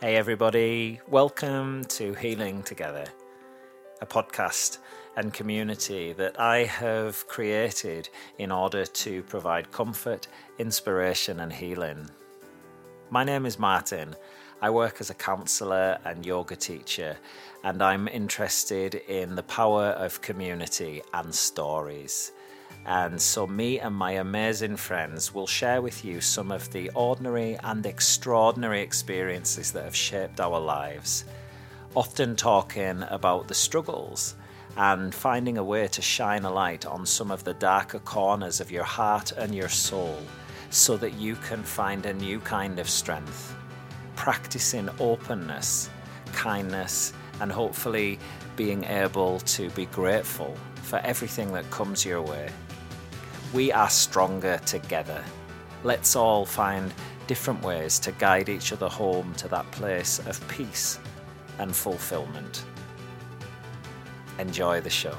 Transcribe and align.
Hey, 0.00 0.16
everybody, 0.16 0.98
welcome 1.08 1.84
to 1.84 2.14
Healing 2.14 2.62
Together, 2.62 3.04
a 4.00 4.06
podcast 4.06 4.78
and 5.14 5.30
community 5.30 6.14
that 6.14 6.40
I 6.40 6.64
have 6.64 7.28
created 7.28 8.08
in 8.38 8.50
order 8.50 8.86
to 8.86 9.22
provide 9.24 9.70
comfort, 9.72 10.26
inspiration, 10.58 11.40
and 11.40 11.52
healing. 11.52 12.08
My 13.10 13.24
name 13.24 13.44
is 13.44 13.58
Martyn. 13.58 14.16
I 14.62 14.70
work 14.70 15.02
as 15.02 15.10
a 15.10 15.14
counselor 15.14 15.98
and 16.06 16.24
yoga 16.24 16.56
teacher, 16.56 17.18
and 17.62 17.82
I'm 17.82 18.08
interested 18.08 18.94
in 18.94 19.34
the 19.34 19.42
power 19.42 19.88
of 19.88 20.22
community 20.22 21.02
and 21.12 21.34
stories. 21.34 22.32
And 22.86 23.20
so, 23.20 23.46
me 23.46 23.78
and 23.78 23.94
my 23.94 24.12
amazing 24.12 24.76
friends 24.76 25.34
will 25.34 25.46
share 25.46 25.82
with 25.82 26.04
you 26.04 26.20
some 26.20 26.50
of 26.50 26.72
the 26.72 26.90
ordinary 26.94 27.58
and 27.62 27.84
extraordinary 27.84 28.80
experiences 28.80 29.70
that 29.72 29.84
have 29.84 29.94
shaped 29.94 30.40
our 30.40 30.58
lives, 30.58 31.24
often 31.94 32.36
talking 32.36 33.04
about 33.08 33.48
the 33.48 33.54
struggles 33.54 34.34
and 34.76 35.14
finding 35.14 35.58
a 35.58 35.64
way 35.64 35.88
to 35.88 36.02
shine 36.02 36.44
a 36.44 36.52
light 36.52 36.86
on 36.86 37.04
some 37.04 37.30
of 37.30 37.44
the 37.44 37.54
darker 37.54 37.98
corners 37.98 38.60
of 38.60 38.70
your 38.70 38.84
heart 38.84 39.32
and 39.32 39.54
your 39.54 39.68
soul 39.68 40.18
so 40.70 40.96
that 40.96 41.14
you 41.14 41.34
can 41.36 41.62
find 41.62 42.06
a 42.06 42.14
new 42.14 42.40
kind 42.40 42.78
of 42.78 42.88
strength. 42.88 43.54
Practicing 44.16 44.88
openness, 44.98 45.90
kindness, 46.32 47.12
and 47.40 47.50
hopefully 47.50 48.18
being 48.56 48.84
able 48.84 49.40
to 49.40 49.70
be 49.70 49.86
grateful 49.86 50.56
for 50.82 50.98
everything 50.98 51.52
that 51.52 51.70
comes 51.70 52.04
your 52.04 52.22
way. 52.22 52.50
We 53.52 53.72
are 53.72 53.90
stronger 53.90 54.58
together. 54.66 55.24
Let's 55.82 56.14
all 56.14 56.44
find 56.44 56.92
different 57.26 57.62
ways 57.62 57.98
to 58.00 58.12
guide 58.12 58.48
each 58.48 58.72
other 58.72 58.88
home 58.88 59.34
to 59.34 59.48
that 59.48 59.70
place 59.70 60.18
of 60.20 60.46
peace 60.48 60.98
and 61.58 61.74
fulfillment. 61.74 62.64
Enjoy 64.38 64.80
the 64.80 64.90
show. 64.90 65.16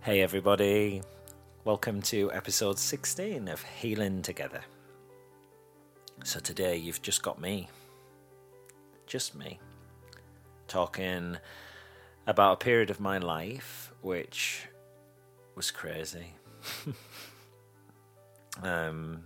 Hey, 0.00 0.22
everybody. 0.22 1.02
Welcome 1.68 2.00
to 2.04 2.32
episode 2.32 2.78
16 2.78 3.46
of 3.46 3.62
Healing 3.62 4.22
Together. 4.22 4.62
So, 6.24 6.40
today 6.40 6.78
you've 6.78 7.02
just 7.02 7.22
got 7.22 7.38
me 7.38 7.68
just 9.06 9.34
me, 9.34 9.58
talking 10.66 11.36
about 12.26 12.54
a 12.54 12.56
period 12.56 12.88
of 12.88 13.00
my 13.00 13.18
life 13.18 13.92
which 14.00 14.66
was 15.56 15.70
crazy. 15.70 16.32
um, 18.62 19.24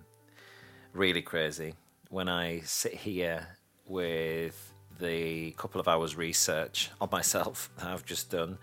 really 0.92 1.22
crazy. 1.22 1.74
When 2.08 2.28
I 2.28 2.62
sit 2.64 2.94
here 2.94 3.46
with 3.86 4.74
the 4.98 5.52
couple 5.52 5.80
of 5.80 5.86
hours 5.86 6.16
research 6.16 6.90
on 7.00 7.08
myself 7.12 7.70
that 7.76 7.86
I've 7.86 8.04
just 8.04 8.32
done, 8.32 8.58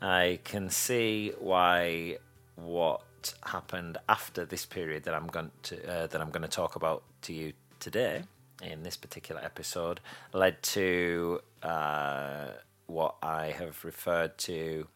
I 0.00 0.38
can 0.44 0.70
see 0.70 1.32
why 1.40 2.18
what 2.56 3.34
happened 3.44 3.98
after 4.08 4.44
this 4.44 4.66
period 4.66 5.04
that 5.04 5.14
I'm 5.14 5.26
going 5.26 5.50
to 5.64 5.90
uh, 5.90 6.06
that 6.06 6.20
I'm 6.20 6.30
going 6.30 6.42
to 6.42 6.48
talk 6.48 6.76
about 6.76 7.02
to 7.22 7.32
you 7.32 7.52
today 7.80 8.24
in 8.62 8.82
this 8.82 8.96
particular 8.96 9.40
episode 9.44 10.00
led 10.32 10.62
to 10.62 11.40
uh, 11.62 12.48
what 12.86 13.16
I 13.22 13.46
have 13.46 13.84
referred 13.84 14.38
to 14.38 14.86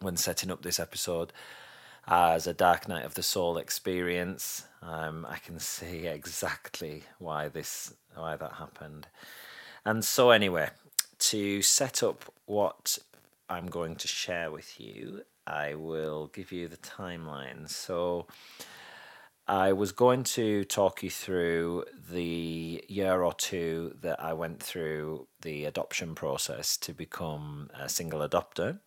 when 0.00 0.16
setting 0.16 0.50
up 0.50 0.62
this 0.62 0.80
episode 0.80 1.32
as 2.08 2.46
a 2.46 2.54
Dark 2.54 2.88
Night 2.88 3.04
of 3.04 3.14
the 3.14 3.22
Soul 3.22 3.58
experience. 3.58 4.64
Um, 4.82 5.26
I 5.28 5.36
can 5.36 5.58
see 5.58 6.06
exactly 6.06 7.04
why 7.18 7.48
this 7.48 7.94
why 8.14 8.36
that 8.36 8.54
happened. 8.54 9.06
And 9.84 10.04
so 10.04 10.30
anyway, 10.30 10.70
to 11.18 11.62
set 11.62 12.02
up 12.02 12.24
what 12.46 12.98
I'm 13.48 13.66
going 13.66 13.96
to 13.96 14.08
share 14.08 14.50
with 14.50 14.80
you, 14.80 15.22
I 15.46 15.74
will 15.74 16.28
give 16.28 16.52
you 16.52 16.68
the 16.68 16.76
timeline. 16.76 17.68
So 17.68 18.26
I 19.46 19.72
was 19.72 19.90
going 19.90 20.22
to 20.24 20.64
talk 20.64 21.02
you 21.02 21.10
through 21.10 21.84
the 22.10 22.84
year 22.88 23.22
or 23.22 23.32
two 23.32 23.96
that 24.00 24.22
I 24.22 24.32
went 24.32 24.62
through 24.62 25.26
the 25.42 25.64
adoption 25.64 26.14
process 26.14 26.76
to 26.78 26.92
become 26.92 27.68
a 27.74 27.88
single 27.88 28.20
adopter. 28.20 28.78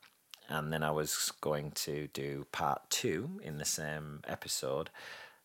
And 0.48 0.72
then 0.72 0.82
I 0.82 0.92
was 0.92 1.34
going 1.42 1.72
to 1.72 2.08
do 2.14 2.46
part 2.54 2.90
two 2.90 3.42
in 3.44 3.58
the 3.58 3.66
same 3.66 4.22
episode, 4.26 4.90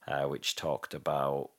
uh, 0.06 0.26
which 0.26 0.54
talked 0.54 0.94
about 0.94 1.50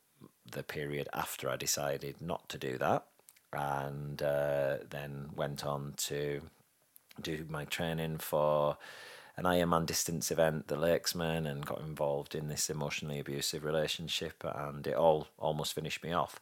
the 0.49 0.63
period 0.63 1.09
after 1.13 1.49
I 1.49 1.57
decided 1.57 2.21
not 2.21 2.47
to 2.49 2.57
do 2.57 2.77
that. 2.77 3.07
And 3.51 4.21
uh, 4.21 4.77
then 4.89 5.31
went 5.35 5.65
on 5.65 5.95
to 5.97 6.43
do 7.21 7.45
my 7.49 7.65
training 7.65 8.19
for 8.19 8.77
an 9.39 9.45
Ironman 9.45 9.85
distance 9.85 10.31
event, 10.31 10.67
the 10.67 10.75
Lakesman, 10.75 11.47
and 11.47 11.65
got 11.65 11.79
involved 11.79 12.35
in 12.35 12.49
this 12.49 12.69
emotionally 12.69 13.19
abusive 13.19 13.63
relationship, 13.63 14.43
and 14.43 14.85
it 14.85 14.95
all 14.95 15.29
almost 15.37 15.73
finished 15.73 16.03
me 16.03 16.11
off. 16.11 16.41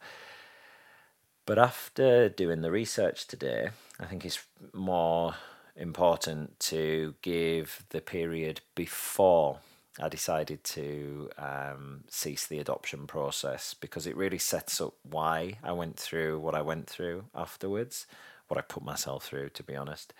But 1.46 1.60
after 1.60 2.28
doing 2.28 2.60
the 2.60 2.72
research 2.72 3.28
today, 3.28 3.70
I 4.00 4.06
think 4.06 4.24
it's 4.24 4.44
more 4.72 5.36
important 5.76 6.58
to 6.58 7.14
give 7.22 7.84
the 7.90 8.00
period 8.00 8.62
before 8.74 9.60
I 10.00 10.08
decided 10.08 10.64
to 10.64 11.30
um, 11.38 12.02
cease 12.08 12.46
the 12.46 12.58
adoption 12.58 13.06
process 13.06 13.74
because 13.74 14.08
it 14.08 14.16
really 14.16 14.38
sets 14.38 14.80
up 14.80 14.94
why 15.04 15.58
I 15.62 15.70
went 15.70 15.96
through 15.96 16.40
what 16.40 16.56
I 16.56 16.62
went 16.62 16.88
through 16.88 17.26
afterwards, 17.32 18.06
what 18.48 18.58
I 18.58 18.62
put 18.62 18.82
myself 18.82 19.24
through, 19.24 19.50
to 19.50 19.62
be 19.62 19.76
honest. 19.76 20.12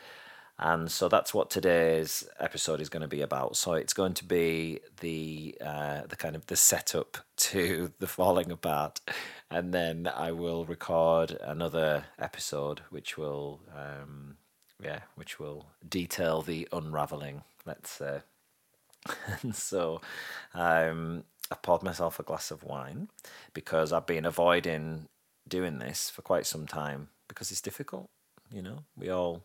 And 0.61 0.91
so 0.91 1.09
that's 1.09 1.33
what 1.33 1.51
today's 1.51 2.29
episode 2.41 2.81
is 2.81 2.89
going 2.89 3.03
to 3.03 3.09
be 3.09 3.21
about. 3.21 3.57
So 3.57 3.75
it's 3.75 3.93
going 3.93 4.15
to 4.15 4.25
be 4.25 4.81
the 5.01 5.57
uh, 5.65 6.03
the 6.09 6.17
kind 6.17 6.35
of 6.35 6.47
the 6.47 6.57
setup 6.57 7.19
to 7.37 7.93
the 8.01 8.09
falling 8.09 8.51
apart, 8.51 9.01
and 9.51 9.73
then 9.73 10.09
I 10.09 10.33
will 10.33 10.65
record 10.65 11.39
another 11.43 12.07
episode 12.19 12.81
which 12.91 13.17
will 13.17 13.61
um, 13.75 14.37
yeah 14.83 15.01
which 15.15 15.39
will 15.39 15.67
detail 15.89 16.43
the 16.43 16.67
unraveling. 16.73 17.43
Let's 17.65 17.91
say. 17.91 18.23
and 19.43 19.55
so 19.55 20.01
um, 20.55 21.23
I 21.53 21.55
poured 21.55 21.85
myself 21.85 22.19
a 22.19 22.25
glass 22.25 22.51
of 22.51 22.65
wine 22.65 23.09
because 23.55 23.93
I've 23.93 24.07
been 24.07 24.25
avoiding 24.25 25.09
doing 25.47 25.79
this 25.79 26.11
for 26.11 26.23
quite 26.23 26.47
some 26.47 26.67
time 26.67 27.09
because 27.29 27.53
it's 27.53 27.61
difficult. 27.61 28.11
You 28.51 28.63
know, 28.63 28.85
we 28.97 29.11
all 29.11 29.45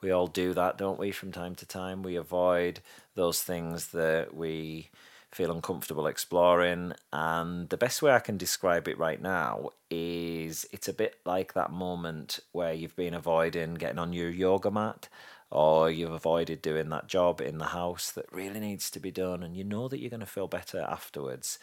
we 0.00 0.10
all 0.10 0.26
do 0.26 0.54
that, 0.54 0.78
don't 0.78 0.98
we, 0.98 1.10
from 1.10 1.32
time 1.32 1.54
to 1.56 1.66
time? 1.66 2.02
We 2.02 2.16
avoid 2.16 2.80
those 3.14 3.42
things 3.42 3.88
that 3.88 4.34
we 4.34 4.90
feel 5.30 5.50
uncomfortable 5.50 6.06
exploring. 6.06 6.92
And 7.12 7.68
the 7.68 7.76
best 7.76 8.02
way 8.02 8.12
I 8.12 8.18
can 8.20 8.36
describe 8.36 8.88
it 8.88 8.98
right 8.98 9.20
now 9.20 9.70
is 9.90 10.66
it's 10.72 10.88
a 10.88 10.92
bit 10.92 11.16
like 11.24 11.52
that 11.54 11.70
moment 11.70 12.40
where 12.52 12.72
you've 12.72 12.96
been 12.96 13.14
avoiding 13.14 13.74
getting 13.74 13.98
on 13.98 14.12
your 14.12 14.30
yoga 14.30 14.70
mat 14.70 15.08
or 15.50 15.90
you've 15.90 16.12
avoided 16.12 16.60
doing 16.62 16.90
that 16.90 17.08
job 17.08 17.40
in 17.40 17.58
the 17.58 17.66
house 17.66 18.10
that 18.10 18.30
really 18.32 18.60
needs 18.60 18.90
to 18.90 19.00
be 19.00 19.10
done 19.10 19.42
and 19.42 19.56
you 19.56 19.64
know 19.64 19.88
that 19.88 19.98
you're 19.98 20.10
going 20.10 20.20
to 20.20 20.26
feel 20.26 20.46
better 20.46 20.80
afterwards 20.80 21.58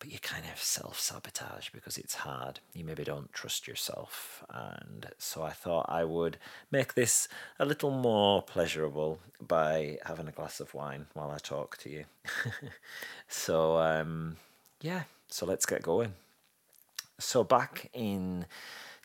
but 0.00 0.10
you 0.10 0.18
kind 0.18 0.44
of 0.52 0.60
self 0.60 0.98
sabotage 0.98 1.68
because 1.68 1.96
it's 1.98 2.16
hard. 2.16 2.58
You 2.72 2.84
maybe 2.84 3.04
don't 3.04 3.32
trust 3.32 3.68
yourself. 3.68 4.42
And 4.50 5.06
so 5.18 5.42
I 5.42 5.50
thought 5.50 5.86
I 5.88 6.02
would 6.04 6.38
make 6.70 6.94
this 6.94 7.28
a 7.58 7.66
little 7.66 7.90
more 7.90 8.40
pleasurable 8.42 9.18
by 9.40 9.98
having 10.04 10.26
a 10.26 10.32
glass 10.32 10.58
of 10.58 10.72
wine 10.74 11.06
while 11.12 11.30
I 11.30 11.36
talk 11.36 11.76
to 11.78 11.90
you. 11.90 12.06
so, 13.28 13.76
um, 13.76 14.38
yeah, 14.80 15.02
so 15.28 15.44
let's 15.44 15.66
get 15.66 15.82
going. 15.82 16.14
So, 17.18 17.44
back 17.44 17.90
in 17.92 18.46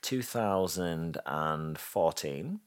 2014, 0.01 2.59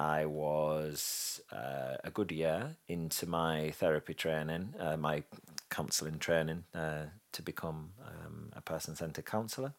I 0.00 0.26
was 0.26 1.40
uh, 1.52 1.96
a 2.02 2.10
good 2.10 2.32
year 2.32 2.74
into 2.88 3.26
my 3.26 3.70
therapy 3.70 4.14
training, 4.14 4.74
uh, 4.80 4.96
my 4.96 5.22
counselling 5.70 6.18
training 6.18 6.64
uh, 6.74 7.04
to 7.32 7.42
become 7.42 7.90
um, 8.06 8.50
a 8.54 8.60
person 8.60 8.96
centered 8.96 9.26
counsellor. 9.26 9.74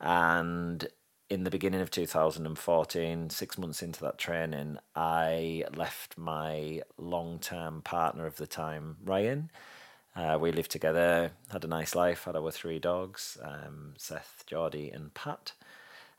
And 0.00 0.86
in 1.28 1.44
the 1.44 1.50
beginning 1.50 1.80
of 1.80 1.90
2014, 1.90 3.30
six 3.30 3.58
months 3.58 3.82
into 3.82 4.00
that 4.00 4.18
training, 4.18 4.78
I 4.94 5.64
left 5.74 6.16
my 6.16 6.82
long 6.96 7.38
term 7.38 7.82
partner 7.82 8.26
of 8.26 8.36
the 8.36 8.46
time, 8.46 8.96
Ryan. 9.04 9.50
Uh, 10.14 10.38
we 10.40 10.50
lived 10.50 10.70
together, 10.70 11.32
had 11.52 11.64
a 11.64 11.68
nice 11.68 11.94
life, 11.94 12.24
had 12.24 12.36
our 12.36 12.50
three 12.50 12.78
dogs, 12.78 13.36
um, 13.42 13.94
Seth, 13.98 14.44
Geordie, 14.46 14.90
and 14.90 15.12
Pat. 15.12 15.52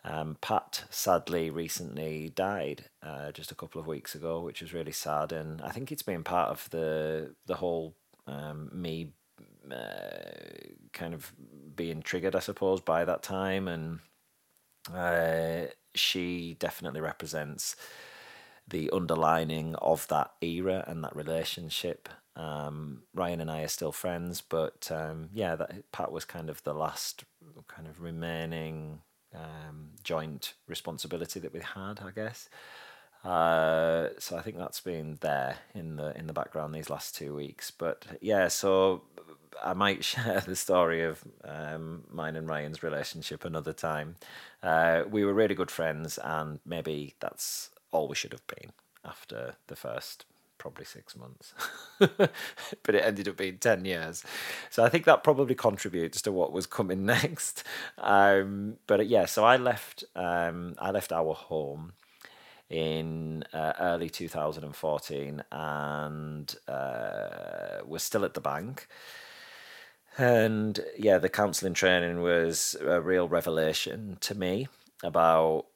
Um, 0.04 0.38
Pat 0.40 0.86
sadly 0.90 1.50
recently 1.50 2.30
died 2.30 2.86
uh, 3.02 3.32
just 3.32 3.52
a 3.52 3.56
couple 3.56 3.82
of 3.82 3.88
weeks 3.88 4.14
ago, 4.14 4.40
which 4.40 4.62
was 4.62 4.74
really 4.74 4.92
sad, 4.92 5.32
and 5.32 5.62
I 5.62 5.70
think 5.70 5.92
it's 5.92 6.04
been 6.04 6.24
part 6.24 6.50
of 6.50 6.70
the 6.70 7.36
the 7.46 7.56
whole 7.56 7.96
um, 8.28 8.70
me 8.72 9.14
uh, 9.72 10.70
kind 10.94 11.14
of 11.14 11.32
being 11.76 12.02
triggered, 12.02 12.36
I 12.36 12.40
suppose, 12.40 12.82
by 12.82 13.06
that 13.06 13.24
time, 13.24 13.68
and 13.68 14.00
uh, 14.94 15.68
she 15.96 16.56
definitely 16.60 17.02
represents 17.02 17.76
the 18.68 18.90
underlining 18.92 19.76
of 19.76 20.08
that 20.10 20.32
era 20.42 20.84
and 20.88 21.04
that 21.04 21.16
relationship. 21.16 22.10
Um, 22.36 23.04
Ryan 23.14 23.42
and 23.42 23.52
I 23.52 23.64
are 23.64 23.68
still 23.68 23.92
friends, 23.92 24.42
but 24.42 24.92
um, 24.92 25.30
yeah, 25.34 25.56
that 25.56 25.92
Pat 25.92 26.12
was 26.12 26.26
kind 26.26 26.50
of 26.50 26.64
the 26.64 26.74
last 26.74 27.24
kind 27.68 27.88
of 27.88 28.02
remaining 28.02 29.02
um, 29.34 29.92
joint 30.04 30.54
responsibility 30.68 31.40
that 31.40 31.54
we 31.54 31.62
had, 31.62 32.00
I 32.06 32.12
guess. 32.12 32.50
Uh, 33.24 34.10
so 34.20 34.38
I 34.38 34.42
think 34.42 34.58
that's 34.58 34.80
been 34.80 35.18
there 35.22 35.58
in 35.74 35.96
the 35.96 36.18
in 36.18 36.28
the 36.28 36.34
background 36.34 36.74
these 36.74 36.90
last 36.90 37.16
two 37.16 37.34
weeks. 37.36 37.72
But 37.72 38.06
yeah, 38.22 38.48
so 38.48 39.04
I 39.64 39.74
might 39.74 40.04
share 40.12 40.42
the 40.42 40.56
story 40.56 41.04
of 41.04 41.24
um, 41.44 42.04
mine 42.10 42.36
and 42.36 42.48
Ryan's 42.48 42.84
relationship 42.84 43.46
another 43.46 43.74
time. 43.74 44.16
Uh, 44.64 45.04
we 45.10 45.26
were 45.26 45.34
really 45.34 45.56
good 45.56 45.72
friends, 45.72 46.20
and 46.24 46.60
maybe 46.66 47.16
that's 47.20 47.70
all 47.92 48.08
we 48.08 48.16
should 48.16 48.34
have 48.34 48.46
been 48.48 48.72
after 49.06 49.56
the 49.68 49.76
first 49.76 50.26
probably 50.58 50.86
six 50.86 51.16
months. 51.16 51.54
but 52.00 52.96
it 52.96 53.04
ended 53.04 53.28
up 53.28 53.38
being 53.38 53.58
10 53.58 53.86
years. 53.86 54.24
So 54.70 54.84
I 54.84 54.90
think 54.90 55.06
that 55.06 55.24
probably 55.24 55.56
contributes 55.56 56.22
to 56.24 56.32
what 56.32 56.52
was 56.52 56.66
coming 56.66 57.06
next. 57.18 57.64
Um, 57.98 58.78
but 58.88 59.08
yeah, 59.08 59.26
so 59.26 59.46
I 59.46 59.58
left, 59.58 60.04
um, 60.16 60.76
I 60.80 60.92
left 60.92 61.12
our 61.12 61.34
home 61.34 61.94
in 62.70 63.44
uh, 63.54 63.74
early 63.80 64.10
2014 64.10 65.44
and 65.52 66.56
uh, 66.68 67.78
was 67.86 68.04
still 68.04 68.26
at 68.26 68.34
the 68.34 68.42
bank. 68.42 68.88
And 70.18 70.80
yeah, 70.98 71.20
the 71.20 71.30
counselling 71.30 71.76
training 71.76 72.22
was 72.22 72.76
a 72.82 73.00
real 73.00 73.28
revelation 73.28 74.18
to 74.22 74.36
me 74.36 74.68
about 75.04 75.68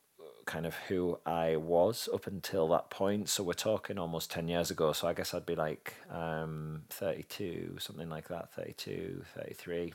kind 0.46 0.66
of 0.66 0.76
who 0.88 1.20
I 1.26 1.58
was 1.58 2.10
up 2.12 2.26
until 2.26 2.68
that 2.70 2.90
point. 2.90 3.30
So 3.30 3.44
we're 3.44 3.54
talking 3.54 4.00
almost 4.00 4.32
10 4.32 4.48
years 4.48 4.72
ago. 4.72 4.94
So 4.94 5.08
I 5.08 5.14
guess 5.14 5.34
I'd 5.34 5.46
be 5.46 5.56
like 5.56 5.94
um, 6.10 6.84
32, 6.90 7.78
something 7.80 8.10
like 8.10 8.28
that, 8.30 8.52
32, 8.54 9.24
33. 9.36 9.94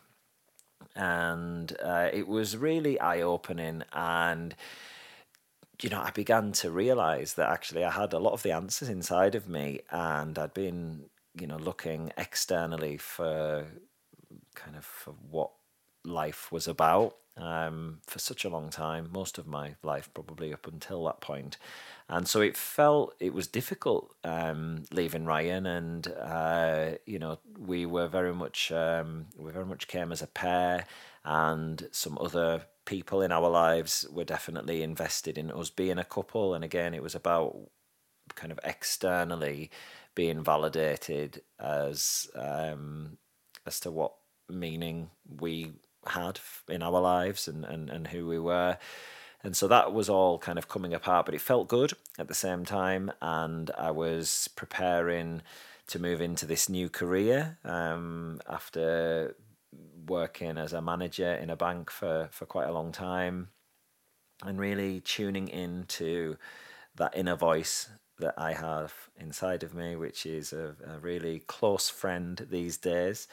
And 0.95 1.77
uh, 1.83 2.09
it 2.13 2.29
was 2.29 2.57
really 2.57 3.01
eye 3.01 3.23
opening. 3.23 3.83
And, 3.93 4.55
you 5.83 5.91
know, 5.91 6.01
I 6.01 6.11
began 6.11 6.53
to 6.53 6.71
realize 6.71 7.35
that 7.35 7.51
actually 7.51 7.85
I 7.85 7.91
had 7.91 8.13
a 8.13 8.21
lot 8.21 8.33
of 8.33 8.45
the 8.45 8.53
answers 8.53 8.89
inside 8.89 9.35
of 9.35 9.49
me. 9.49 9.81
And 9.91 10.39
I'd 10.39 10.55
been, 10.55 11.07
you 11.39 11.49
know, 11.49 11.59
looking 11.59 12.13
externally 12.17 12.97
for 12.97 13.67
kind 14.57 14.77
of 14.77 14.85
for 14.85 15.15
what 15.31 15.53
life 16.05 16.51
was 16.51 16.67
about 16.67 17.15
um, 17.37 17.99
for 18.07 18.19
such 18.19 18.45
a 18.45 18.49
long 18.49 18.71
time, 18.71 19.11
most 19.13 19.37
of 19.37 19.47
my 19.47 19.75
life 19.83 20.09
probably 20.15 20.53
up 20.53 20.67
until 20.67 21.05
that 21.05 21.21
point. 21.21 21.59
And 22.09 22.27
so 22.27 22.41
it 22.41 22.57
felt 22.57 23.15
it 23.21 23.35
was 23.35 23.47
difficult 23.47 24.15
um, 24.25 24.85
leaving 24.91 25.27
Ryan, 25.27 25.67
and 25.67 26.09
uh, 26.09 26.93
you 27.05 27.19
know 27.19 27.39
we 27.59 27.85
were 27.85 28.09
very 28.09 28.33
much 28.33 28.73
um, 28.73 29.27
we 29.37 29.53
very 29.53 29.67
much 29.67 29.89
came 29.89 30.13
as 30.13 30.23
a 30.23 30.27
pair, 30.27 30.87
and 31.25 31.89
some 31.93 32.17
other 32.19 32.63
people 32.87 33.21
in 33.21 33.33
our 33.33 33.51
lives 33.51 34.07
were 34.11 34.25
definitely 34.25 34.83
invested 34.83 35.37
in 35.37 35.51
us 35.51 35.69
being 35.71 35.99
a 35.99 36.05
couple. 36.05 36.55
And 36.55 36.65
again, 36.65 36.95
it 36.95 37.03
was 37.03 37.15
about 37.15 37.57
kind 38.35 38.53
of 38.53 38.61
externally 38.65 39.71
being 40.15 40.43
validated 40.43 41.43
as 41.59 42.31
um, 42.35 43.19
as 43.67 43.81
to 43.81 43.91
what 43.91 44.15
meaning 44.49 45.11
we 45.41 45.73
had 46.07 46.41
in 46.69 46.83
our 46.83 47.01
lives 47.01 47.49
and, 47.49 47.65
and, 47.65 47.91
and 47.91 48.09
who 48.09 48.27
we 48.27 48.39
were. 48.39 48.79
And 49.43 49.57
so 49.57 49.69
that 49.69 49.93
was 49.93 50.09
all 50.09 50.39
kind 50.39 50.59
of 50.59 50.69
coming 50.69 50.95
apart, 50.95 51.27
but 51.27 51.35
it 51.35 51.41
felt 51.41 51.69
good 51.69 51.93
at 52.19 52.29
the 52.29 52.35
same 52.35 52.65
time. 52.65 53.13
And 53.21 53.71
I 53.79 53.91
was 53.91 54.49
preparing 54.57 55.43
to 55.89 55.99
move 55.99 56.21
into 56.21 56.47
this 56.47 56.69
new 56.69 56.89
career 56.89 57.59
um, 57.65 58.41
after 58.49 59.37
working 60.07 60.59
as 60.59 60.73
a 60.73 60.83
manager 60.83 61.33
in 61.35 61.51
a 61.51 61.57
bank 61.57 61.91
for, 61.91 62.29
for 62.33 62.47
quite 62.47 62.69
a 62.69 62.73
long 62.73 62.93
time 62.93 63.49
and 64.45 64.59
really 64.59 65.01
tuning 65.01 65.49
into 65.49 66.37
that 66.97 67.17
inner 67.17 67.37
voice 67.37 67.89
that 68.19 68.35
I 68.39 68.55
have 68.55 68.95
inside 69.19 69.63
of 69.63 69.75
me, 69.75 69.95
which 69.95 70.25
is 70.25 70.53
a, 70.53 70.75
a 70.87 70.99
really 70.99 71.41
close 71.41 71.89
friend 71.89 72.47
these 72.51 72.79
days 72.79 73.29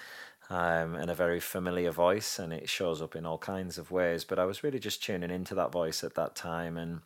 um, 0.50 0.96
and 0.96 1.10
a 1.10 1.16
very 1.16 1.40
familiar 1.40 1.92
voice, 1.92 2.40
and 2.40 2.54
it 2.54 2.70
shows 2.70 3.02
up 3.02 3.16
in 3.16 3.26
all 3.26 3.38
kinds 3.38 3.78
of 3.78 3.92
ways. 3.92 4.24
But 4.24 4.40
I 4.40 4.46
was 4.46 4.64
really 4.64 4.80
just 4.80 5.04
tuning 5.04 5.32
into 5.32 5.56
that 5.56 5.72
voice 5.72 6.04
at 6.04 6.16
that 6.16 6.36
time 6.36 6.78
and 6.78 7.02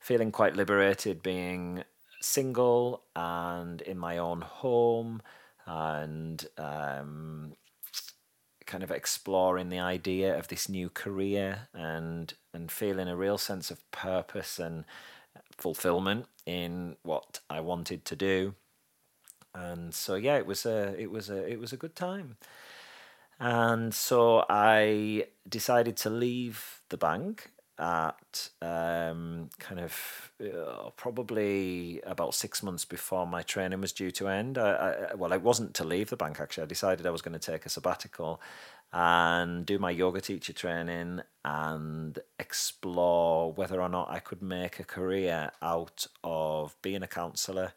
feeling 0.00 0.30
quite 0.30 0.56
liberated 0.56 1.22
being 1.22 1.84
single 2.20 3.02
and 3.14 3.80
in 3.82 3.98
my 3.98 4.18
own 4.18 4.40
home 4.40 5.22
and 5.66 6.46
um, 6.58 7.52
kind 8.66 8.82
of 8.82 8.90
exploring 8.90 9.68
the 9.68 9.78
idea 9.78 10.36
of 10.38 10.48
this 10.48 10.68
new 10.68 10.88
career 10.88 11.68
and 11.74 12.34
and 12.52 12.70
feeling 12.70 13.08
a 13.08 13.16
real 13.16 13.38
sense 13.38 13.70
of 13.70 13.90
purpose 13.90 14.58
and 14.58 14.84
fulfillment 15.56 16.26
in 16.46 16.96
what 17.02 17.40
I 17.48 17.60
wanted 17.60 18.04
to 18.06 18.16
do. 18.16 18.54
And 19.54 19.94
so 19.94 20.14
yeah, 20.14 20.36
it 20.36 20.46
was 20.46 20.66
a 20.66 20.94
it 20.98 21.10
was 21.10 21.30
a 21.30 21.46
it 21.50 21.60
was 21.60 21.72
a 21.72 21.76
good 21.76 21.94
time. 21.94 22.36
And 23.40 23.92
so 23.92 24.44
I 24.48 25.26
decided 25.48 25.96
to 25.98 26.10
leave 26.10 26.82
the 26.88 26.96
bank 26.96 27.50
at 27.78 28.50
um, 28.62 29.50
kind 29.58 29.80
of 29.80 30.32
uh, 30.40 30.90
probably 30.96 32.00
about 32.06 32.34
six 32.34 32.62
months 32.62 32.84
before 32.84 33.26
my 33.26 33.42
training 33.42 33.80
was 33.80 33.92
due 33.92 34.12
to 34.12 34.28
end. 34.28 34.58
I, 34.58 35.08
I, 35.10 35.14
well, 35.14 35.32
it 35.32 35.42
wasn't 35.42 35.74
to 35.74 35.84
leave 35.84 36.10
the 36.10 36.16
bank 36.16 36.40
actually. 36.40 36.62
I 36.62 36.66
decided 36.66 37.06
I 37.06 37.10
was 37.10 37.22
going 37.22 37.38
to 37.38 37.52
take 37.52 37.66
a 37.66 37.68
sabbatical 37.68 38.40
and 38.92 39.66
do 39.66 39.78
my 39.80 39.90
yoga 39.90 40.20
teacher 40.20 40.52
training 40.52 41.20
and 41.44 42.16
explore 42.38 43.52
whether 43.52 43.82
or 43.82 43.88
not 43.88 44.08
I 44.08 44.20
could 44.20 44.40
make 44.40 44.78
a 44.78 44.84
career 44.84 45.50
out 45.60 46.06
of 46.22 46.76
being 46.80 47.02
a 47.02 47.08
counsellor 47.08 47.72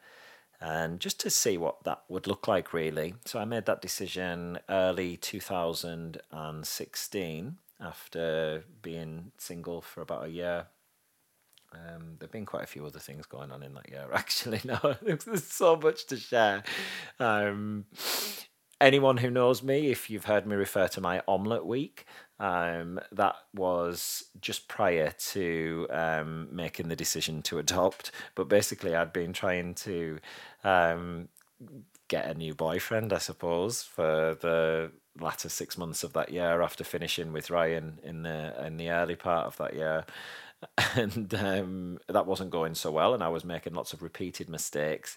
and 0.60 1.00
just 1.00 1.20
to 1.22 1.30
see 1.30 1.58
what 1.58 1.84
that 1.84 2.04
would 2.10 2.26
look 2.28 2.48
like 2.48 2.74
really. 2.74 3.14
So 3.26 3.40
I 3.40 3.46
made 3.46 3.66
that 3.66 3.82
decision 3.82 4.60
early 4.70 5.18
2016 5.18 7.58
after 7.80 8.64
being 8.82 9.32
single 9.38 9.82
for 9.82 10.02
about 10.02 10.26
a 10.26 10.30
year. 10.30 10.66
Um, 11.74 12.16
there've 12.18 12.32
been 12.32 12.46
quite 12.46 12.64
a 12.64 12.68
few 12.68 12.86
other 12.86 13.00
things 13.00 13.26
going 13.26 13.52
on 13.52 13.62
in 13.62 13.74
that 13.74 13.90
year, 13.90 14.08
actually. 14.14 14.62
No, 14.64 14.96
there's 15.02 15.44
so 15.44 15.76
much 15.76 16.08
to 16.08 16.16
share. 16.18 16.64
Um, 17.20 17.86
anyone 18.80 19.18
who 19.18 19.30
knows 19.30 19.62
me, 19.62 19.92
if 19.92 20.10
you've 20.10 20.26
heard 20.26 20.48
me 20.48 20.56
refer 20.56 20.88
to 20.90 21.02
my 21.02 21.22
omelette 21.28 21.66
week, 21.66 22.06
um, 22.40 23.00
that 23.12 23.36
was 23.54 24.26
just 24.42 24.68
prior 24.68 25.12
to 25.32 25.88
um, 25.90 26.48
making 26.52 26.88
the 26.88 26.96
decision 26.96 27.42
to 27.44 27.60
adopt. 27.60 28.12
But 28.36 28.48
basically, 28.48 28.96
I'd 28.96 29.14
been 29.14 29.34
trying 29.34 29.74
to 29.76 30.20
um, 30.64 31.30
get 32.08 32.28
a 32.28 32.34
new 32.34 32.54
boyfriend, 32.54 33.12
I 33.14 33.18
suppose, 33.18 33.84
for 33.84 34.38
the 34.40 34.92
latter 35.20 35.50
six 35.50 35.78
months 35.78 36.04
of 36.04 36.14
that 36.14 36.32
year 36.32 36.62
after 36.62 36.84
finishing 36.84 37.34
with 37.34 37.50
Ryan 37.50 38.00
in 38.04 38.24
the 38.24 38.66
in 38.66 38.78
the 38.78 38.92
early 38.92 39.16
part 39.16 39.48
of 39.48 39.58
that 39.58 39.74
year. 39.76 40.06
And 40.96 41.32
um, 41.36 42.00
that 42.08 42.26
wasn't 42.26 42.50
going 42.50 42.74
so 42.74 42.90
well, 42.90 43.14
and 43.14 43.24
I 43.24 43.28
was 43.28 43.46
making 43.46 43.76
lots 43.76 43.94
of 43.94 44.02
repeated 44.02 44.50
mistakes. 44.50 45.16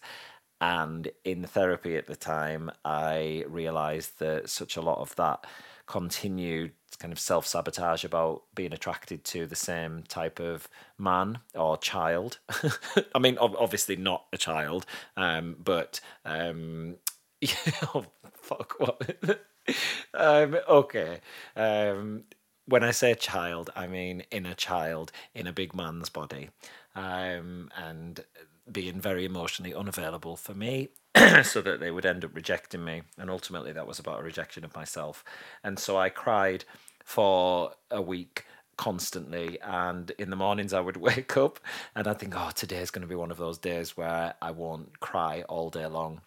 And 0.61 1.11
in 1.25 1.43
the 1.43 1.49
therapy 1.49 1.97
at 1.97 2.07
the 2.07 2.17
time, 2.17 2.71
I 2.85 3.45
realized 3.49 4.19
that 4.19 4.50
such 4.50 4.76
a 4.76 4.83
lot 4.83 4.99
of 4.99 5.17
that 5.17 5.47
continued 5.87 6.73
kind 6.99 7.12
of 7.12 7.19
self 7.19 7.47
sabotage 7.47 8.05
about 8.05 8.43
being 8.55 8.73
attracted 8.73 9.25
to 9.25 9.47
the 9.47 9.57
same 9.57 10.05
type 10.07 10.38
of 10.38 10.69
man 10.99 11.38
or 11.55 11.76
child. 11.79 12.38
I 13.14 13.19
mean, 13.19 13.38
obviously 13.38 13.97
not 13.97 14.26
a 14.33 14.38
child, 14.38 14.87
um, 15.17 15.57
but 15.62 16.00
um, 16.25 16.97
oh, 17.95 18.07
fuck 18.35 18.75
what. 18.79 19.38
um, 20.14 20.59
okay. 20.69 21.21
Um, 21.57 22.25
when 22.67 22.85
I 22.85 22.90
say 22.90 23.14
child, 23.14 23.71
I 23.75 23.87
mean 23.87 24.25
inner 24.31 24.55
child 24.55 25.11
in 25.35 25.47
a 25.47 25.52
big 25.52 25.75
man's 25.75 26.09
body, 26.09 26.50
um, 26.95 27.71
and 27.76 28.25
being 28.73 29.00
very 29.00 29.25
emotionally 29.25 29.75
unavailable 29.75 30.37
for 30.37 30.55
me 30.55 30.89
so 31.43 31.61
that 31.61 31.81
they 31.81 31.91
would 31.91 32.07
end 32.07 32.25
up 32.25 32.35
rejecting 32.35 32.85
me. 32.85 33.03
And 33.19 33.31
ultimately, 33.31 33.73
that 33.73 33.87
was 33.87 33.99
about 33.99 34.21
a 34.21 34.25
rejection 34.25 34.65
of 34.65 34.75
myself. 34.75 35.25
And 35.62 35.79
so 35.79 35.99
I 35.99 36.09
cried 36.09 36.65
for 37.05 37.73
a 37.91 38.00
week 38.00 38.45
constantly. 38.77 39.61
And 39.61 40.11
in 40.19 40.31
the 40.31 40.37
mornings, 40.37 40.73
I 40.73 40.81
would 40.81 40.97
wake 41.09 41.37
up 41.37 41.61
and 41.95 42.07
I'd 42.07 42.19
think, 42.19 42.35
oh, 42.37 42.50
today's 42.55 42.91
going 42.91 43.03
to 43.03 43.09
be 43.09 43.15
one 43.15 43.31
of 43.31 43.37
those 43.37 43.59
days 43.59 43.97
where 43.97 44.35
I 44.41 44.50
won't 44.50 45.00
cry 45.00 45.43
all 45.49 45.71
day 45.71 45.87
long 45.87 46.23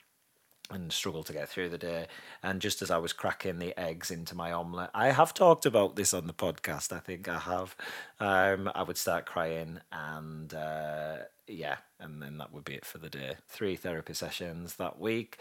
and 0.70 0.92
struggle 0.92 1.24
to 1.24 1.34
get 1.34 1.50
through 1.50 1.70
the 1.70 1.78
day. 1.78 2.08
And 2.42 2.62
just 2.62 2.82
as 2.82 2.92
I 2.92 2.98
was 2.98 3.14
cracking 3.14 3.60
the 3.60 3.78
eggs 3.80 4.12
into 4.12 4.36
my 4.36 4.52
omelette, 4.52 4.90
I 4.94 5.12
have 5.12 5.34
talked 5.34 5.66
about 5.66 5.96
this 5.96 6.14
on 6.14 6.28
the 6.28 6.34
podcast. 6.34 6.92
I 6.92 7.00
think 7.00 7.28
I 7.28 7.40
have. 7.40 7.76
Um, 8.20 8.70
I 8.74 8.84
would 8.84 8.98
start 8.98 9.26
crying, 9.26 9.80
and 9.92 10.54
uh, 10.54 11.18
yeah, 11.48 11.78
and 12.00 12.22
then 12.22 12.38
that 12.38 12.54
would 12.54 12.64
be 12.64 12.76
it 12.76 12.86
for 12.86 12.98
the 12.98 13.10
day. 13.10 13.36
Three 13.48 13.76
therapy 13.76 14.14
sessions 14.14 14.76
that 14.76 15.00
week 15.00 15.40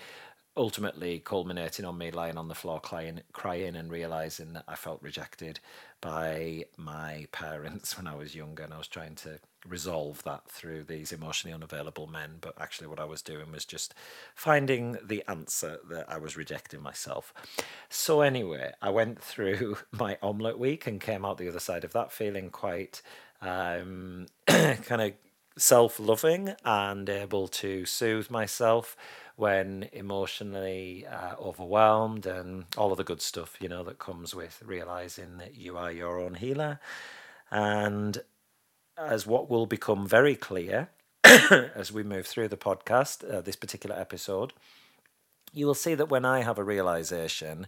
ultimately 0.56 1.18
culminating 1.18 1.84
on 1.84 1.96
me 1.96 2.10
lying 2.10 2.36
on 2.36 2.48
the 2.48 2.54
floor 2.54 2.78
crying, 2.80 3.20
crying 3.32 3.74
and 3.74 3.90
realizing 3.90 4.52
that 4.52 4.64
I 4.68 4.74
felt 4.74 5.02
rejected 5.02 5.60
by 6.00 6.66
my 6.76 7.26
parents 7.32 7.96
when 7.96 8.06
I 8.06 8.14
was 8.14 8.34
younger, 8.34 8.62
and 8.62 8.74
I 8.74 8.78
was 8.78 8.88
trying 8.88 9.14
to 9.16 9.38
resolve 9.66 10.22
that 10.24 10.48
through 10.48 10.84
these 10.84 11.12
emotionally 11.12 11.54
unavailable 11.54 12.06
men. 12.06 12.36
But 12.40 12.60
actually, 12.60 12.88
what 12.88 13.00
I 13.00 13.04
was 13.04 13.22
doing 13.22 13.52
was 13.52 13.64
just 13.64 13.94
finding 14.34 14.98
the 15.02 15.22
answer 15.28 15.78
that 15.88 16.10
I 16.10 16.18
was 16.18 16.36
rejecting 16.36 16.82
myself. 16.82 17.32
So, 17.88 18.20
anyway, 18.20 18.72
I 18.82 18.90
went 18.90 19.22
through 19.22 19.78
my 19.90 20.18
omelette 20.22 20.58
week 20.58 20.86
and 20.86 21.00
came 21.00 21.24
out 21.24 21.38
the 21.38 21.48
other 21.48 21.60
side 21.60 21.84
of 21.84 21.92
that 21.92 22.12
feeling 22.12 22.50
quite 22.50 23.00
um, 23.40 24.26
kind 24.46 25.00
of 25.00 25.12
self 25.56 25.98
loving 26.00 26.54
and 26.64 27.08
able 27.08 27.48
to 27.48 27.84
soothe 27.84 28.30
myself 28.30 28.96
when 29.36 29.88
emotionally 29.92 31.06
uh, 31.06 31.34
overwhelmed 31.40 32.26
and 32.26 32.64
all 32.76 32.92
of 32.92 32.98
the 32.98 33.04
good 33.04 33.22
stuff, 33.22 33.56
you 33.60 33.68
know, 33.68 33.82
that 33.82 33.98
comes 33.98 34.34
with 34.34 34.62
realizing 34.64 35.38
that 35.38 35.56
you 35.56 35.76
are 35.76 35.90
your 35.90 36.20
own 36.20 36.34
healer. 36.34 36.80
And 37.50 38.22
as 38.98 39.26
what 39.26 39.50
will 39.50 39.66
become 39.66 40.06
very 40.06 40.36
clear 40.36 40.90
as 41.24 41.90
we 41.92 42.02
move 42.02 42.26
through 42.26 42.48
the 42.48 42.56
podcast, 42.56 43.28
uh, 43.28 43.40
this 43.40 43.56
particular 43.56 43.98
episode, 43.98 44.52
you 45.52 45.66
will 45.66 45.74
see 45.74 45.94
that 45.94 46.10
when 46.10 46.24
I 46.24 46.42
have 46.42 46.58
a 46.58 46.64
realization, 46.64 47.66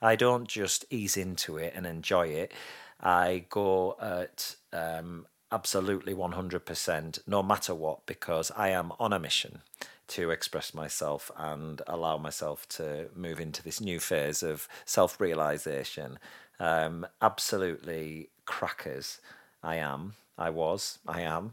I 0.00 0.16
don't 0.16 0.48
just 0.48 0.84
ease 0.90 1.16
into 1.16 1.56
it 1.56 1.72
and 1.74 1.86
enjoy 1.86 2.28
it. 2.28 2.52
I 3.00 3.44
go 3.48 3.96
at 4.00 4.56
um, 4.72 5.26
absolutely 5.54 6.12
100%, 6.12 7.20
no 7.28 7.42
matter 7.42 7.74
what, 7.74 8.04
because 8.06 8.50
I 8.56 8.70
am 8.70 8.92
on 8.98 9.12
a 9.12 9.20
mission 9.20 9.60
to 10.08 10.30
express 10.30 10.74
myself 10.74 11.30
and 11.36 11.80
allow 11.86 12.18
myself 12.18 12.68
to 12.70 13.08
move 13.14 13.40
into 13.40 13.62
this 13.62 13.80
new 13.80 14.00
phase 14.00 14.42
of 14.42 14.68
self 14.84 15.20
realization. 15.20 16.18
Um, 16.58 17.06
absolutely 17.22 18.30
crackers. 18.44 19.20
I 19.62 19.76
am. 19.76 20.14
I 20.36 20.50
was. 20.50 20.98
I 21.06 21.20
am. 21.20 21.52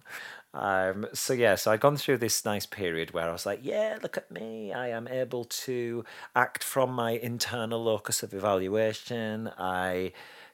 Um, 0.54 1.06
so 1.14 1.34
yeah, 1.34 1.56
so 1.56 1.72
I'd 1.72 1.80
gone 1.80 1.96
through 1.96 2.18
this 2.18 2.44
nice 2.44 2.66
period 2.66 3.12
where 3.12 3.30
I 3.30 3.32
was 3.32 3.46
like, 3.46 3.60
yeah, 3.62 4.00
look 4.02 4.18
at 4.18 4.32
me. 4.32 4.74
I 4.74 4.90
am 4.90 5.08
able 5.08 5.46
to 5.46 6.04
act 6.36 6.64
from 6.64 6.92
my 6.92 7.12
internal 7.12 7.84
locus 7.84 8.24
of 8.24 8.34
evaluation. 8.34 9.52
I 9.58 10.12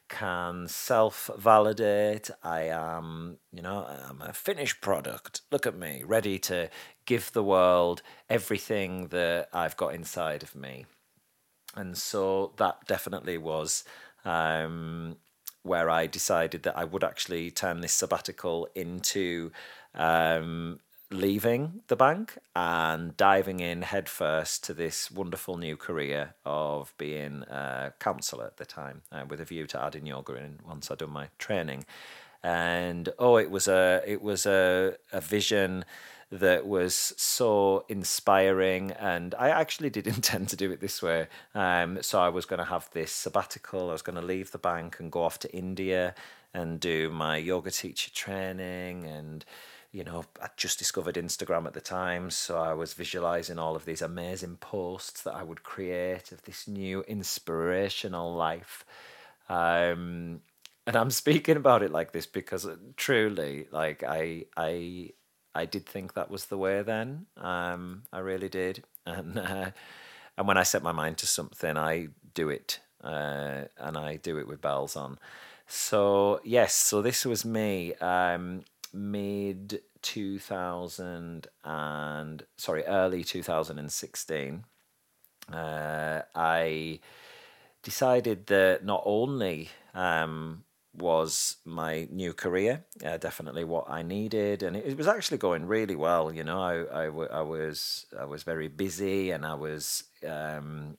can 0.08 0.68
self 0.68 1.30
validate. 1.38 2.30
I 2.42 2.62
am, 2.62 3.38
you 3.52 3.62
know, 3.62 3.86
I'm 4.08 4.22
a 4.22 4.32
finished 4.32 4.80
product. 4.80 5.42
Look 5.50 5.66
at 5.66 5.76
me, 5.76 6.02
ready 6.04 6.38
to 6.40 6.70
give 7.06 7.32
the 7.32 7.44
world 7.44 8.02
everything 8.28 9.08
that 9.08 9.48
I've 9.52 9.76
got 9.76 9.94
inside 9.94 10.42
of 10.42 10.54
me. 10.54 10.86
And 11.74 11.96
so 11.96 12.52
that 12.56 12.86
definitely 12.86 13.38
was 13.38 13.84
um, 14.24 15.16
where 15.62 15.90
I 15.90 16.06
decided 16.06 16.62
that 16.64 16.76
I 16.76 16.84
would 16.84 17.04
actually 17.04 17.50
turn 17.50 17.80
this 17.80 17.92
sabbatical 17.92 18.68
into 18.74 19.52
um, 19.94 20.80
leaving 21.10 21.80
the 21.88 21.96
bank 21.96 22.38
and 22.54 23.16
diving 23.16 23.60
in 23.60 23.82
headfirst 23.82 24.62
to 24.64 24.74
this 24.74 25.10
wonderful 25.10 25.56
new 25.56 25.76
career 25.76 26.34
of 26.44 26.92
being 26.98 27.42
a 27.42 27.92
counsellor 27.98 28.44
at 28.44 28.58
the 28.58 28.66
time, 28.66 29.02
uh, 29.10 29.24
with 29.28 29.40
a 29.40 29.44
view 29.44 29.66
to 29.66 29.82
adding 29.82 30.06
yoga 30.06 30.34
in 30.34 30.58
once 30.66 30.90
I'd 30.90 30.98
done 30.98 31.10
my 31.10 31.28
training. 31.38 31.86
And 32.42 33.08
oh, 33.18 33.36
it 33.36 33.50
was 33.50 33.68
a 33.68 34.02
it 34.06 34.22
was 34.22 34.46
a 34.46 34.96
a 35.12 35.20
vision 35.20 35.84
that 36.30 36.66
was 36.66 37.14
so 37.16 37.84
inspiring. 37.88 38.92
And 38.92 39.34
I 39.38 39.48
actually 39.50 39.90
did 39.90 40.06
intend 40.16 40.48
to 40.50 40.56
do 40.56 40.70
it 40.70 40.80
this 40.80 41.02
way. 41.02 41.28
Um, 41.54 42.02
so 42.02 42.20
I 42.20 42.28
was 42.28 42.44
going 42.44 42.58
to 42.58 42.64
have 42.64 42.90
this 42.92 43.12
sabbatical. 43.12 43.88
I 43.88 43.92
was 43.92 44.02
going 44.02 44.20
to 44.20 44.24
leave 44.24 44.52
the 44.52 44.58
bank 44.58 45.00
and 45.00 45.10
go 45.10 45.22
off 45.22 45.38
to 45.40 45.54
India 45.54 46.14
and 46.54 46.80
do 46.80 47.10
my 47.10 47.36
yoga 47.36 47.70
teacher 47.70 48.10
training 48.10 49.04
and 49.04 49.44
you 49.98 50.04
know, 50.04 50.24
I 50.40 50.46
just 50.56 50.78
discovered 50.78 51.16
Instagram 51.16 51.66
at 51.66 51.72
the 51.72 51.80
time, 51.80 52.30
so 52.30 52.56
I 52.56 52.72
was 52.72 52.94
visualizing 52.94 53.58
all 53.58 53.74
of 53.74 53.84
these 53.84 54.00
amazing 54.00 54.58
posts 54.58 55.22
that 55.22 55.34
I 55.34 55.42
would 55.42 55.64
create 55.64 56.30
of 56.30 56.40
this 56.42 56.68
new 56.68 57.02
inspirational 57.08 58.32
life. 58.32 58.84
Um, 59.48 60.42
and 60.86 60.94
I'm 60.94 61.10
speaking 61.22 61.56
about 61.56 61.82
it 61.82 61.90
like 61.90 62.12
this 62.12 62.26
because 62.26 62.64
uh, 62.64 62.76
truly, 62.96 63.66
like 63.72 64.04
I, 64.04 64.44
I, 64.56 65.14
I 65.52 65.64
did 65.64 65.84
think 65.84 66.14
that 66.14 66.30
was 66.30 66.44
the 66.44 66.58
way 66.58 66.82
then. 66.82 67.26
Um, 67.36 68.04
I 68.12 68.20
really 68.20 68.48
did, 68.48 68.84
and 69.04 69.36
uh, 69.36 69.70
and 70.36 70.46
when 70.46 70.58
I 70.58 70.62
set 70.62 70.84
my 70.84 70.92
mind 70.92 71.18
to 71.18 71.26
something, 71.26 71.76
I 71.76 72.10
do 72.34 72.50
it, 72.50 72.78
uh, 73.02 73.62
and 73.76 73.98
I 73.98 74.14
do 74.14 74.38
it 74.38 74.46
with 74.46 74.60
bells 74.60 74.94
on. 74.94 75.18
So 75.66 76.40
yes, 76.44 76.72
so 76.72 77.02
this 77.02 77.26
was 77.26 77.44
me. 77.44 77.94
Um, 77.94 78.62
mid 78.92 79.80
2000 80.02 81.46
and 81.64 82.46
sorry 82.56 82.84
early 82.84 83.24
2016 83.24 84.64
uh, 85.52 86.22
i 86.34 87.00
decided 87.82 88.46
that 88.46 88.84
not 88.84 89.02
only 89.04 89.68
um, 89.94 90.64
was 90.94 91.56
my 91.64 92.08
new 92.10 92.32
career 92.32 92.84
uh, 93.04 93.16
definitely 93.16 93.64
what 93.64 93.88
i 93.88 94.02
needed 94.02 94.62
and 94.62 94.76
it, 94.76 94.96
was 94.96 95.06
actually 95.06 95.38
going 95.38 95.64
really 95.66 95.96
well 95.96 96.32
you 96.32 96.44
know 96.44 96.60
I, 96.60 97.04
I, 97.04 97.04
I 97.06 97.42
was 97.42 98.06
i 98.18 98.24
was 98.24 98.42
very 98.42 98.68
busy 98.68 99.30
and 99.30 99.46
i 99.46 99.54
was 99.54 100.04
um, 100.26 100.96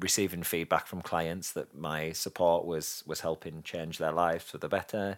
receiving 0.00 0.42
feedback 0.42 0.86
from 0.86 1.00
clients 1.00 1.52
that 1.52 1.74
my 1.74 2.12
support 2.12 2.66
was 2.66 3.02
was 3.06 3.20
helping 3.20 3.62
change 3.62 3.98
their 3.98 4.12
lives 4.12 4.44
for 4.44 4.58
the 4.58 4.68
better 4.68 5.16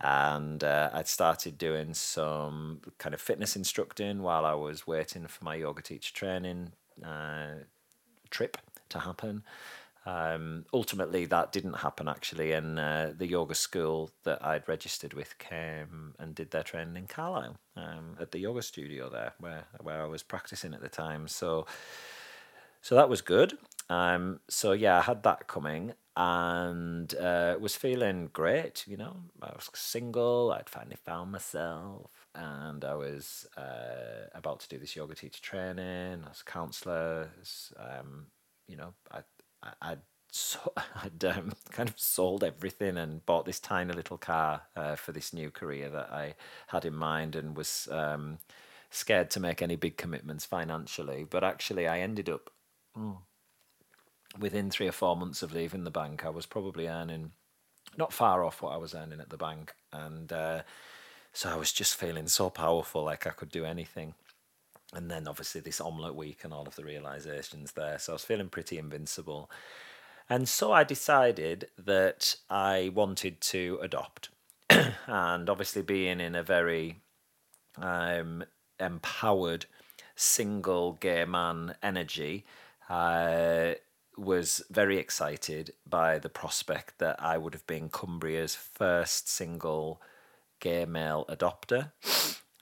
and 0.00 0.62
uh, 0.62 0.90
I'd 0.92 1.08
started 1.08 1.58
doing 1.58 1.94
some 1.94 2.80
kind 2.98 3.14
of 3.14 3.20
fitness 3.20 3.56
instructing 3.56 4.22
while 4.22 4.44
I 4.44 4.54
was 4.54 4.86
waiting 4.86 5.26
for 5.26 5.44
my 5.44 5.56
yoga 5.56 5.82
teacher 5.82 6.14
training 6.14 6.72
uh, 7.04 7.64
trip 8.30 8.58
to 8.90 9.00
happen. 9.00 9.42
Um, 10.06 10.64
ultimately, 10.72 11.26
that 11.26 11.52
didn't 11.52 11.74
happen 11.74 12.08
actually, 12.08 12.52
and 12.52 12.78
uh, 12.78 13.10
the 13.14 13.26
yoga 13.26 13.54
school 13.54 14.10
that 14.24 14.42
I'd 14.44 14.66
registered 14.66 15.12
with 15.12 15.36
came 15.38 16.14
and 16.18 16.34
did 16.34 16.50
their 16.50 16.62
training 16.62 16.96
in 16.96 17.06
Carlisle 17.06 17.58
um, 17.76 18.16
at 18.18 18.30
the 18.30 18.38
yoga 18.38 18.62
studio 18.62 19.10
there, 19.10 19.34
where 19.38 19.64
where 19.82 20.02
I 20.02 20.06
was 20.06 20.22
practicing 20.22 20.72
at 20.72 20.80
the 20.80 20.88
time. 20.88 21.28
So, 21.28 21.66
so 22.80 22.94
that 22.94 23.10
was 23.10 23.20
good. 23.20 23.58
Um, 23.90 24.40
so 24.48 24.72
yeah, 24.72 24.98
I 24.98 25.02
had 25.02 25.22
that 25.22 25.46
coming, 25.46 25.94
and 26.16 27.14
uh, 27.14 27.56
was 27.60 27.76
feeling 27.76 28.28
great. 28.32 28.84
You 28.86 28.96
know, 28.96 29.16
I 29.42 29.52
was 29.54 29.70
single. 29.74 30.52
I'd 30.52 30.68
finally 30.68 30.96
found 31.04 31.32
myself, 31.32 32.10
and 32.34 32.84
I 32.84 32.94
was 32.94 33.46
uh, 33.56 34.28
about 34.34 34.60
to 34.60 34.68
do 34.68 34.78
this 34.78 34.94
yoga 34.96 35.14
teacher 35.14 35.40
training. 35.42 36.22
I 36.24 36.28
was 36.28 36.42
a 36.46 36.50
counselor. 36.50 37.30
Um, 37.78 38.26
you 38.66 38.76
know, 38.76 38.92
I, 39.10 39.20
I, 39.62 39.72
I'd, 39.80 40.00
so, 40.30 40.72
I'd 41.02 41.24
um, 41.24 41.52
kind 41.70 41.88
of 41.88 41.98
sold 41.98 42.44
everything 42.44 42.98
and 42.98 43.24
bought 43.24 43.46
this 43.46 43.60
tiny 43.60 43.94
little 43.94 44.18
car 44.18 44.62
uh, 44.76 44.96
for 44.96 45.12
this 45.12 45.32
new 45.32 45.50
career 45.50 45.88
that 45.88 46.12
I 46.12 46.34
had 46.68 46.84
in 46.84 46.94
mind, 46.94 47.36
and 47.36 47.56
was 47.56 47.88
um, 47.90 48.38
scared 48.90 49.30
to 49.30 49.40
make 49.40 49.62
any 49.62 49.76
big 49.76 49.96
commitments 49.96 50.44
financially. 50.44 51.24
But 51.28 51.42
actually, 51.44 51.88
I 51.88 52.00
ended 52.00 52.28
up. 52.28 52.50
Mm, 52.96 53.18
within 54.38 54.70
three 54.70 54.88
or 54.88 54.92
four 54.92 55.16
months 55.16 55.42
of 55.42 55.52
leaving 55.52 55.84
the 55.84 55.90
bank, 55.90 56.24
I 56.24 56.30
was 56.30 56.46
probably 56.46 56.86
earning 56.86 57.32
not 57.96 58.12
far 58.12 58.44
off 58.44 58.62
what 58.62 58.72
I 58.72 58.76
was 58.76 58.94
earning 58.94 59.20
at 59.20 59.30
the 59.30 59.36
bank. 59.36 59.74
And 59.92 60.32
uh, 60.32 60.62
so 61.32 61.50
I 61.50 61.56
was 61.56 61.72
just 61.72 61.96
feeling 61.96 62.28
so 62.28 62.50
powerful, 62.50 63.04
like 63.04 63.26
I 63.26 63.30
could 63.30 63.50
do 63.50 63.64
anything. 63.64 64.14
And 64.92 65.10
then 65.10 65.28
obviously 65.28 65.60
this 65.60 65.80
omelette 65.80 66.14
week 66.14 66.40
and 66.44 66.52
all 66.52 66.66
of 66.66 66.76
the 66.76 66.84
realizations 66.84 67.72
there. 67.72 67.98
So 67.98 68.12
I 68.12 68.14
was 68.14 68.24
feeling 68.24 68.48
pretty 68.48 68.78
invincible. 68.78 69.50
And 70.30 70.48
so 70.48 70.72
I 70.72 70.84
decided 70.84 71.68
that 71.78 72.36
I 72.50 72.90
wanted 72.94 73.40
to 73.42 73.78
adopt. 73.82 74.28
and 75.06 75.48
obviously, 75.48 75.80
being 75.80 76.20
in 76.20 76.34
a 76.34 76.42
very 76.42 77.00
um, 77.78 78.44
empowered 78.78 79.64
single 80.14 80.92
gay 80.92 81.24
man 81.24 81.74
energy, 81.82 82.44
uh, 82.90 83.72
was 84.18 84.62
very 84.70 84.98
excited 84.98 85.72
by 85.88 86.18
the 86.18 86.28
prospect 86.28 86.98
that 86.98 87.22
I 87.22 87.38
would 87.38 87.54
have 87.54 87.66
been 87.66 87.88
Cumbria's 87.88 88.54
first 88.54 89.28
single 89.28 90.02
gay 90.60 90.84
male 90.84 91.24
adopter. 91.28 91.92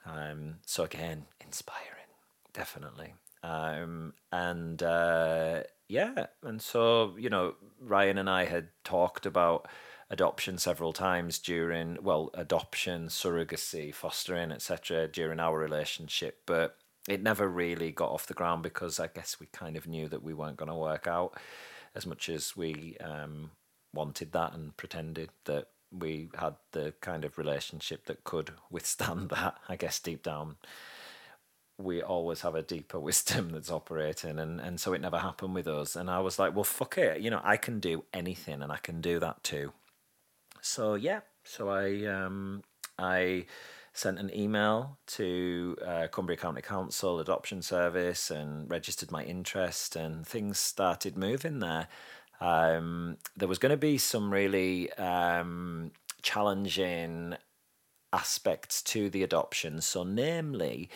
Um, 0.05 0.57
so 0.65 0.83
again, 0.83 1.25
inspiring, 1.41 2.11
definitely. 2.53 3.15
Um, 3.43 4.13
and 4.31 4.81
uh, 4.81 5.63
yeah, 5.87 6.27
and 6.43 6.61
so 6.61 7.15
you 7.17 7.29
know, 7.29 7.55
Ryan 7.79 8.17
and 8.17 8.29
I 8.29 8.45
had 8.45 8.69
talked 8.83 9.25
about 9.25 9.67
adoption 10.09 10.57
several 10.57 10.93
times 10.93 11.39
during 11.39 11.97
well, 12.01 12.29
adoption, 12.33 13.07
surrogacy, 13.07 13.93
fostering, 13.93 14.51
etc. 14.51 15.07
during 15.07 15.39
our 15.39 15.57
relationship, 15.57 16.41
but 16.45 16.77
it 17.07 17.23
never 17.23 17.47
really 17.47 17.91
got 17.91 18.11
off 18.11 18.27
the 18.27 18.33
ground 18.33 18.63
because 18.63 18.99
I 18.99 19.07
guess 19.07 19.37
we 19.39 19.47
kind 19.47 19.77
of 19.77 19.87
knew 19.87 20.07
that 20.09 20.23
we 20.23 20.33
weren't 20.33 20.57
going 20.57 20.69
to 20.69 20.75
work 20.75 21.07
out 21.07 21.37
as 21.95 22.05
much 22.05 22.29
as 22.29 22.55
we 22.55 22.97
um, 23.01 23.51
wanted 23.93 24.33
that 24.33 24.53
and 24.53 24.75
pretended 24.77 25.29
that 25.45 25.69
we 25.91 26.29
had 26.37 26.55
the 26.73 26.93
kind 26.99 27.23
of 27.23 27.37
relationship 27.37 28.05
that 28.05 28.23
could 28.23 28.51
withstand 28.69 29.29
that. 29.35 29.57
I 29.69 29.75
guess 29.75 29.99
deep 29.99 30.23
down, 30.23 30.57
we 31.77 32.01
always 32.01 32.41
have 32.41 32.55
a 32.55 32.61
deeper 32.61 32.99
wisdom 33.09 33.51
that's 33.51 33.71
operating, 33.71 34.39
and 34.39 34.59
and 34.59 34.79
so 34.79 34.93
it 34.93 35.01
never 35.01 35.19
happened 35.19 35.55
with 35.55 35.67
us. 35.67 35.95
And 35.95 36.09
I 36.09 36.19
was 36.19 36.37
like, 36.37 36.53
well, 36.53 36.63
fuck 36.63 36.97
it, 36.97 37.21
you 37.21 37.29
know, 37.29 37.41
I 37.43 37.57
can 37.57 37.79
do 37.79 38.03
anything, 38.13 38.61
and 38.61 38.71
I 38.71 38.77
can 38.77 39.01
do 39.01 39.19
that 39.19 39.43
too. 39.43 39.71
So 40.61 40.95
yeah, 40.95 41.21
so 41.43 41.69
I 41.69 42.05
um 42.05 42.63
I 42.99 43.45
sent 43.97 44.19
an 44.19 44.31
email 44.35 44.97
to 45.07 45.75
uh, 45.85 46.07
Cumbria 46.11 46.37
County 46.37 46.61
Council 46.61 47.19
Adoption 47.19 47.61
Service 47.61 48.29
and 48.29 48.69
registered 48.69 49.11
my 49.11 49.23
interest, 49.23 49.95
and 49.95 50.25
things 50.25 50.59
started 50.59 51.17
moving 51.17 51.59
there. 51.59 51.87
Um, 52.39 53.17
there 53.35 53.47
was 53.47 53.57
going 53.57 53.71
to 53.71 53.77
be 53.77 53.97
some 53.97 54.31
really 54.31 54.93
um, 54.93 55.91
challenging 56.21 57.35
aspects 58.13 58.81
to 58.83 59.09
the 59.09 59.23
adoption. 59.23 59.81
So, 59.81 60.03
namely, 60.03 60.89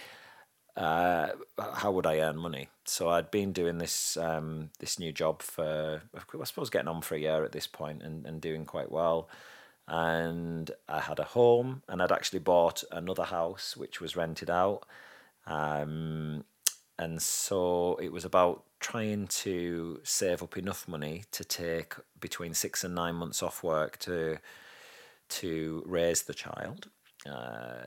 uh, 0.77 1.29
how 1.57 1.91
would 1.91 2.05
I 2.05 2.19
earn 2.19 2.37
money? 2.37 2.69
So 2.85 3.09
I'd 3.09 3.31
been 3.31 3.51
doing 3.51 3.77
this 3.77 4.15
um, 4.15 4.69
this 4.79 4.99
new 4.99 5.11
job 5.11 5.41
for 5.41 6.01
I 6.15 6.43
suppose 6.45 6.69
getting 6.69 6.87
on 6.87 7.01
for 7.01 7.15
a 7.15 7.19
year 7.19 7.43
at 7.43 7.51
this 7.51 7.67
point 7.67 8.03
and, 8.03 8.25
and 8.25 8.39
doing 8.39 8.65
quite 8.65 8.91
well 8.91 9.27
and 9.91 10.71
I 10.87 11.01
had 11.01 11.19
a 11.19 11.25
home, 11.25 11.83
and 11.89 12.01
I'd 12.01 12.13
actually 12.13 12.39
bought 12.39 12.81
another 12.93 13.25
house 13.25 13.75
which 13.75 13.99
was 13.99 14.15
rented 14.15 14.49
out. 14.49 14.85
Um, 15.45 16.45
and 16.97 17.21
so 17.21 17.99
it 18.01 18.09
was 18.09 18.23
about 18.23 18.63
trying 18.79 19.27
to 19.27 19.99
save 20.03 20.41
up 20.41 20.57
enough 20.57 20.87
money 20.87 21.25
to 21.31 21.43
take 21.43 21.95
between 22.21 22.53
six 22.53 22.85
and 22.85 22.95
nine 22.95 23.15
months 23.15 23.43
off 23.43 23.63
work 23.63 23.99
to 23.99 24.37
to 25.27 25.83
raise 25.85 26.23
the 26.23 26.33
child. 26.33 26.87
Uh, 27.25 27.83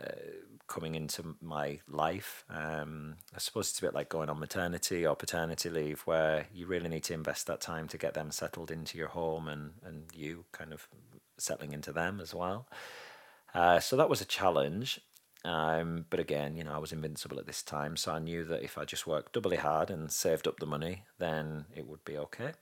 coming 0.67 0.95
into 0.95 1.37
my 1.41 1.81
life, 1.89 2.45
um, 2.51 3.17
I 3.35 3.39
suppose 3.39 3.71
it's 3.71 3.79
a 3.79 3.83
bit 3.83 3.95
like 3.95 4.09
going 4.09 4.29
on 4.29 4.39
maternity 4.39 5.07
or 5.07 5.17
paternity 5.17 5.71
leave, 5.71 6.03
where 6.03 6.49
you 6.53 6.67
really 6.67 6.89
need 6.89 7.05
to 7.05 7.15
invest 7.15 7.47
that 7.47 7.61
time 7.63 7.89
to 7.89 7.99
get 7.99 8.15
them 8.15 8.31
settled 8.31 8.71
into 8.71 8.99
your 8.99 9.09
home 9.09 9.49
and 9.49 9.73
and 9.83 10.05
you 10.15 10.45
kind 10.53 10.73
of 10.75 10.87
settling 11.39 11.73
into 11.73 11.93
them 11.93 12.21
as 12.21 12.35
well. 12.35 12.67
Uh, 13.55 13.81
so 13.81 13.97
that 13.97 14.09
was 14.09 14.21
a 14.21 14.27
challenge. 14.27 15.01
Um, 15.45 16.07
but 16.09 16.21
again, 16.21 16.57
you 16.57 16.65
know, 16.65 16.73
I 16.73 16.79
was 16.79 16.93
invincible 16.93 17.39
at 17.39 17.47
this 17.47 17.63
time, 17.63 17.97
so 17.97 18.13
I 18.13 18.19
knew 18.19 18.45
that 18.45 18.63
if 18.63 18.79
I 18.79 18.85
just 18.85 19.07
worked 19.07 19.35
doubly 19.35 19.59
hard 19.59 19.91
and 19.91 20.11
saved 20.11 20.49
up 20.49 20.59
the 20.59 20.67
money, 20.67 21.03
then 21.19 21.67
it 21.75 21.87
would 21.87 22.05
be 22.05 22.17
okay. 22.17 22.53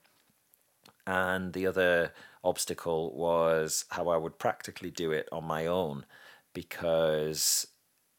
And 1.07 1.53
the 1.53 1.65
other 1.67 2.11
obstacle 2.43 3.15
was 3.15 3.85
how 3.89 4.09
I 4.09 4.17
would 4.17 4.37
practically 4.37 4.91
do 4.91 5.11
it 5.11 5.29
on 5.31 5.45
my 5.45 5.65
own 5.65 6.05
because 6.53 7.67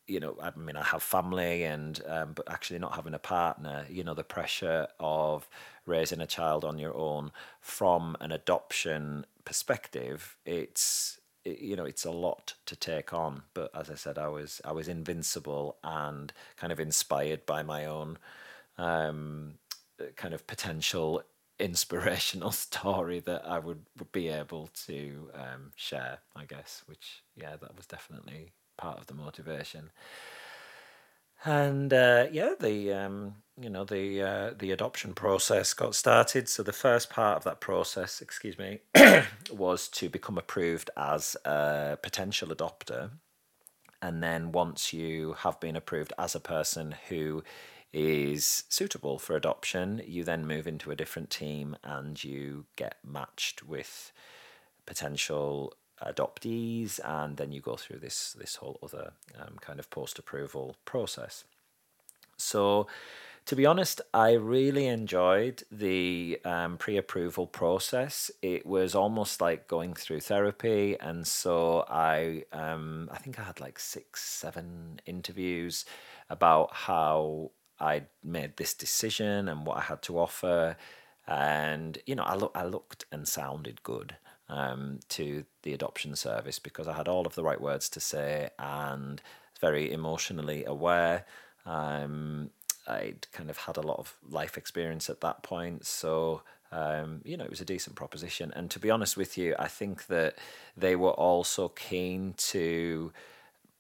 you 0.07 0.21
know, 0.21 0.37
I 0.41 0.53
mean, 0.57 0.77
I 0.77 0.83
have 0.83 1.03
family, 1.03 1.65
and 1.65 1.99
um, 2.07 2.33
but 2.35 2.51
actually 2.51 2.79
not 2.79 2.95
having 2.95 3.15
a 3.15 3.19
partner, 3.19 3.87
you 3.89 4.05
know, 4.05 4.15
the 4.15 4.25
pressure 4.25 4.87
of 5.01 5.49
raising 5.87 6.21
a 6.21 6.27
child 6.27 6.65
on 6.65 6.79
your 6.79 6.95
own 6.95 7.33
from 7.61 8.17
an 8.21 8.31
adoption 8.31 9.25
perspective, 9.45 10.37
it's 10.45 11.21
it, 11.45 11.61
you 11.61 11.77
know 11.77 11.85
it's 11.85 12.05
a 12.05 12.11
lot 12.11 12.55
to 12.67 12.77
take 12.77 13.13
on. 13.13 13.43
But 13.55 13.71
as 13.75 13.91
I 13.91 13.95
said, 13.95 14.19
I 14.19 14.29
was 14.29 14.61
I 14.65 14.73
was 14.73 14.89
invincible 14.89 15.77
and 15.83 16.33
kind 16.57 16.73
of 16.73 16.81
inspired 16.81 17.47
by 17.47 17.63
my 17.63 17.85
own 17.85 18.19
um, 18.79 19.55
kind 20.17 20.35
of 20.35 20.47
potential 20.47 21.23
inspirational 21.59 22.51
story 22.67 23.21
that 23.21 23.47
I 23.47 23.59
would, 23.61 23.87
would 23.99 24.11
be 24.13 24.29
able 24.29 24.69
to 24.87 25.31
um, 25.35 25.73
share. 25.77 26.19
I 26.35 26.45
guess, 26.45 26.83
which 26.87 27.23
yeah, 27.37 27.57
that 27.57 27.77
was 27.77 27.87
definitely 27.87 28.53
part 28.77 28.99
of 28.99 29.07
the 29.07 29.15
motivation 29.15 29.91
and 31.45 31.93
uh, 31.93 32.27
yeah, 32.33 32.55
the 32.59 32.93
um, 32.93 33.35
you 33.61 33.71
know 33.71 33.85
the 33.85 34.23
uh, 34.23 34.51
the 34.59 34.73
adoption 34.73 35.15
process 35.15 35.75
got 35.75 35.95
started. 35.95 36.49
So 36.49 36.63
the 36.63 36.73
first 36.73 37.11
part 37.11 37.37
of 37.37 37.45
that 37.45 37.61
process, 37.61 38.21
excuse 38.21 38.59
me, 38.59 38.81
was 39.53 39.89
to 39.89 40.09
become 40.09 40.39
approved 40.39 40.91
as 40.97 41.37
a 41.45 41.99
potential 42.03 42.49
adopter, 42.49 43.11
and 44.01 44.23
then 44.23 44.53
once 44.53 44.93
you 44.93 45.35
have 45.35 45.61
been 45.61 45.77
approved 45.77 46.13
as 46.19 46.35
a 46.35 46.41
person 46.41 46.95
who 47.09 47.43
is 47.93 48.65
suitable 48.69 49.21
for 49.21 49.37
adoption, 49.37 50.03
you 50.05 50.25
then 50.25 50.47
move 50.47 50.67
into 50.67 50.91
a 50.91 50.97
different 50.97 51.31
team 51.31 51.77
and 51.85 52.25
you 52.25 52.67
get 52.75 52.97
matched 53.05 53.63
with 53.63 54.11
potential 54.85 55.73
adoptees, 56.03 57.01
and 57.05 57.37
then 57.37 57.53
you 57.53 57.61
go 57.61 57.77
through 57.77 57.99
this 57.99 58.33
this 58.33 58.57
whole 58.57 58.79
other 58.83 59.13
um, 59.39 59.57
kind 59.61 59.79
of 59.79 59.91
post 59.91 60.19
approval 60.19 60.77
process. 60.85 61.45
So, 62.37 62.87
to 63.47 63.57
be 63.57 63.67
honest, 63.67 64.01
I 64.13 64.33
really 64.33 64.87
enjoyed 64.87 65.63
the 65.71 66.41
um, 66.45 66.79
pre 66.79 66.97
approval 66.97 67.47
process. 67.47 68.31
It 68.43 68.67
was 68.67 68.95
almost 68.95 69.41
like 69.41 69.69
going 69.69 69.95
through 69.95 70.21
therapy, 70.21 70.97
and 70.99 71.27
so 71.27 71.85
I 71.89 72.45
um, 72.53 73.09
I 73.13 73.19
think 73.19 73.39
I 73.39 73.45
had 73.45 73.61
like 73.61 73.79
six 73.79 74.23
seven 74.23 75.01
interviews 75.07 75.85
about 76.31 76.73
how 76.73 77.51
I 77.79 78.05
made 78.23 78.57
this 78.57 78.75
decision 78.75 79.49
and 79.49 79.67
what 79.67 79.79
I 79.79 79.83
had 79.83 80.03
to 80.03 80.19
offer. 80.19 80.77
And 81.27 81.99
you 82.07 82.15
know, 82.15 82.25
I 82.25 82.35
look, 82.35 82.53
I 82.55 82.65
looked 82.65 83.05
and 83.13 83.27
sounded 83.29 83.83
good 83.83 84.17
um, 84.49 85.01
to 85.11 85.45
the 85.63 85.73
adoption 85.73 86.15
service 86.17 86.59
because 86.59 86.89
I 86.89 86.95
had 86.95 87.09
all 87.09 87.27
of 87.27 87.35
the 87.35 87.43
right 87.43 87.61
words 87.61 87.89
to 87.91 88.01
say 88.01 88.51
and 88.59 89.21
very 89.61 89.91
emotionally 89.93 90.65
aware. 90.65 91.25
Um, 91.65 92.51
I'd 92.87 93.27
kind 93.33 93.49
of 93.49 93.57
had 93.57 93.77
a 93.77 93.83
lot 93.83 93.99
of 93.99 94.15
life 94.29 94.59
experience 94.59 95.09
at 95.09 95.23
that 95.23 95.43
point, 95.43 95.87
so 95.87 96.43
um, 96.71 97.23
you 97.25 97.37
know 97.37 97.45
it 97.45 97.51
was 97.51 97.63
a 97.63 97.65
decent 97.65 97.97
proposition. 97.97 98.53
And 98.55 98.71
to 98.73 98.79
be 98.79 98.91
honest 98.91 99.17
with 99.17 99.39
you, 99.39 99.55
I 99.59 99.69
think 99.69 100.07
that 100.09 100.37
they 100.77 100.95
were 100.95 101.13
also 101.13 101.69
keen 101.69 102.35
to 102.37 103.13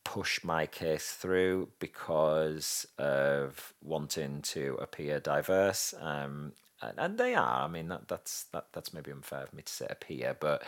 push 0.05 0.45
my 0.45 0.67
case 0.67 1.13
through 1.13 1.69
because 1.79 2.87
of 2.99 3.75
wanting 3.83 4.43
to 4.43 4.79
appear 4.81 5.19
diverse. 5.19 5.95
Um, 6.01 6.53
and, 6.91 6.99
and 6.99 7.19
they 7.19 7.35
are. 7.35 7.65
I 7.65 7.69
mean, 7.69 7.89
that, 7.89 8.09
that's 8.09 8.45
that, 8.53 8.67
that's 8.73 8.93
maybe 8.93 9.11
unfair 9.11 9.47
for 9.47 9.57
me 9.57 9.63
to 9.63 9.73
say 9.73 9.89
here, 10.07 10.37
but 10.39 10.63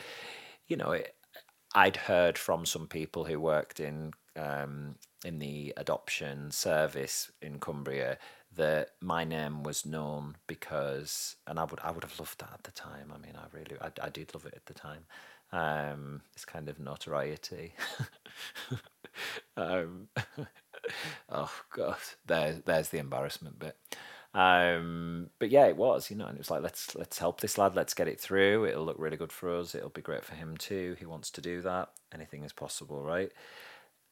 you 0.69 0.77
know, 0.77 0.93
it, 0.93 1.15
I'd 1.75 1.97
heard 1.97 2.39
from 2.39 2.65
some 2.67 2.87
people 2.87 3.25
who 3.25 3.39
worked 3.41 3.81
in 3.81 4.13
um, 4.37 4.97
in 5.25 5.39
the 5.39 5.73
adoption 5.77 6.51
service 6.51 7.31
in 7.43 7.59
Cumbria 7.59 8.19
that 8.55 8.91
my 9.01 9.25
name 9.25 9.63
was 9.63 9.85
known 9.85 10.37
because, 10.47 11.37
and 11.47 11.59
I 11.59 11.65
would 11.65 11.81
I 11.83 11.91
would 11.91 12.05
have 12.05 12.19
loved 12.19 12.41
that 12.41 12.51
at 12.55 12.65
the 12.65 12.73
time. 12.73 13.13
I 13.15 13.19
mean, 13.19 13.35
I 13.37 13.45
really 13.53 13.77
I, 13.81 13.91
I 14.07 14.09
did 14.09 14.35
love 14.35 14.47
it 14.47 14.55
at 14.55 14.67
the 14.67 14.75
time. 14.75 15.05
Um, 15.53 16.23
this 16.33 16.45
kind 16.45 16.69
of 16.69 16.79
notoriety. 16.81 17.75
um, 19.57 20.09
oh 21.29 21.53
god, 21.75 21.97
there 22.27 22.61
there's 22.65 22.89
the 22.89 22.99
embarrassment 22.99 23.59
bit. 23.59 23.77
Um, 24.37 25.31
but 25.39 25.51
yeah, 25.51 25.65
it 25.65 25.79
was, 25.79 26.11
you 26.11 26.17
know, 26.17 26.27
and 26.27 26.37
it 26.37 26.41
was 26.41 26.51
like 26.51 26.63
let's 26.63 26.95
let's 26.95 27.19
help 27.19 27.41
this 27.41 27.57
lad, 27.57 27.75
let's 27.75 27.95
get 27.95 28.07
it 28.07 28.21
through. 28.21 28.67
It'll 28.67 28.85
look 28.85 28.99
really 28.99 29.17
good 29.17 29.33
for 29.33 29.57
us. 29.57 29.75
It'll 29.75 29.89
be 29.89 30.03
great 30.03 30.27
for 30.27 30.35
him 30.35 30.59
too. 30.59 30.95
He 30.99 31.07
wants 31.07 31.31
to 31.33 31.41
do 31.41 31.63
that. 31.63 31.89
Anything 32.13 32.45
is 32.45 32.53
possible, 32.53 33.03
right? 33.03 33.33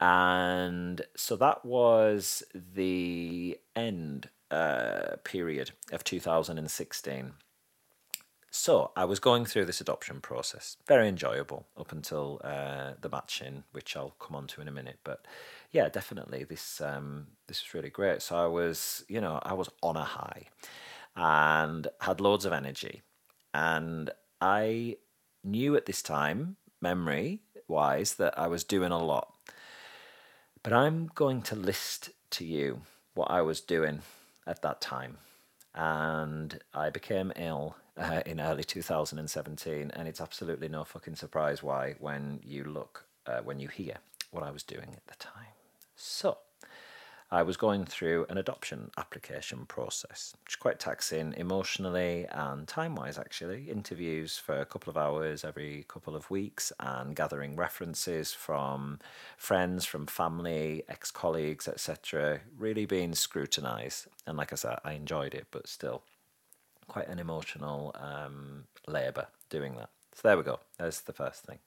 And 0.00 1.02
so 1.14 1.36
that 1.36 1.66
was 1.66 2.42
the 2.54 3.58
end 3.76 4.30
uh, 4.50 5.16
period 5.24 5.72
of 5.92 6.04
2016. 6.04 7.32
So 8.50 8.92
I 8.96 9.04
was 9.04 9.18
going 9.20 9.44
through 9.44 9.66
this 9.66 9.80
adoption 9.82 10.20
process, 10.20 10.78
very 10.86 11.08
enjoyable 11.08 11.66
up 11.76 11.92
until 11.92 12.40
uh, 12.42 12.92
the 13.00 13.10
matching, 13.10 13.64
which 13.72 13.94
I'll 13.94 14.14
come 14.20 14.36
on 14.36 14.46
to 14.48 14.62
in 14.62 14.68
a 14.68 14.72
minute. 14.72 15.00
But 15.04 15.26
yeah, 15.74 15.88
definitely 15.88 16.44
this 16.44 16.80
um, 16.80 17.26
this 17.48 17.60
was 17.62 17.74
really 17.74 17.90
great. 17.90 18.22
So 18.22 18.36
I 18.36 18.46
was, 18.46 19.04
you 19.08 19.20
know, 19.20 19.40
I 19.42 19.54
was 19.54 19.68
on 19.82 19.96
a 19.96 20.04
high 20.04 20.44
and 21.16 21.88
had 22.00 22.20
loads 22.20 22.44
of 22.44 22.52
energy. 22.52 23.02
And 23.52 24.10
I 24.40 24.96
knew 25.42 25.74
at 25.74 25.86
this 25.86 26.00
time, 26.00 26.56
memory 26.80 27.40
wise, 27.66 28.14
that 28.14 28.38
I 28.38 28.46
was 28.46 28.62
doing 28.62 28.92
a 28.92 29.02
lot. 29.02 29.34
But 30.62 30.72
I'm 30.72 31.10
going 31.12 31.42
to 31.42 31.56
list 31.56 32.10
to 32.30 32.44
you 32.44 32.82
what 33.14 33.30
I 33.30 33.42
was 33.42 33.60
doing 33.60 34.02
at 34.46 34.62
that 34.62 34.80
time. 34.80 35.18
And 35.74 36.60
I 36.72 36.90
became 36.90 37.32
ill 37.34 37.74
uh, 37.96 38.22
in 38.24 38.40
early 38.40 38.62
2017, 38.62 39.90
and 39.90 40.08
it's 40.08 40.20
absolutely 40.20 40.68
no 40.68 40.84
fucking 40.84 41.16
surprise 41.16 41.64
why 41.64 41.96
when 41.98 42.38
you 42.44 42.62
look, 42.62 43.06
uh, 43.26 43.40
when 43.40 43.58
you 43.58 43.66
hear 43.66 43.96
what 44.30 44.44
I 44.44 44.52
was 44.52 44.62
doing 44.62 44.90
at 44.96 45.06
the 45.08 45.16
time. 45.16 45.53
So, 46.06 46.36
I 47.30 47.42
was 47.44 47.56
going 47.56 47.86
through 47.86 48.26
an 48.28 48.36
adoption 48.36 48.90
application 48.98 49.64
process, 49.64 50.34
which 50.42 50.52
is 50.52 50.56
quite 50.56 50.78
taxing 50.78 51.32
emotionally 51.38 52.26
and 52.30 52.68
time 52.68 52.94
wise, 52.94 53.18
actually. 53.18 53.70
Interviews 53.70 54.36
for 54.36 54.60
a 54.60 54.66
couple 54.66 54.90
of 54.90 54.98
hours 54.98 55.46
every 55.46 55.86
couple 55.88 56.14
of 56.14 56.30
weeks 56.30 56.74
and 56.78 57.16
gathering 57.16 57.56
references 57.56 58.34
from 58.34 58.98
friends, 59.38 59.86
from 59.86 60.06
family, 60.06 60.82
ex 60.90 61.10
colleagues, 61.10 61.66
etc. 61.66 62.40
Really 62.58 62.84
being 62.84 63.14
scrutinized. 63.14 64.06
And 64.26 64.36
like 64.36 64.52
I 64.52 64.56
said, 64.56 64.80
I 64.84 64.92
enjoyed 64.92 65.32
it, 65.32 65.46
but 65.50 65.66
still 65.66 66.02
quite 66.86 67.08
an 67.08 67.18
emotional 67.18 67.96
um, 67.98 68.64
labour 68.86 69.28
doing 69.48 69.76
that. 69.76 69.88
So 70.12 70.28
there 70.28 70.36
we 70.36 70.42
go. 70.42 70.60
There's 70.78 71.00
the 71.00 71.14
first 71.14 71.46
thing. 71.46 71.60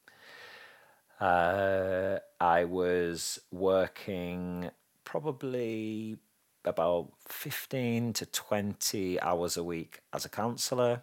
Uh, 1.19 2.19
I 2.39 2.65
was 2.65 3.39
working 3.51 4.69
probably 5.03 6.17
about 6.63 7.11
15 7.27 8.13
to 8.13 8.25
20 8.25 9.19
hours 9.21 9.57
a 9.57 9.63
week 9.63 10.01
as 10.13 10.25
a 10.25 10.29
counsellor 10.29 11.01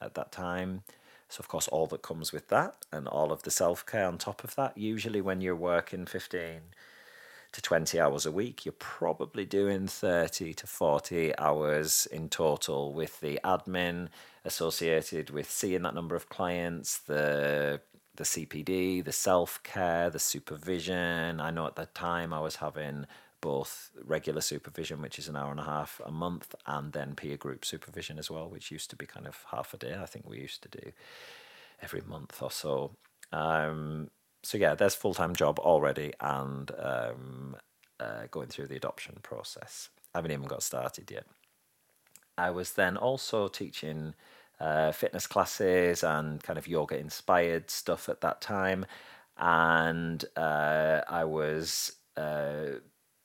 at 0.00 0.14
that 0.14 0.32
time. 0.32 0.82
So, 1.28 1.40
of 1.40 1.48
course, 1.48 1.68
all 1.68 1.86
that 1.88 2.02
comes 2.02 2.32
with 2.32 2.48
that 2.48 2.84
and 2.92 3.06
all 3.06 3.32
of 3.32 3.42
the 3.42 3.50
self 3.50 3.84
care 3.86 4.06
on 4.06 4.18
top 4.18 4.44
of 4.44 4.54
that. 4.56 4.76
Usually, 4.76 5.20
when 5.20 5.40
you're 5.40 5.56
working 5.56 6.06
15 6.06 6.60
to 7.52 7.62
20 7.62 8.00
hours 8.00 8.26
a 8.26 8.32
week, 8.32 8.64
you're 8.64 8.72
probably 8.72 9.44
doing 9.44 9.86
30 9.86 10.54
to 10.54 10.66
40 10.66 11.36
hours 11.38 12.06
in 12.10 12.28
total 12.28 12.92
with 12.92 13.20
the 13.20 13.38
admin 13.44 14.08
associated 14.44 15.30
with 15.30 15.50
seeing 15.50 15.82
that 15.82 15.94
number 15.94 16.16
of 16.16 16.28
clients, 16.28 16.98
the 16.98 17.80
the 18.16 18.24
CPD, 18.24 19.04
the 19.04 19.12
self 19.12 19.62
care, 19.62 20.10
the 20.10 20.18
supervision. 20.18 21.40
I 21.40 21.50
know 21.50 21.66
at 21.66 21.76
that 21.76 21.94
time 21.94 22.32
I 22.32 22.40
was 22.40 22.56
having 22.56 23.06
both 23.40 23.90
regular 24.02 24.40
supervision, 24.40 25.02
which 25.02 25.18
is 25.18 25.28
an 25.28 25.36
hour 25.36 25.50
and 25.50 25.60
a 25.60 25.64
half 25.64 26.00
a 26.04 26.10
month, 26.10 26.54
and 26.66 26.92
then 26.92 27.14
peer 27.14 27.36
group 27.36 27.64
supervision 27.64 28.18
as 28.18 28.30
well, 28.30 28.48
which 28.48 28.70
used 28.70 28.90
to 28.90 28.96
be 28.96 29.06
kind 29.06 29.26
of 29.26 29.44
half 29.50 29.74
a 29.74 29.76
day. 29.76 29.96
I 30.00 30.06
think 30.06 30.28
we 30.28 30.38
used 30.38 30.62
to 30.62 30.68
do 30.68 30.92
every 31.82 32.00
month 32.00 32.40
or 32.40 32.50
so. 32.50 32.92
Um, 33.32 34.10
so 34.42 34.58
yeah, 34.58 34.74
there's 34.74 34.94
full 34.94 35.14
time 35.14 35.34
job 35.34 35.58
already, 35.58 36.12
and 36.20 36.70
um, 36.78 37.56
uh, 38.00 38.22
going 38.30 38.48
through 38.48 38.68
the 38.68 38.76
adoption 38.76 39.16
process. 39.22 39.90
I 40.14 40.18
haven't 40.18 40.32
even 40.32 40.46
got 40.46 40.62
started 40.62 41.10
yet. 41.10 41.26
I 42.36 42.50
was 42.50 42.72
then 42.72 42.96
also 42.96 43.48
teaching 43.48 44.14
uh, 44.60 44.92
fitness 44.92 45.26
classes 45.26 46.02
and 46.02 46.42
kind 46.42 46.58
of 46.58 46.68
yoga 46.68 46.98
inspired 46.98 47.70
stuff 47.70 48.08
at 48.08 48.20
that 48.20 48.40
time, 48.40 48.86
and 49.36 50.24
uh, 50.36 51.00
I 51.08 51.24
was 51.24 51.92
uh, 52.16 52.78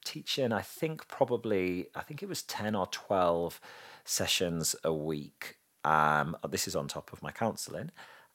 teaching, 0.06 0.52
I 0.52 0.62
think 0.62 1.08
probably, 1.08 1.88
I 1.96 2.02
think 2.02 2.24
it 2.24 2.30
was 2.30 2.42
10 2.44 2.76
or 2.76 2.88
12 2.88 3.60
sessions 4.06 4.76
a 4.84 4.94
week. 4.94 5.58
Um, 5.84 6.36
this 6.50 6.68
is 6.68 6.76
on 6.76 6.88
top 6.88 7.14
of 7.14 7.22
my 7.22 7.32
counselling. 7.32 7.92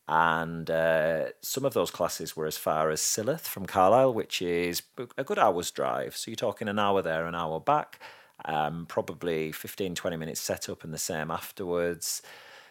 And 0.06 0.70
uh, 0.70 1.26
some 1.40 1.64
of 1.64 1.72
those 1.72 1.90
classes 1.90 2.36
were 2.36 2.46
as 2.46 2.58
far 2.58 2.90
as 2.90 3.00
Silloth 3.00 3.40
from 3.40 3.64
Carlisle, 3.64 4.12
which 4.12 4.42
is 4.42 4.82
a 5.16 5.24
good 5.24 5.38
hour's 5.38 5.70
drive. 5.70 6.16
So 6.16 6.30
you're 6.30 6.36
talking 6.36 6.68
an 6.68 6.78
hour 6.78 7.00
there, 7.00 7.26
an 7.26 7.34
hour 7.34 7.58
back, 7.58 7.98
um, 8.44 8.84
probably 8.86 9.50
15, 9.50 9.94
20 9.94 10.16
minutes 10.16 10.40
set 10.40 10.68
up 10.68 10.84
and 10.84 10.92
the 10.92 10.98
same 10.98 11.30
afterwards. 11.30 12.20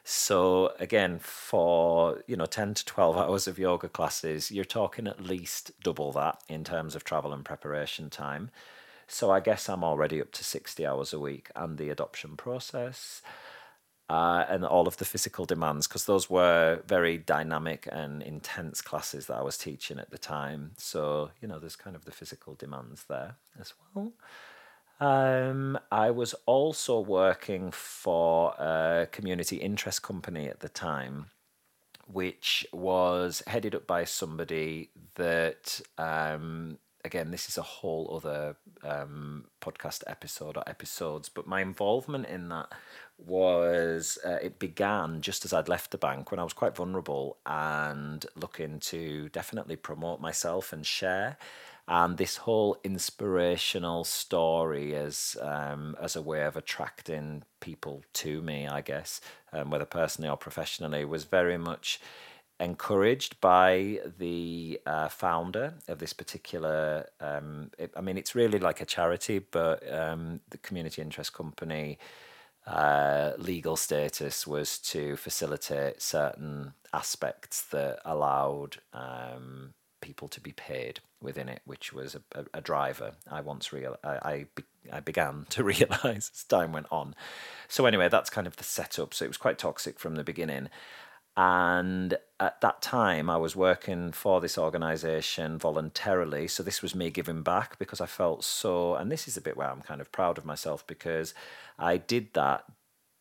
So 0.04 0.74
again, 0.80 1.20
for 1.20 2.24
you 2.28 2.36
know 2.36 2.46
10 2.46 2.74
to 2.76 2.86
12 2.86 3.18
hours 3.18 3.48
of 3.48 3.58
yoga 3.58 3.88
classes, 3.88 4.52
you're 4.52 4.66
talking 4.66 5.08
at 5.08 5.22
least 5.22 5.72
double 5.82 6.12
that 6.14 6.42
in 6.50 6.64
terms 6.64 6.96
of 6.96 7.04
travel 7.04 7.34
and 7.34 7.46
preparation 7.46 8.10
time. 8.10 8.52
So 9.08 9.32
I 9.32 9.40
guess 9.40 9.70
I'm 9.70 9.84
already 9.84 10.22
up 10.22 10.32
to 10.34 10.44
60 10.44 10.86
hours 10.86 11.14
a 11.14 11.20
week 11.20 11.50
and 11.56 11.78
the 11.78 11.90
adoption 11.90 12.36
process. 12.36 13.22
Uh, 14.10 14.46
and 14.50 14.66
all 14.66 14.88
of 14.88 14.98
the 14.98 15.06
physical 15.06 15.46
demands, 15.46 15.88
because 15.88 16.06
those 16.06 16.30
were 16.30 16.82
very 16.86 17.18
dynamic 17.18 17.88
and 17.92 18.22
intense 18.22 18.82
classes 18.82 19.28
that 19.28 19.38
I 19.38 19.42
was 19.42 19.58
teaching 19.58 19.98
at 19.98 20.12
the 20.12 20.18
time. 20.18 20.72
So, 20.78 21.32
you 21.42 21.48
know, 21.48 21.58
there's 21.58 21.78
kind 21.78 21.96
of 21.96 22.04
the 22.04 22.12
physical 22.12 22.54
demands 22.54 23.06
there 23.08 23.38
as 23.60 23.74
well. 23.96 24.12
Um, 25.00 25.78
I 25.92 26.12
was 26.12 26.34
also 26.46 27.00
working 27.00 27.72
for 27.72 28.52
a 28.54 29.08
community 29.12 29.58
interest 29.58 30.02
company 30.02 30.48
at 30.48 30.62
the 30.62 30.70
time, 30.70 31.28
which 32.08 32.66
was 32.72 33.44
headed 33.48 33.76
up 33.76 33.86
by 33.88 34.06
somebody 34.06 34.92
that 35.16 35.82
um, 35.98 36.78
again, 37.04 37.32
this 37.32 37.50
is 37.50 37.58
a 37.58 37.62
whole 37.62 38.14
other 38.16 38.56
um, 38.84 39.46
podcast 39.62 40.04
episode 40.08 40.58
or 40.58 40.64
episodes, 40.68 41.30
but 41.30 41.48
my 41.48 41.62
involvement 41.62 42.28
in 42.28 42.50
that 42.50 42.72
was 43.18 44.18
uh, 44.26 44.38
it 44.42 44.58
began 44.58 45.22
just 45.22 45.46
as 45.46 45.54
I'd 45.54 45.70
left 45.70 45.92
the 45.92 45.98
bank 45.98 46.32
when 46.32 46.40
I 46.40 46.44
was 46.44 46.54
quite 46.54 46.76
vulnerable 46.76 47.38
and 47.46 48.26
looking 48.36 48.80
to 48.82 49.30
definitely 49.30 49.76
promote 49.76 50.22
myself 50.22 50.74
and 50.74 50.86
share. 50.86 51.38
And 51.88 52.18
this 52.18 52.38
whole 52.38 52.78
inspirational 52.84 54.06
story 54.06 54.96
as 54.96 55.36
um, 55.42 55.98
as 56.02 56.16
a 56.16 56.22
way 56.22 56.44
of 56.44 56.56
attracting 56.56 57.44
people 57.60 58.04
to 58.14 58.42
me, 58.42 58.68
I 58.68 58.82
guess, 58.82 59.20
um, 59.52 59.70
whether 59.70 59.86
personally 59.86 60.30
or 60.30 60.38
professionally, 60.38 61.04
was 61.04 61.26
very 61.26 61.58
much 61.58 62.00
encouraged 62.60 63.42
by 63.42 64.00
the 64.18 64.80
uh, 64.86 65.10
founder 65.10 65.74
of 65.90 66.00
this 66.00 66.14
particular. 66.14 67.10
Um, 67.20 67.72
it, 67.78 67.92
I 67.98 68.02
mean, 68.02 68.18
it's 68.18 68.34
really 68.36 68.60
like 68.60 68.80
a 68.80 68.86
charity, 68.86 69.40
but 69.40 69.84
um, 69.94 70.40
the 70.52 70.60
community 70.60 71.02
interest 71.02 71.34
company 71.34 71.98
uh, 72.66 73.34
legal 73.38 73.76
status 73.76 74.48
was 74.48 74.78
to 74.80 75.18
facilitate 75.18 76.02
certain 76.02 76.74
aspects 76.94 77.64
that 77.64 78.00
allowed 78.06 78.78
um, 78.94 79.74
people 80.04 80.28
to 80.28 80.42
be 80.42 80.52
paid 80.52 81.00
within 81.22 81.48
it, 81.48 81.62
which 81.66 81.94
was 81.94 82.14
a, 82.14 82.22
a, 82.38 82.46
a 82.56 82.62
driver. 82.62 83.14
I 83.32 83.40
once 83.42 83.72
real 83.72 83.96
I, 84.04 84.10
I, 84.10 84.46
be, 84.54 84.64
I 84.92 85.00
began 85.00 85.48
to 85.50 85.64
realize 85.64 86.30
as 86.34 86.44
time 86.44 86.74
went 86.74 86.88
on. 86.92 87.16
So 87.68 87.86
anyway, 87.86 88.10
that's 88.10 88.30
kind 88.30 88.46
of 88.46 88.58
the 88.58 88.64
setup. 88.64 89.14
So 89.14 89.26
it 89.26 89.30
was 89.30 89.38
quite 89.38 89.58
toxic 89.58 89.98
from 90.00 90.16
the 90.16 90.24
beginning. 90.24 90.70
And 91.36 92.16
at 92.40 92.62
that 92.62 92.82
time, 92.84 93.28
I 93.30 93.38
was 93.38 93.56
working 93.56 94.12
for 94.12 94.40
this 94.40 94.58
organization 94.58 95.58
voluntarily. 95.58 96.48
So 96.48 96.62
this 96.62 96.84
was 96.84 96.94
me 96.94 97.10
giving 97.10 97.42
back 97.42 97.80
because 97.80 98.00
I 98.00 98.06
felt 98.06 98.44
so, 98.44 98.94
and 98.96 99.12
this 99.12 99.28
is 99.28 99.36
a 99.36 99.42
bit 99.42 99.58
where 99.58 99.72
I'm 99.72 99.82
kind 99.82 100.00
of 100.00 100.12
proud 100.12 100.38
of 100.38 100.46
myself 100.46 100.86
because 100.86 101.34
I 101.80 101.98
did 101.98 102.34
that 102.34 102.66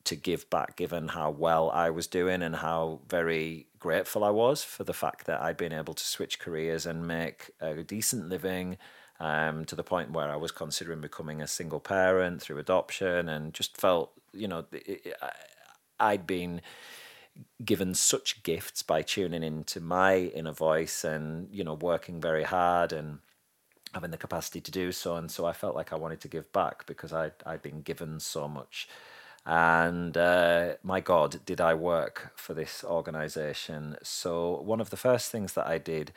to 0.05 0.17
give 0.17 0.49
back, 0.51 0.77
given 0.77 1.09
how 1.09 1.31
well 1.31 1.71
I 1.71 1.91
was 1.91 2.07
doing 2.07 2.43
and 2.43 2.57
how 2.57 3.01
very 3.09 3.67
grateful 3.79 4.25
I 4.25 4.31
was 4.31 4.63
for 4.65 4.85
the 4.85 4.93
fact 4.93 5.27
that 5.27 5.41
I'd 5.41 5.57
been 5.57 5.73
able 5.73 5.95
to 5.95 6.05
switch 6.05 6.39
careers 6.39 6.87
and 6.87 7.07
make 7.07 7.51
a 7.61 7.83
decent 7.83 8.29
living. 8.29 8.79
Um, 9.21 9.65
to 9.67 9.77
the 9.77 9.85
point 9.85 10.11
where 10.11 10.29
I 10.29 10.35
was 10.35 10.51
considering 10.51 11.01
becoming 11.01 11.41
a 11.41 11.47
single 11.47 11.79
parent 11.79 12.43
through 12.43 12.59
adoption, 12.59 13.29
and 13.29 13.55
just 13.55 13.77
felt, 13.77 14.11
you 14.33 14.49
know, 14.49 14.65
I'd 16.01 16.27
been 16.27 16.61
given 17.65 17.95
such 17.95 18.43
gifts 18.43 18.83
by 18.83 19.03
tuning 19.03 19.43
into 19.43 19.81
my 19.81 20.17
inner 20.17 20.53
voice 20.53 21.05
and 21.05 21.49
you 21.51 21.65
know 21.65 21.75
working 21.75 22.21
very 22.21 22.43
hard 22.43 22.93
and 22.93 23.19
having 23.95 24.11
the 24.11 24.17
capacity 24.17 24.61
to 24.61 24.71
do 24.71 24.93
so 24.93 25.17
and 25.17 25.31
so 25.31 25.47
I 25.47 25.53
felt 25.53 25.75
like 25.75 25.93
I 25.93 25.97
wanted 25.97 26.21
to 26.23 26.29
give 26.29 26.53
back 26.53 26.87
because 26.87 27.13
I'd 27.13 27.33
I'd 27.47 27.63
been 27.63 27.83
given 27.83 28.21
so 28.21 28.49
much 28.49 28.89
and 29.45 30.17
uh, 30.17 30.75
my 30.83 31.01
god 31.01 31.41
did 31.45 31.61
I 31.61 31.75
work 31.75 32.33
for 32.37 32.55
this 32.55 32.85
organization. 32.85 33.97
So 34.03 34.61
one 34.63 34.81
of 34.81 34.91
the 34.91 34.97
first 34.97 35.31
things 35.31 35.55
that 35.55 35.67
I 35.67 35.79
did 35.79 36.13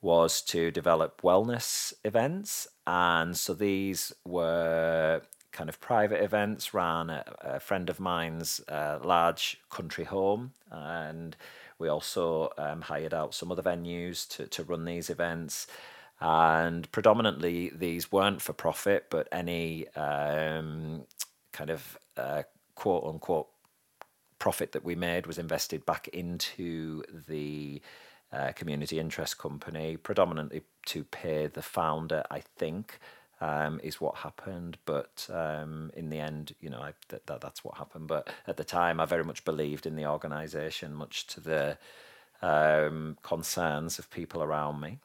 was 0.00 0.42
to 0.42 0.70
develop 0.70 1.22
wellness 1.22 1.92
events. 2.04 2.68
And 2.86 3.36
so 3.36 3.52
these 3.54 4.12
were 4.24 5.22
kind 5.50 5.68
of 5.68 5.80
private 5.80 6.22
events, 6.22 6.72
ran 6.72 7.10
a, 7.10 7.24
a 7.40 7.60
friend 7.60 7.90
of 7.90 7.98
mine's 7.98 8.60
uh, 8.68 8.98
large 9.02 9.60
country 9.70 10.04
home, 10.04 10.52
and 10.70 11.36
we 11.78 11.88
also 11.88 12.50
um, 12.58 12.82
hired 12.82 13.14
out 13.14 13.34
some 13.34 13.50
other 13.50 13.62
venues 13.62 14.28
to, 14.28 14.46
to 14.46 14.62
run 14.62 14.84
these 14.84 15.10
events. 15.10 15.66
And 16.20 16.90
predominantly, 16.90 17.70
these 17.74 18.10
weren't 18.10 18.42
for 18.42 18.52
profit, 18.52 19.06
but 19.08 19.28
any 19.30 19.88
um, 19.94 21.04
kind 21.52 21.70
of 21.70 21.98
uh, 22.16 22.42
quote 22.78 23.04
unquote 23.04 23.48
profit 24.38 24.70
that 24.70 24.84
we 24.84 24.94
made 24.94 25.26
was 25.26 25.36
invested 25.36 25.84
back 25.84 26.06
into 26.08 27.02
the 27.26 27.82
uh, 28.32 28.52
community 28.52 29.00
interest 29.00 29.36
company, 29.36 29.96
predominantly 29.96 30.62
to 30.86 31.02
pay 31.02 31.48
the 31.48 31.62
founder, 31.62 32.22
I 32.30 32.40
think. 32.40 33.00
Um, 33.40 33.78
is 33.84 34.00
what 34.00 34.16
happened, 34.16 34.78
but 34.84 35.28
um, 35.32 35.92
in 35.96 36.10
the 36.10 36.18
end, 36.18 36.56
you 36.60 36.68
know, 36.70 36.80
I, 36.80 36.94
that, 37.10 37.28
that 37.28 37.40
that's 37.40 37.62
what 37.62 37.78
happened. 37.78 38.08
But 38.08 38.28
at 38.48 38.56
the 38.56 38.64
time, 38.64 38.98
I 38.98 39.04
very 39.04 39.22
much 39.22 39.44
believed 39.44 39.86
in 39.86 39.94
the 39.94 40.06
organisation, 40.06 40.92
much 40.92 41.24
to 41.28 41.40
the 41.40 41.78
um, 42.42 43.16
concerns 43.22 44.00
of 44.00 44.10
people 44.10 44.42
around 44.42 44.80
me 44.80 44.98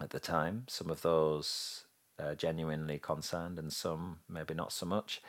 at 0.00 0.10
the 0.10 0.18
time. 0.18 0.64
Some 0.66 0.90
of 0.90 1.02
those 1.02 1.84
uh, 2.18 2.34
genuinely 2.34 2.98
concerned, 2.98 3.56
and 3.60 3.72
some 3.72 4.18
maybe 4.28 4.54
not 4.54 4.72
so 4.72 4.86
much. 4.86 5.22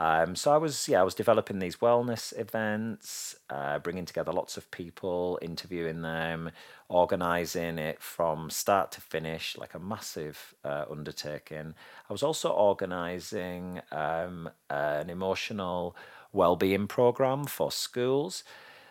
Um, 0.00 0.34
so 0.34 0.50
I 0.50 0.56
was, 0.56 0.88
yeah, 0.88 1.02
I 1.02 1.02
was 1.02 1.14
developing 1.14 1.58
these 1.58 1.76
wellness 1.76 2.32
events, 2.38 3.36
uh, 3.50 3.78
bringing 3.80 4.06
together 4.06 4.32
lots 4.32 4.56
of 4.56 4.70
people, 4.70 5.38
interviewing 5.42 6.00
them, 6.00 6.52
organizing 6.88 7.78
it 7.78 8.00
from 8.00 8.48
start 8.48 8.92
to 8.92 9.02
finish, 9.02 9.58
like 9.58 9.74
a 9.74 9.78
massive 9.78 10.54
uh, 10.64 10.86
undertaking. 10.90 11.74
I 12.08 12.12
was 12.14 12.22
also 12.22 12.48
organizing 12.48 13.82
um, 13.92 14.48
an 14.70 15.10
emotional 15.10 15.94
well-being 16.32 16.86
program 16.86 17.44
for 17.44 17.70
schools 17.70 18.42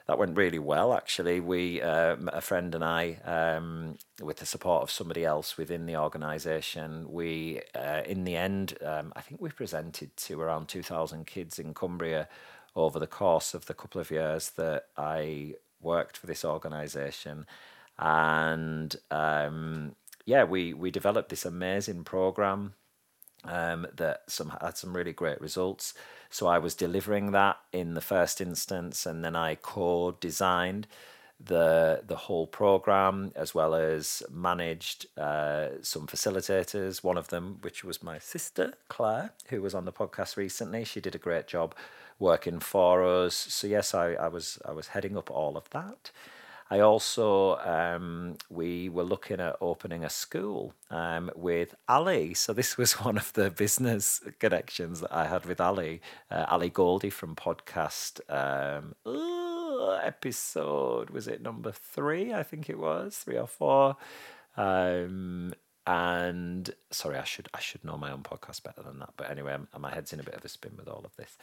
that 0.10 0.18
went 0.18 0.36
really 0.36 0.58
well 0.58 0.94
actually. 0.96 1.40
We 1.40 1.84
uh, 1.84 2.16
a 2.34 2.42
friend 2.42 2.74
and 2.74 2.84
i 2.84 3.20
um, 3.26 3.96
with 4.20 4.38
the 4.38 4.46
support 4.46 4.82
of 4.82 4.90
somebody 4.90 5.24
else 5.24 5.56
within 5.56 5.86
the 5.86 5.98
organization 5.98 7.06
we 7.12 7.62
uh, 7.76 8.02
in 8.08 8.24
the 8.24 8.36
end 8.36 8.76
um, 8.84 9.14
i 9.16 9.22
think 9.22 9.40
we 9.40 9.50
presented 9.52 10.18
to 10.18 10.42
around 10.42 10.68
2000 10.68 11.28
kids 11.28 11.60
in 11.60 11.76
cumbria 11.76 12.28
over 12.76 12.98
the 12.98 13.08
course 13.08 13.54
of 13.54 13.68
the 13.68 13.76
couple 13.76 14.02
of 14.02 14.10
years 14.10 14.50
that 14.58 14.86
i 14.98 15.54
worked 15.80 16.18
for 16.18 16.26
this 16.26 16.44
organization. 16.44 17.46
And 18.00 18.96
um, 19.12 19.96
yeah 20.26 20.44
we 20.44 20.74
we 20.74 20.92
developed 20.92 21.30
this 21.30 21.46
amazing 21.46 22.04
program 22.04 22.74
um, 23.44 23.88
that 23.96 24.24
some 24.28 24.52
had 24.62 24.78
some 24.78 24.96
really 24.96 25.14
great 25.14 25.42
results. 25.42 25.94
So 26.30 26.48
I 26.48 26.60
was 26.60 26.76
delivering 26.76 27.32
that 27.32 27.58
in 27.72 27.94
the 27.94 28.02
first 28.02 28.42
instance, 28.42 29.06
and 29.06 29.24
then 29.24 29.36
I 29.36 29.56
co-designed 29.56 30.88
the 31.44 32.02
the 32.06 32.18
whole 32.18 32.48
program 32.48 33.32
as 33.36 33.56
well 33.56 33.74
as 33.74 34.22
managed 34.30 35.08
uh, 35.18 35.70
some 35.82 36.06
facilitators. 36.06 37.04
One 37.04 37.18
of 37.18 37.30
them, 37.30 37.60
which 37.62 37.84
was 37.84 38.04
my 38.04 38.20
sister 38.20 38.74
Claire, 38.90 39.32
who 39.50 39.62
was 39.62 39.74
on 39.74 39.86
the 39.86 39.94
podcast 39.94 40.36
recently, 40.38 40.84
she 40.84 41.00
did 41.00 41.16
a 41.16 41.20
great 41.20 41.48
job 41.48 41.74
working 42.20 42.60
for 42.60 43.06
us. 43.06 43.36
So 43.36 43.68
yes, 43.68 43.94
I, 43.94 44.14
I 44.14 44.28
was 44.28 44.60
I 44.66 44.72
was 44.72 44.90
heading 44.90 45.18
up 45.18 45.32
all 45.32 45.56
of 45.58 45.70
that. 45.72 46.12
I 46.72 46.80
also 46.82 47.58
um, 47.58 48.36
we 48.50 48.90
were 48.90 49.04
looking 49.04 49.40
at 49.40 49.56
opening 49.60 50.04
a 50.04 50.10
school 50.10 50.74
um, 50.92 51.32
with 51.36 51.74
Ali. 51.88 52.36
So 52.36 52.54
this 52.54 52.78
was 52.78 52.94
one 53.06 53.18
of 53.18 53.34
the 53.34 53.50
business 53.50 54.22
connections 54.40 55.02
that 55.02 55.14
I 55.14 55.26
had 55.26 55.46
with 55.46 55.60
Ali, 55.60 56.02
uh, 56.30 56.46
Ali 56.48 56.70
Goldie 56.70 57.10
from 57.10 57.36
podcast 57.36 58.22
um, 58.30 58.96
episode. 60.04 61.10
Was 61.10 61.28
it 61.28 61.42
number 61.42 61.72
three? 61.72 62.34
I 62.34 62.44
think 62.44 62.70
it 62.70 62.78
was 62.78 63.18
three 63.18 63.38
or 63.38 63.48
four. 63.48 63.98
Um, 64.56 65.54
and 65.88 66.70
sorry, 66.92 67.18
I 67.18 67.24
should 67.24 67.48
I 67.52 67.60
should 67.60 67.84
know 67.84 67.98
my 67.98 68.12
own 68.12 68.22
podcast 68.22 68.62
better 68.62 68.84
than 68.84 69.00
that. 69.00 69.14
But 69.18 69.32
anyway, 69.32 69.58
my 69.76 69.92
head's 69.92 70.14
in 70.14 70.20
a 70.20 70.24
bit 70.24 70.36
of 70.36 70.46
a 70.46 70.50
spin 70.50 70.74
with 70.78 70.88
all 70.88 71.02
of 71.04 71.16
this. 71.16 71.36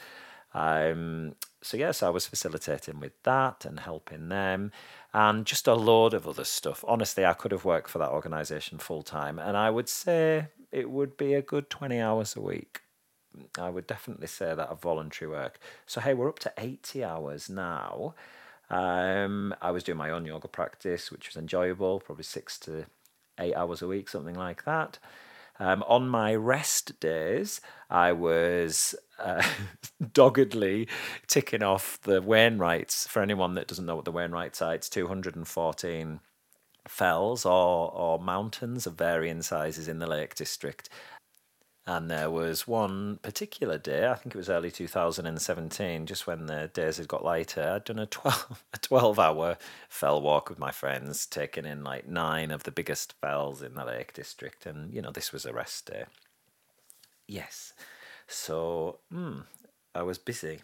Um, 0.55 1.35
so 1.63 1.77
yes, 1.77 2.03
I 2.03 2.09
was 2.09 2.27
facilitating 2.27 3.01
with 3.01 3.23
that 3.25 3.65
and 3.65 3.81
helping 3.81 4.29
them, 4.29 4.73
and 5.13 5.45
just 5.45 5.67
a 5.67 5.75
load 5.75 6.15
of 6.15 6.27
other 6.27 6.45
stuff. 6.45 6.85
Honestly, 6.87 7.25
I 7.25 7.35
could 7.35 7.53
have 7.53 7.65
worked 7.65 7.91
for 7.91 7.99
that 7.99 8.11
organisation 8.11 8.79
full 8.79 9.03
time, 9.03 9.39
and 9.39 9.57
I 9.57 9.71
would 9.71 9.89
say 9.89 10.49
it 10.73 10.91
would 10.91 11.17
be 11.17 11.35
a 11.35 11.43
good 11.43 11.69
twenty 11.71 12.01
hours 12.01 12.37
a 12.37 12.41
week. 12.41 12.83
I 13.59 13.69
would 13.69 13.87
definitely 13.87 14.29
say 14.29 14.55
that 14.55 14.69
of 14.69 14.81
voluntary 14.81 15.31
work. 15.31 15.59
So 15.87 16.01
hey, 16.01 16.15
we're 16.15 16.29
up 16.29 16.39
to 16.41 16.53
eighty 16.57 17.05
hours 17.05 17.51
now. 17.51 18.15
Um, 18.71 19.55
I 19.61 19.71
was 19.71 19.85
doing 19.85 19.99
my 19.99 20.11
own 20.11 20.25
yoga 20.25 20.49
practice, 20.49 21.13
which 21.13 21.29
was 21.29 21.37
enjoyable, 21.37 22.01
probably 22.01 22.25
six 22.25 22.59
to 22.61 22.87
eight 23.39 23.55
hours 23.55 23.83
a 23.83 23.87
week, 23.87 24.09
something 24.09 24.35
like 24.35 24.65
that. 24.65 24.99
Um, 25.59 25.83
on 25.87 26.09
my 26.09 26.35
rest 26.35 26.99
days, 27.01 27.61
I 27.89 28.13
was 28.13 28.95
uh, 29.19 29.43
doggedly 30.13 30.89
ticking 31.27 31.63
off 31.63 32.01
the 32.03 32.21
Wainwrights. 32.23 33.09
For 33.09 33.23
anyone 33.23 33.55
that 33.55 33.69
doesn't 33.69 33.87
know 33.87 33.97
what 33.97 34.05
the 34.05 34.13
Wainwrights 34.13 34.63
are, 34.63 34.75
it's 34.75 34.89
214 34.89 36.21
fells 36.89 37.45
or, 37.45 37.93
or 37.93 38.19
mountains 38.19 38.87
of 38.87 38.95
varying 38.95 39.43
sizes 39.43 39.89
in 39.89 39.99
the 39.99 40.07
Lake 40.07 40.35
District. 40.35 40.89
And 41.89 42.11
there 42.11 42.31
was 42.31 42.67
one 42.67 43.19
particular 43.23 43.79
day, 43.79 44.09
I 44.09 44.15
think 44.15 44.35
it 44.35 44.39
was 44.39 44.51
early 44.51 44.73
2017, 44.73 46.07
just 46.07 46.27
when 46.27 46.47
the 46.47 46.69
days 46.75 46.97
had 46.97 47.07
got 47.07 47.25
lighter. 47.25 47.63
I'd 47.63 47.85
done 47.85 48.01
a 48.01 48.07
12, 48.07 48.65
a 48.75 48.79
12 48.79 49.19
hour 49.21 49.57
fell 49.89 50.21
walk 50.21 50.49
with 50.49 50.59
my 50.59 50.73
friends, 50.73 51.27
taking 51.27 51.65
in 51.65 51.85
like 51.85 52.09
nine 52.09 52.51
of 52.51 52.65
the 52.65 52.73
biggest 52.73 53.13
fells 53.21 53.63
in 53.63 53.75
the 53.75 53.85
Lake 53.85 54.13
District. 54.13 54.67
And, 54.67 54.93
you 54.93 55.01
know, 55.01 55.13
this 55.13 55.33
was 55.33 55.47
a 55.47 55.53
rest 55.53 55.87
day. 55.87 56.07
Yes. 57.29 57.73
So, 58.27 58.99
hmm, 59.11 59.41
I 59.95 60.03
was 60.03 60.19
busy. 60.19 60.61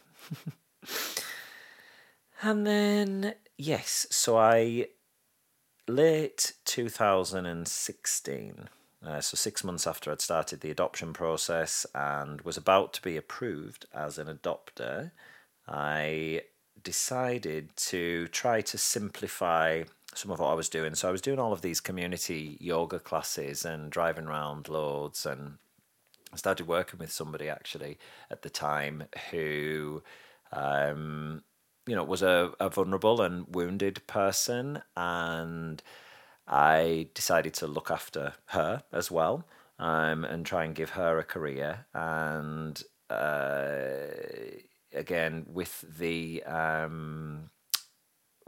and 2.43 2.67
then, 2.67 3.35
yes, 3.57 4.07
so 4.11 4.37
I, 4.37 4.89
late 5.87 6.55
2016, 6.65 8.69
uh, 9.05 9.21
so, 9.21 9.37
six 9.37 9.65
months 9.65 9.87
after 9.87 10.13
I'd 10.13 10.21
started 10.21 10.61
the 10.61 10.71
adoption 10.71 11.13
process 11.13 11.85
and 11.95 12.41
was 12.43 12.57
about 12.57 12.93
to 12.95 13.03
be 13.03 13.17
approved 13.17 13.87
as 13.93 14.17
an 14.17 14.29
adopter, 14.29 15.11
I 15.67 16.43
decided 16.83 17.77
to 17.77 18.29
try 18.29 18.61
to 18.61 18.79
simplify 18.79 19.83
some 20.15 20.31
of 20.31 20.39
what 20.39 20.51
I 20.51 20.55
was 20.55 20.69
doing. 20.69 20.95
So, 20.95 21.09
I 21.09 21.13
was 21.13 21.21
doing 21.21 21.41
all 21.41 21.53
of 21.53 21.63
these 21.63 21.81
community 21.81 22.57
yoga 22.61 23.01
classes 23.01 23.65
and 23.65 23.91
driving 23.91 24.27
around 24.27 24.69
loads. 24.69 25.27
And 25.27 25.59
I 26.33 26.37
started 26.37 26.67
working 26.67 26.99
with 26.99 27.13
somebody 27.13 27.49
actually 27.49 27.99
at 28.31 28.43
the 28.43 28.51
time 28.51 29.05
who, 29.31 30.03
um, 30.53 31.43
you 31.87 31.95
know, 31.95 32.05
was 32.05 32.23
a, 32.23 32.53
a 32.59 32.71
vulnerable 32.71 33.21
and 33.21 33.47
wounded 33.55 34.07
person. 34.07 34.83
And 34.97 35.83
I 36.47 37.09
decided 37.15 37.55
to 37.55 37.67
look 37.67 37.91
after 37.91 38.35
her 38.47 38.83
as 38.93 39.11
well 39.11 39.47
um, 39.79 40.25
and 40.25 40.47
try 40.47 40.65
and 40.65 40.75
give 40.75 40.91
her 40.91 41.19
a 41.19 41.25
career. 41.25 41.87
And 41.93 42.83
uh, 43.11 44.07
again, 44.95 45.45
with 45.47 45.85
the 45.99 46.43
um, 46.45 47.51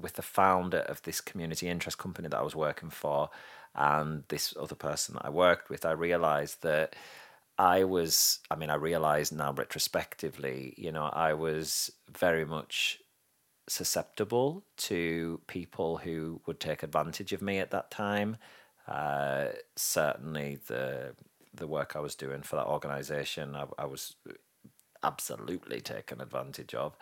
with 0.01 0.15
the 0.15 0.23
founder 0.23 0.79
of 0.79 1.03
this 1.03 1.21
community 1.21 1.69
interest 1.69 1.99
company 1.99 2.29
that 2.29 2.39
I 2.39 2.43
was 2.43 2.57
working 2.57 2.91
for, 2.91 3.31
and 3.75 4.25
this 4.29 4.55
other 4.59 4.75
person 4.75 5.15
that 5.15 5.27
I 5.27 5.31
worked 5.31 5.69
with, 5.71 5.85
I 5.85 5.93
realized 5.93 6.63
that 6.63 6.97
I 7.59 7.85
was, 7.85 8.41
I 8.51 8.57
mean, 8.57 8.71
I 8.71 8.75
realize 8.75 9.31
now 9.31 9.53
retrospectively, 9.53 10.75
you 10.77 10.91
know, 10.91 11.05
I 11.05 11.35
was 11.35 11.93
very 12.17 12.45
much 12.45 13.01
susceptible 13.69 14.65
to 14.77 15.41
people 15.47 15.99
who 15.99 16.41
would 16.47 16.61
take 16.61 16.83
advantage 16.83 17.33
of 17.33 17.43
me 17.43 17.59
at 17.59 17.71
that 17.71 17.91
time. 17.91 18.37
Uh, 18.87 19.47
certainly, 19.77 20.59
the 20.67 21.15
the 21.55 21.67
work 21.69 21.95
I 21.95 22.01
was 22.01 22.17
doing 22.17 22.43
for 22.43 22.57
that 22.57 22.67
organization, 22.67 23.55
I, 23.55 23.67
I 23.79 23.87
was 23.87 24.17
absolutely 25.05 25.81
taken 25.81 26.21
advantage 26.21 26.75
of. 26.75 26.97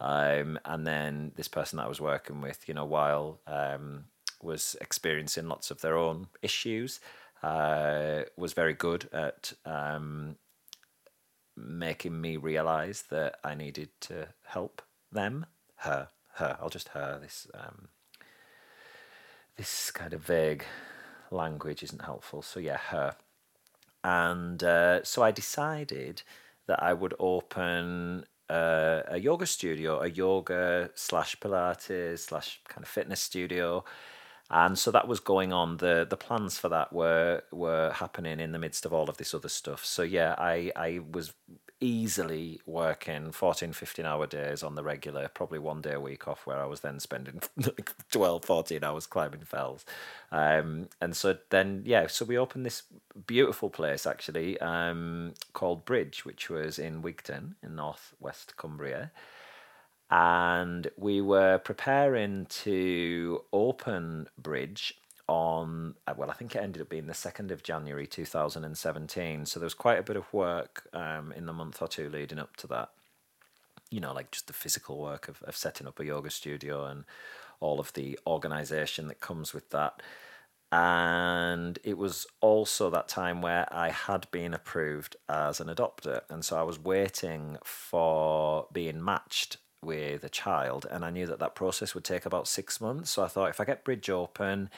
Um, 0.00 0.58
and 0.64 0.84
then 0.84 1.30
this 1.36 1.46
person 1.46 1.76
that 1.76 1.84
I 1.84 1.88
was 1.88 2.00
working 2.00 2.40
with, 2.40 2.66
you 2.66 2.74
know, 2.74 2.84
while 2.84 3.40
um, 3.46 4.06
was 4.42 4.76
experiencing 4.80 5.46
lots 5.46 5.70
of 5.70 5.80
their 5.80 5.96
own 5.96 6.26
issues, 6.42 6.98
was 7.42 8.52
very 8.52 8.74
good 8.74 9.08
at 9.12 9.52
um, 9.64 10.36
making 11.56 12.20
me 12.20 12.36
realize 12.36 13.04
that 13.10 13.36
I 13.44 13.54
needed 13.54 13.90
to 14.02 14.28
help 14.44 14.82
them 15.10 15.46
her, 15.76 16.08
her. 16.34 16.56
I'll 16.60 16.70
just 16.70 16.88
her. 16.88 17.18
This 17.20 17.46
um, 17.54 17.88
this 19.56 19.90
kind 19.90 20.12
of 20.12 20.22
vague 20.22 20.64
language 21.30 21.82
isn't 21.82 22.02
helpful. 22.04 22.42
So 22.42 22.60
yeah, 22.60 22.78
her. 22.78 23.16
And 24.04 24.62
uh, 24.62 25.04
so 25.04 25.22
I 25.22 25.30
decided 25.30 26.22
that 26.66 26.82
I 26.82 26.92
would 26.92 27.14
open 27.18 28.24
uh, 28.48 29.02
a 29.08 29.18
yoga 29.18 29.46
studio, 29.46 30.00
a 30.00 30.08
yoga 30.08 30.90
slash 30.94 31.38
Pilates 31.38 32.20
slash 32.20 32.60
kind 32.68 32.82
of 32.82 32.88
fitness 32.88 33.20
studio. 33.20 33.84
And 34.52 34.78
so 34.78 34.90
that 34.92 35.08
was 35.08 35.20
going 35.20 35.52
on. 35.52 35.78
The 35.78 36.06
the 36.08 36.16
plans 36.16 36.58
for 36.58 36.68
that 36.68 36.92
were 36.92 37.42
were 37.52 37.92
happening 37.92 38.40
in 38.40 38.52
the 38.52 38.58
midst 38.58 38.86
of 38.86 38.92
all 38.92 39.10
of 39.10 39.16
this 39.16 39.34
other 39.34 39.48
stuff. 39.48 39.84
So 39.84 40.02
yeah, 40.02 40.34
I 40.38 40.72
I 40.76 41.00
was 41.10 41.32
easily 41.80 42.60
working 42.64 43.32
14, 43.32 43.72
15 43.72 44.06
hour 44.06 44.26
days 44.26 44.62
on 44.62 44.76
the 44.76 44.84
regular, 44.84 45.28
probably 45.28 45.58
one 45.58 45.80
day 45.80 45.94
a 45.94 46.00
week 46.00 46.28
off, 46.28 46.46
where 46.46 46.58
I 46.60 46.66
was 46.66 46.80
then 46.80 47.00
spending 47.00 47.42
like 47.56 47.92
12, 48.12 48.44
14 48.44 48.84
hours 48.84 49.06
climbing 49.06 49.42
fells. 49.42 49.84
Um, 50.30 50.88
and 51.00 51.16
so 51.16 51.36
then, 51.50 51.82
yeah, 51.84 52.06
so 52.06 52.24
we 52.24 52.38
opened 52.38 52.64
this 52.64 52.84
beautiful 53.26 53.68
place 53.68 54.06
actually 54.06 54.60
um, 54.60 55.34
called 55.54 55.84
Bridge, 55.84 56.24
which 56.24 56.48
was 56.48 56.78
in 56.78 57.02
Wigton 57.02 57.54
in 57.64 57.74
northwest 57.74 58.56
Cumbria. 58.56 59.10
And 60.12 60.88
we 60.98 61.22
were 61.22 61.58
preparing 61.58 62.44
to 62.46 63.42
open 63.52 64.28
Bridge 64.36 64.94
on 65.28 65.94
uh, 66.06 66.14
well 66.16 66.30
i 66.30 66.34
think 66.34 66.54
it 66.54 66.58
ended 66.58 66.82
up 66.82 66.88
being 66.88 67.06
the 67.06 67.12
2nd 67.12 67.52
of 67.52 67.62
january 67.62 68.08
2017 68.08 69.46
so 69.46 69.60
there 69.60 69.64
was 69.64 69.72
quite 69.72 69.98
a 69.98 70.02
bit 70.02 70.16
of 70.16 70.30
work 70.32 70.88
um, 70.92 71.32
in 71.36 71.46
the 71.46 71.52
month 71.52 71.80
or 71.80 71.86
two 71.86 72.08
leading 72.10 72.40
up 72.40 72.56
to 72.56 72.66
that. 72.66 72.90
You 73.88 74.00
know 74.00 74.12
like 74.12 74.32
just 74.32 74.48
the 74.48 74.52
physical 74.52 74.98
work 74.98 75.28
of, 75.28 75.42
of 75.44 75.56
setting 75.56 75.86
up 75.86 76.00
a 76.00 76.04
yoga 76.04 76.28
studio 76.28 76.84
and 76.86 77.04
all 77.60 77.78
of 77.78 77.92
the 77.92 78.18
organization 78.26 79.06
that 79.06 79.20
comes 79.20 79.54
with 79.54 79.70
that. 79.70 80.02
And 80.72 81.78
it 81.84 81.96
was 81.96 82.26
also 82.40 82.90
that 82.90 83.06
time 83.06 83.40
where 83.40 83.68
I 83.72 83.90
had 83.90 84.26
been 84.30 84.54
approved 84.54 85.16
as 85.28 85.60
an 85.60 85.68
adopter, 85.68 86.22
and 86.30 86.44
so 86.44 86.58
I 86.58 86.62
was 86.62 86.78
waiting 86.78 87.58
for 87.62 88.66
being 88.72 89.04
matched 89.04 89.58
with 89.82 90.24
a 90.24 90.28
child, 90.28 90.86
and 90.90 91.04
I 91.04 91.10
knew 91.10 91.26
that 91.26 91.38
that 91.40 91.54
process 91.54 91.94
would 91.94 92.04
take 92.04 92.26
about 92.26 92.48
six 92.48 92.80
months. 92.80 93.10
So 93.10 93.24
I 93.24 93.28
thought 93.28 93.50
if 93.50 93.60
I 93.60 93.64
get 93.64 93.84
Bridge 93.84 94.10
open, 94.10 94.70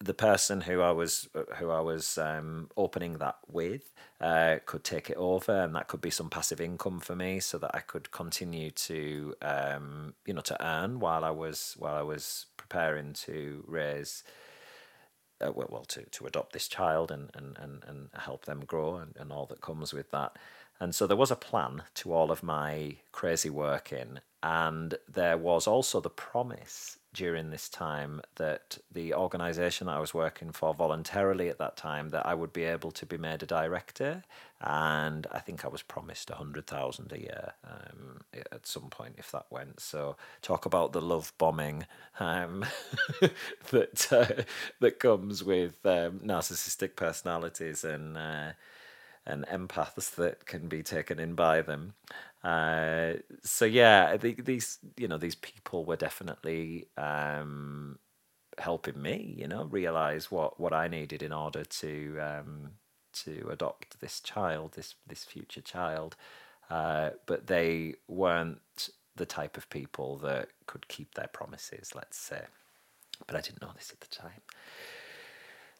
the 0.00 0.14
person 0.14 0.62
who 0.62 0.80
I 0.80 0.90
was 0.90 1.28
who 1.56 1.70
I 1.70 1.80
was 1.80 2.18
um, 2.18 2.70
opening 2.76 3.18
that 3.18 3.36
with 3.50 3.92
uh, 4.20 4.56
could 4.64 4.84
take 4.84 5.10
it 5.10 5.16
over, 5.16 5.52
and 5.52 5.74
that 5.74 5.88
could 5.88 6.00
be 6.00 6.10
some 6.10 6.30
passive 6.30 6.60
income 6.60 7.00
for 7.00 7.14
me, 7.16 7.40
so 7.40 7.58
that 7.58 7.72
I 7.74 7.80
could 7.80 8.10
continue 8.10 8.70
to 8.70 9.34
um, 9.42 10.14
you 10.26 10.34
know 10.34 10.40
to 10.42 10.64
earn 10.64 11.00
while 11.00 11.24
I 11.24 11.30
was 11.30 11.74
while 11.78 11.94
I 11.94 12.02
was 12.02 12.46
preparing 12.56 13.12
to 13.14 13.64
raise. 13.66 14.22
Uh, 15.38 15.52
well, 15.52 15.68
well, 15.70 15.84
to, 15.84 16.02
to 16.04 16.24
adopt 16.26 16.54
this 16.54 16.66
child 16.66 17.10
and, 17.10 17.30
and, 17.34 17.58
and, 17.58 17.84
and 17.86 18.08
help 18.14 18.46
them 18.46 18.64
grow 18.64 18.96
and, 18.96 19.14
and 19.18 19.30
all 19.30 19.44
that 19.44 19.60
comes 19.60 19.92
with 19.92 20.10
that. 20.10 20.34
And 20.78 20.94
so 20.94 21.06
there 21.06 21.16
was 21.16 21.30
a 21.30 21.36
plan 21.36 21.82
to 21.94 22.12
all 22.12 22.30
of 22.30 22.42
my 22.42 22.96
crazy 23.12 23.50
working, 23.50 24.18
and 24.42 24.94
there 25.08 25.38
was 25.38 25.66
also 25.66 26.00
the 26.00 26.10
promise 26.10 26.98
during 27.16 27.48
this 27.48 27.70
time 27.70 28.20
that 28.34 28.76
the 28.92 29.14
organization 29.14 29.86
that 29.86 29.96
I 29.96 30.00
was 30.00 30.12
working 30.12 30.52
for 30.52 30.74
voluntarily 30.74 31.48
at 31.48 31.58
that 31.58 31.74
time 31.74 32.10
that 32.10 32.26
I 32.26 32.34
would 32.34 32.52
be 32.52 32.64
able 32.64 32.90
to 32.90 33.06
be 33.06 33.16
made 33.16 33.42
a 33.42 33.46
director 33.46 34.22
and 34.60 35.26
I 35.32 35.38
think 35.38 35.64
I 35.64 35.68
was 35.68 35.80
promised 35.80 36.28
a 36.28 36.34
hundred 36.34 36.66
thousand 36.66 37.10
a 37.12 37.18
year 37.18 37.52
um, 37.64 38.20
at 38.34 38.66
some 38.66 38.90
point 38.90 39.14
if 39.16 39.30
that 39.32 39.46
went. 39.48 39.80
So 39.80 40.16
talk 40.42 40.66
about 40.66 40.92
the 40.92 41.00
love 41.00 41.32
bombing 41.38 41.86
um, 42.20 42.66
that 43.70 44.12
uh, 44.12 44.42
that 44.80 44.98
comes 44.98 45.42
with 45.42 45.84
um, 45.86 46.20
narcissistic 46.20 46.96
personalities 46.96 47.82
and 47.82 48.18
uh, 48.18 48.52
and 49.26 49.44
empaths 49.46 50.14
that 50.14 50.46
can 50.46 50.68
be 50.68 50.82
taken 50.82 51.18
in 51.18 51.34
by 51.34 51.62
them. 51.62 51.94
Uh, 52.44 53.14
so 53.42 53.64
yeah, 53.64 54.16
the, 54.16 54.34
these 54.34 54.78
you 54.96 55.08
know 55.08 55.18
these 55.18 55.34
people 55.34 55.84
were 55.84 55.96
definitely 55.96 56.86
um, 56.96 57.98
helping 58.58 59.00
me, 59.00 59.34
you 59.36 59.48
know, 59.48 59.64
realize 59.64 60.30
what 60.30 60.60
what 60.60 60.72
I 60.72 60.88
needed 60.88 61.22
in 61.22 61.32
order 61.32 61.64
to 61.64 62.18
um, 62.20 62.70
to 63.24 63.48
adopt 63.50 64.00
this 64.00 64.20
child, 64.20 64.72
this 64.72 64.94
this 65.06 65.24
future 65.24 65.60
child. 65.60 66.16
Uh, 66.70 67.10
but 67.26 67.46
they 67.46 67.94
weren't 68.08 68.90
the 69.14 69.26
type 69.26 69.56
of 69.56 69.70
people 69.70 70.16
that 70.18 70.48
could 70.66 70.88
keep 70.88 71.14
their 71.14 71.28
promises, 71.28 71.92
let's 71.94 72.18
say. 72.18 72.42
But 73.26 73.36
I 73.36 73.40
didn't 73.40 73.62
know 73.62 73.70
this 73.74 73.90
at 73.92 74.00
the 74.00 74.14
time. 74.14 74.42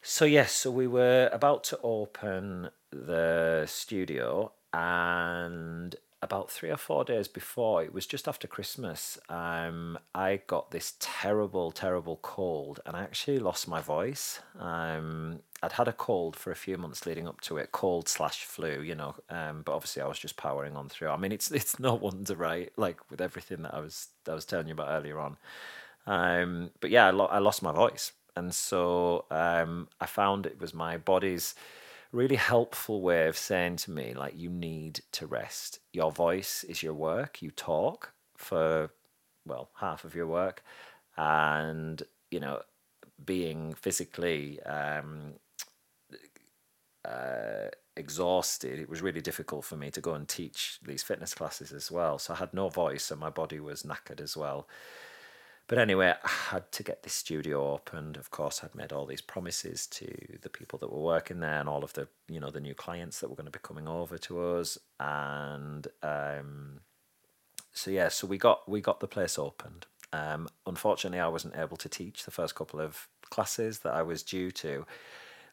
So 0.01 0.25
yes, 0.25 0.53
so 0.53 0.71
we 0.71 0.87
were 0.87 1.29
about 1.33 1.63
to 1.65 1.79
open 1.83 2.69
the 2.91 3.65
studio, 3.67 4.51
and 4.73 5.95
about 6.21 6.49
three 6.49 6.69
or 6.71 6.77
four 6.77 7.03
days 7.03 7.27
before, 7.27 7.83
it 7.83 7.93
was 7.93 8.07
just 8.07 8.27
after 8.27 8.47
Christmas, 8.47 9.19
um, 9.29 9.99
I 10.15 10.41
got 10.47 10.71
this 10.71 10.95
terrible, 10.99 11.71
terrible 11.71 12.17
cold, 12.23 12.79
and 12.85 12.95
I 12.95 13.01
actually 13.03 13.37
lost 13.39 13.67
my 13.67 13.81
voice. 13.81 14.39
Um, 14.59 15.41
I'd 15.61 15.73
had 15.73 15.87
a 15.87 15.93
cold 15.93 16.35
for 16.35 16.51
a 16.51 16.55
few 16.55 16.77
months 16.77 17.05
leading 17.05 17.27
up 17.27 17.41
to 17.41 17.57
it, 17.57 17.71
cold 17.71 18.07
slash 18.09 18.43
flu, 18.45 18.81
you 18.81 18.95
know. 18.95 19.15
Um, 19.29 19.61
but 19.63 19.73
obviously, 19.73 20.01
I 20.01 20.07
was 20.07 20.19
just 20.19 20.37
powering 20.37 20.75
on 20.75 20.89
through. 20.89 21.09
I 21.09 21.17
mean, 21.17 21.31
it's 21.31 21.51
it's 21.51 21.79
no 21.79 21.93
wonder, 21.95 22.35
right? 22.35 22.71
Like 22.77 22.99
with 23.11 23.21
everything 23.21 23.61
that 23.63 23.73
I 23.75 23.79
was 23.79 24.07
that 24.23 24.31
I 24.31 24.35
was 24.35 24.45
telling 24.45 24.67
you 24.67 24.73
about 24.73 24.89
earlier 24.89 25.19
on. 25.19 25.37
Um, 26.05 26.71
but 26.79 26.89
yeah, 26.89 27.07
I, 27.07 27.11
lo- 27.11 27.25
I 27.25 27.39
lost 27.39 27.61
my 27.61 27.71
voice 27.73 28.13
and 28.37 28.53
so 28.53 29.25
um, 29.31 29.87
I 29.99 30.05
found 30.05 30.45
it 30.45 30.61
was 30.61 30.73
my 30.73 30.97
body's 30.97 31.55
really 32.11 32.35
helpful 32.35 33.01
way 33.01 33.27
of 33.27 33.37
saying 33.37 33.77
to 33.77 33.91
me, 33.91 34.13
like, 34.13 34.37
you 34.37 34.49
need 34.49 35.01
to 35.13 35.25
rest. 35.25 35.79
Your 35.91 36.11
voice 36.11 36.63
is 36.63 36.83
your 36.83 36.93
work. 36.93 37.41
You 37.41 37.51
talk 37.51 38.13
for, 38.37 38.91
well, 39.45 39.69
half 39.79 40.05
of 40.05 40.15
your 40.15 40.27
work. 40.27 40.63
And, 41.17 42.03
you 42.29 42.39
know, 42.39 42.61
being 43.25 43.73
physically 43.73 44.61
um, 44.63 45.33
uh, 47.03 47.69
exhausted, 47.95 48.79
it 48.79 48.89
was 48.89 49.01
really 49.01 49.21
difficult 49.21 49.65
for 49.65 49.77
me 49.77 49.89
to 49.91 50.01
go 50.01 50.13
and 50.13 50.27
teach 50.27 50.79
these 50.85 51.03
fitness 51.03 51.33
classes 51.33 51.71
as 51.73 51.91
well. 51.91 52.19
So 52.19 52.33
I 52.33 52.37
had 52.37 52.53
no 52.53 52.69
voice 52.69 53.09
and 53.09 53.19
my 53.19 53.31
body 53.31 53.59
was 53.59 53.83
knackered 53.83 54.21
as 54.21 54.37
well. 54.37 54.67
But 55.67 55.77
anyway, 55.77 56.13
I 56.23 56.29
had 56.51 56.71
to 56.73 56.83
get 56.83 57.03
this 57.03 57.13
studio 57.13 57.73
opened. 57.73 58.17
Of 58.17 58.31
course, 58.31 58.61
I'd 58.63 58.75
made 58.75 58.91
all 58.91 59.05
these 59.05 59.21
promises 59.21 59.85
to 59.87 60.37
the 60.41 60.49
people 60.49 60.79
that 60.79 60.91
were 60.91 61.01
working 61.01 61.39
there 61.39 61.59
and 61.59 61.69
all 61.69 61.83
of 61.83 61.93
the 61.93 62.07
you 62.27 62.39
know 62.39 62.51
the 62.51 62.59
new 62.59 62.73
clients 62.73 63.19
that 63.19 63.29
were 63.29 63.35
going 63.35 63.45
to 63.45 63.51
be 63.51 63.59
coming 63.61 63.87
over 63.87 64.17
to 64.17 64.41
us. 64.41 64.77
And 64.99 65.87
um, 66.01 66.79
so 67.73 67.91
yeah, 67.91 68.07
so 68.09 68.27
we 68.27 68.37
got 68.37 68.67
we 68.69 68.81
got 68.81 68.99
the 68.99 69.07
place 69.07 69.37
opened. 69.37 69.85
Um, 70.13 70.47
unfortunately, 70.65 71.19
I 71.19 71.27
wasn't 71.27 71.57
able 71.57 71.77
to 71.77 71.89
teach 71.89 72.23
the 72.23 72.31
first 72.31 72.55
couple 72.55 72.79
of 72.79 73.07
classes 73.29 73.79
that 73.79 73.93
I 73.93 74.03
was 74.03 74.23
due 74.23 74.51
to, 74.51 74.85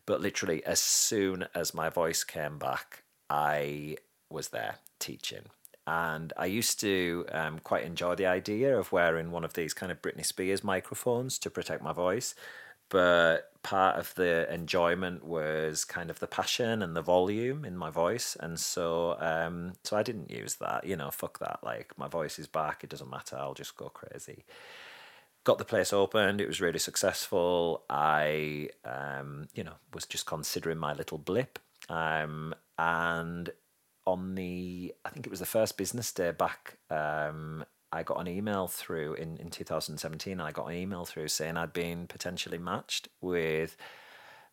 but 0.06 0.20
literally 0.20 0.64
as 0.64 0.78
soon 0.78 1.46
as 1.56 1.74
my 1.74 1.88
voice 1.88 2.22
came 2.22 2.56
back, 2.56 3.02
I 3.28 3.96
was 4.30 4.48
there 4.50 4.76
teaching 5.00 5.46
and 5.86 6.32
I 6.36 6.46
used 6.46 6.80
to 6.80 7.26
um, 7.30 7.58
quite 7.58 7.84
enjoy 7.84 8.14
the 8.14 8.26
idea 8.26 8.78
of 8.78 8.92
wearing 8.92 9.30
one 9.30 9.44
of 9.44 9.54
these 9.54 9.74
kind 9.74 9.92
of 9.92 10.00
Britney 10.00 10.24
Spears 10.24 10.64
microphones 10.64 11.38
to 11.40 11.50
protect 11.50 11.82
my 11.82 11.92
voice. 11.92 12.34
But 12.90 13.50
part 13.62 13.98
of 13.98 14.14
the 14.14 14.52
enjoyment 14.52 15.24
was 15.24 15.84
kind 15.84 16.10
of 16.10 16.20
the 16.20 16.26
passion 16.26 16.82
and 16.82 16.94
the 16.94 17.02
volume 17.02 17.64
in 17.64 17.76
my 17.76 17.90
voice, 17.90 18.36
and 18.38 18.58
so 18.60 19.16
um, 19.20 19.72
so 19.84 19.96
I 19.96 20.02
didn't 20.02 20.30
use 20.30 20.56
that. 20.56 20.86
You 20.86 20.96
know, 20.96 21.10
fuck 21.10 21.38
that. 21.40 21.60
Like 21.62 21.92
my 21.98 22.08
voice 22.08 22.38
is 22.38 22.46
back. 22.46 22.84
It 22.84 22.90
doesn't 22.90 23.10
matter. 23.10 23.36
I'll 23.36 23.54
just 23.54 23.76
go 23.76 23.88
crazy. 23.88 24.44
Got 25.44 25.58
the 25.58 25.64
place 25.64 25.92
opened. 25.92 26.40
It 26.40 26.46
was 26.46 26.60
really 26.60 26.78
successful. 26.78 27.84
I, 27.90 28.68
um, 28.84 29.48
you 29.54 29.64
know, 29.64 29.74
was 29.92 30.06
just 30.06 30.24
considering 30.26 30.78
my 30.78 30.94
little 30.94 31.18
blip, 31.18 31.58
um, 31.88 32.54
and 32.78 33.50
on 34.06 34.34
the 34.34 34.94
I 35.04 35.10
think 35.10 35.26
it 35.26 35.30
was 35.30 35.40
the 35.40 35.46
first 35.46 35.76
business 35.76 36.12
day 36.12 36.30
back. 36.30 36.76
Um, 36.90 37.64
I 37.92 38.02
got 38.02 38.20
an 38.20 38.26
email 38.26 38.66
through 38.66 39.14
in, 39.14 39.36
in 39.36 39.50
2017. 39.50 40.40
I 40.40 40.50
got 40.50 40.66
an 40.66 40.74
email 40.74 41.04
through 41.04 41.28
saying 41.28 41.56
I'd 41.56 41.72
been 41.72 42.06
potentially 42.08 42.58
matched 42.58 43.08
with 43.20 43.76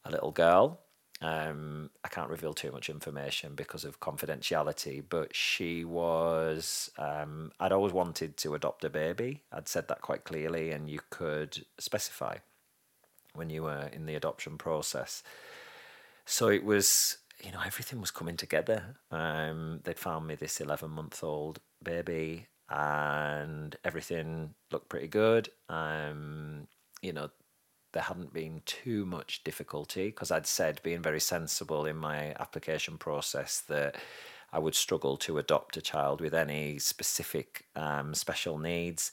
a 0.06 0.12
little 0.12 0.32
girl. 0.32 0.80
Um, 1.22 1.92
I 2.04 2.08
can't 2.08 2.30
reveal 2.30 2.54
too 2.54 2.72
much 2.72 2.90
information 2.90 3.54
because 3.56 3.86
of 3.86 4.00
confidentiality, 4.00 5.04
but 5.08 5.36
she 5.36 5.86
was. 5.86 6.92
Um, 6.98 7.52
I'd 7.60 7.72
always 7.72 7.94
wanted 7.94 8.38
to 8.38 8.56
adopt 8.56 8.84
a 8.84 8.90
baby. 8.90 9.44
I'd 9.52 9.68
said 9.68 9.88
that 9.88 10.02
quite 10.02 10.24
clearly, 10.24 10.72
and 10.72 10.90
you 10.90 11.00
could 11.10 11.66
specify 11.78 12.38
when 13.34 13.50
you 13.50 13.64
were 13.64 13.90
in 13.94 14.06
the 14.06 14.16
adoption 14.16 14.58
process. 14.58 15.24
So 16.26 16.48
it 16.48 16.64
was 16.64 17.18
you 17.44 17.52
know, 17.52 17.62
everything 17.66 18.00
was 18.00 18.12
coming 18.12 18.38
together. 18.38 18.98
Um, 19.10 19.80
they'd 19.84 20.00
found 20.00 20.28
me 20.28 20.36
this 20.36 20.62
11 20.62 20.90
month 20.90 21.24
old 21.24 21.60
baby 21.84 22.48
and 22.70 23.76
everything 23.84 24.54
looked 24.72 24.90
pretty 24.90 25.08
good. 25.08 25.50
Um, 25.68 26.68
you 27.02 27.14
know, 27.14 27.30
there 27.94 28.04
hadn't 28.04 28.34
been 28.34 28.62
too 28.66 29.06
much 29.06 29.44
difficulty 29.44 30.08
because 30.08 30.32
I'd 30.32 30.48
said, 30.48 30.82
being 30.84 31.02
very 31.02 31.20
sensible 31.20 31.86
in 31.86 31.98
my 31.98 32.34
application 32.40 32.98
process, 32.98 33.62
that 33.68 33.98
I 34.54 34.60
would 34.60 34.76
struggle 34.76 35.18
to 35.18 35.38
adopt 35.38 35.78
a 35.78 35.82
child 35.82 36.22
with 36.22 36.34
any 36.34 36.80
specific 36.80 37.66
um, 37.76 38.14
special 38.14 38.58
needs 38.58 39.12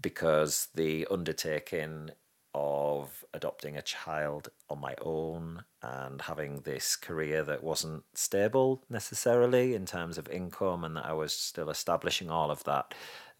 because 0.00 0.68
the 0.74 1.06
undertaking 1.10 2.10
of 2.54 3.24
adopting 3.34 3.76
a 3.76 3.82
child 3.82 4.48
on 4.70 4.80
my 4.80 4.94
own 5.02 5.64
and 5.82 6.22
having 6.22 6.60
this 6.60 6.96
career 6.96 7.42
that 7.42 7.62
wasn't 7.62 8.04
stable 8.14 8.82
necessarily 8.88 9.74
in 9.74 9.84
terms 9.84 10.18
of 10.18 10.28
income 10.28 10.84
and 10.84 10.96
that 10.96 11.06
I 11.06 11.12
was 11.12 11.32
still 11.32 11.68
establishing 11.68 12.30
all 12.30 12.50
of 12.50 12.62
that, 12.64 12.94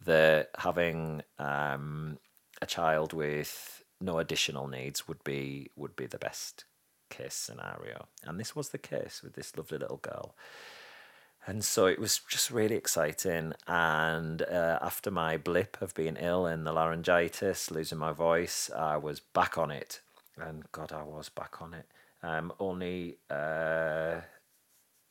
that 0.04 0.50
having 0.58 1.22
um, 1.38 2.18
a 2.60 2.66
child 2.66 3.12
with 3.12 3.84
no 4.00 4.18
additional 4.18 4.66
needs 4.66 5.06
would 5.06 5.22
be 5.24 5.70
would 5.76 5.96
be 5.96 6.06
the 6.06 6.18
best 6.18 6.64
case 7.08 7.34
scenario. 7.34 8.08
And 8.24 8.38
this 8.38 8.56
was 8.56 8.70
the 8.70 8.78
case 8.78 9.20
with 9.22 9.34
this 9.34 9.56
lovely 9.56 9.78
little 9.78 9.98
girl. 9.98 10.34
And 11.46 11.62
so 11.62 11.86
it 11.86 11.98
was 11.98 12.20
just 12.28 12.50
really 12.50 12.74
exciting. 12.74 13.52
And 13.66 14.42
uh, 14.42 14.78
after 14.80 15.10
my 15.10 15.36
blip 15.36 15.80
of 15.82 15.94
being 15.94 16.16
ill 16.16 16.46
and 16.46 16.66
the 16.66 16.72
laryngitis, 16.72 17.70
losing 17.70 17.98
my 17.98 18.12
voice, 18.12 18.70
I 18.74 18.96
was 18.96 19.20
back 19.20 19.58
on 19.58 19.70
it. 19.70 20.00
And 20.38 20.64
God, 20.72 20.92
I 20.92 21.02
was 21.02 21.28
back 21.28 21.60
on 21.60 21.74
it. 21.74 21.86
Um, 22.22 22.52
only, 22.58 23.18
uh, 23.28 24.22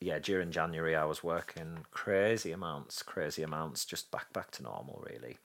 yeah, 0.00 0.18
during 0.20 0.50
January, 0.50 0.96
I 0.96 1.04
was 1.04 1.22
working 1.22 1.86
crazy 1.92 2.50
amounts, 2.50 3.02
crazy 3.04 3.42
amounts, 3.42 3.84
just 3.84 4.10
back 4.10 4.32
back 4.32 4.50
to 4.52 4.64
normal, 4.64 5.04
really. 5.08 5.38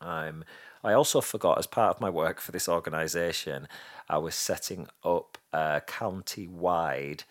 Um, 0.00 0.44
I 0.82 0.94
also 0.94 1.20
forgot, 1.20 1.58
as 1.58 1.66
part 1.66 1.94
of 1.94 2.00
my 2.00 2.10
work 2.10 2.40
for 2.40 2.52
this 2.52 2.68
organisation, 2.68 3.68
I 4.08 4.18
was 4.18 4.34
setting 4.34 4.88
up 5.04 5.36
a 5.52 5.82
county 5.86 6.46
wide 6.46 7.24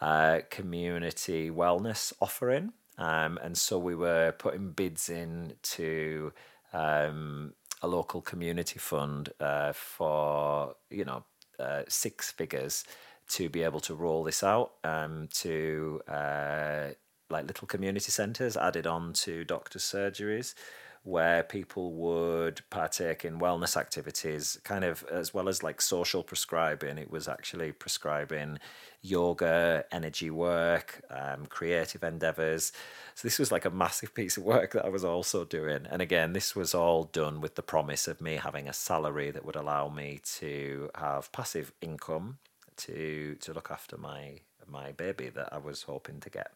uh, 0.00 0.40
community 0.50 1.50
wellness 1.50 2.12
offering. 2.20 2.72
Um, 2.98 3.38
and 3.42 3.56
so 3.56 3.78
we 3.78 3.94
were 3.94 4.32
putting 4.32 4.72
bids 4.72 5.08
in 5.08 5.54
to 5.62 6.32
um, 6.72 7.54
a 7.82 7.88
local 7.88 8.20
community 8.20 8.78
fund 8.78 9.30
uh, 9.40 9.72
for, 9.72 10.74
you 10.90 11.04
know, 11.04 11.24
uh, 11.58 11.82
six 11.88 12.30
figures 12.30 12.84
to 13.28 13.48
be 13.48 13.62
able 13.62 13.80
to 13.80 13.94
roll 13.94 14.24
this 14.24 14.42
out 14.42 14.72
um, 14.84 15.28
to 15.32 16.00
uh, 16.08 16.88
like 17.30 17.46
little 17.46 17.66
community 17.66 18.10
centres 18.10 18.56
added 18.56 18.86
on 18.86 19.12
to 19.12 19.44
doctors' 19.44 19.82
surgeries 19.82 20.54
where 21.02 21.42
people 21.42 21.92
would 21.92 22.60
partake 22.70 23.24
in 23.24 23.38
wellness 23.38 23.76
activities, 23.76 24.58
kind 24.64 24.84
of 24.84 25.04
as 25.10 25.32
well 25.32 25.48
as 25.48 25.62
like 25.62 25.80
social 25.80 26.22
prescribing. 26.22 26.98
It 26.98 27.10
was 27.10 27.28
actually 27.28 27.72
prescribing 27.72 28.58
yoga, 29.02 29.84
energy 29.92 30.30
work, 30.30 31.00
um, 31.10 31.46
creative 31.46 32.02
endeavors. 32.02 32.72
So 33.14 33.26
this 33.26 33.38
was 33.38 33.52
like 33.52 33.64
a 33.64 33.70
massive 33.70 34.14
piece 34.14 34.36
of 34.36 34.44
work 34.44 34.72
that 34.72 34.84
I 34.84 34.88
was 34.88 35.04
also 35.04 35.44
doing. 35.44 35.86
And 35.90 36.02
again, 36.02 36.32
this 36.32 36.54
was 36.54 36.74
all 36.74 37.04
done 37.04 37.40
with 37.40 37.54
the 37.54 37.62
promise 37.62 38.08
of 38.08 38.20
me 38.20 38.36
having 38.36 38.68
a 38.68 38.72
salary 38.72 39.30
that 39.30 39.44
would 39.44 39.56
allow 39.56 39.88
me 39.88 40.20
to 40.36 40.90
have 40.94 41.32
passive 41.32 41.72
income 41.80 42.38
to 42.78 43.36
to 43.40 43.52
look 43.52 43.70
after 43.70 43.96
my 43.96 44.40
my 44.70 44.92
baby 44.92 45.28
that 45.30 45.52
I 45.52 45.58
was 45.58 45.82
hoping 45.82 46.20
to 46.20 46.30
get. 46.30 46.52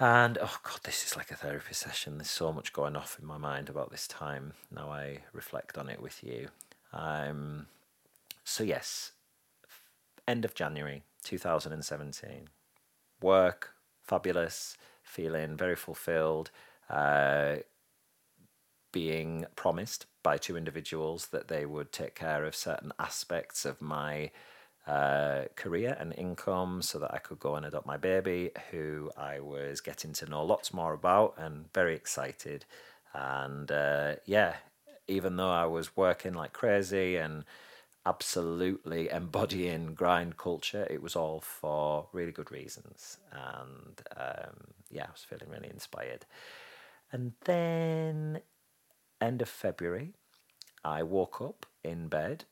And 0.00 0.38
oh 0.40 0.58
god, 0.62 0.80
this 0.82 1.04
is 1.06 1.16
like 1.16 1.30
a 1.30 1.36
therapy 1.36 1.74
session. 1.74 2.18
There's 2.18 2.30
so 2.30 2.52
much 2.52 2.72
going 2.72 2.96
off 2.96 3.18
in 3.20 3.26
my 3.26 3.38
mind 3.38 3.68
about 3.68 3.90
this 3.90 4.08
time. 4.08 4.54
Now 4.74 4.90
I 4.90 5.20
reflect 5.32 5.78
on 5.78 5.88
it 5.88 6.02
with 6.02 6.24
you. 6.24 6.48
Um, 6.92 7.66
so 8.42 8.64
yes, 8.64 9.12
end 10.26 10.44
of 10.44 10.54
January 10.54 11.02
2017. 11.22 12.48
Work 13.22 13.74
fabulous, 14.02 14.76
feeling 15.02 15.56
very 15.56 15.76
fulfilled. 15.76 16.50
Uh, 16.90 17.56
being 18.92 19.44
promised 19.56 20.06
by 20.22 20.36
two 20.38 20.56
individuals 20.56 21.26
that 21.26 21.48
they 21.48 21.66
would 21.66 21.90
take 21.90 22.14
care 22.14 22.44
of 22.44 22.54
certain 22.54 22.92
aspects 22.98 23.64
of 23.64 23.82
my 23.82 24.30
uh, 24.86 25.44
career 25.56 25.96
and 25.98 26.12
income 26.16 26.82
so 26.82 26.98
that 26.98 27.12
I 27.14 27.18
could 27.18 27.38
go 27.38 27.54
and 27.56 27.64
adopt 27.64 27.86
my 27.86 27.96
baby, 27.96 28.50
who 28.70 29.10
I 29.16 29.40
was 29.40 29.80
getting 29.80 30.12
to 30.14 30.26
know 30.26 30.44
lots 30.44 30.74
more 30.74 30.92
about 30.92 31.34
and 31.38 31.72
very 31.72 31.94
excited. 31.94 32.66
And 33.14 33.70
uh, 33.70 34.16
yeah, 34.26 34.56
even 35.08 35.36
though 35.36 35.50
I 35.50 35.66
was 35.66 35.96
working 35.96 36.34
like 36.34 36.52
crazy 36.52 37.16
and 37.16 37.44
absolutely 38.04 39.08
embodying 39.12 39.94
grind 39.94 40.36
culture, 40.36 40.86
it 40.90 41.02
was 41.02 41.16
all 41.16 41.40
for 41.40 42.08
really 42.12 42.32
good 42.32 42.52
reasons. 42.52 43.18
And 43.32 44.02
um, 44.16 44.74
yeah, 44.90 45.04
I 45.04 45.10
was 45.10 45.24
feeling 45.26 45.48
really 45.50 45.70
inspired. 45.70 46.26
And 47.10 47.32
then, 47.44 48.40
end 49.20 49.40
of 49.40 49.48
February, 49.48 50.12
I 50.84 51.02
woke 51.02 51.40
up 51.40 51.64
in 51.82 52.08
bed 52.08 52.44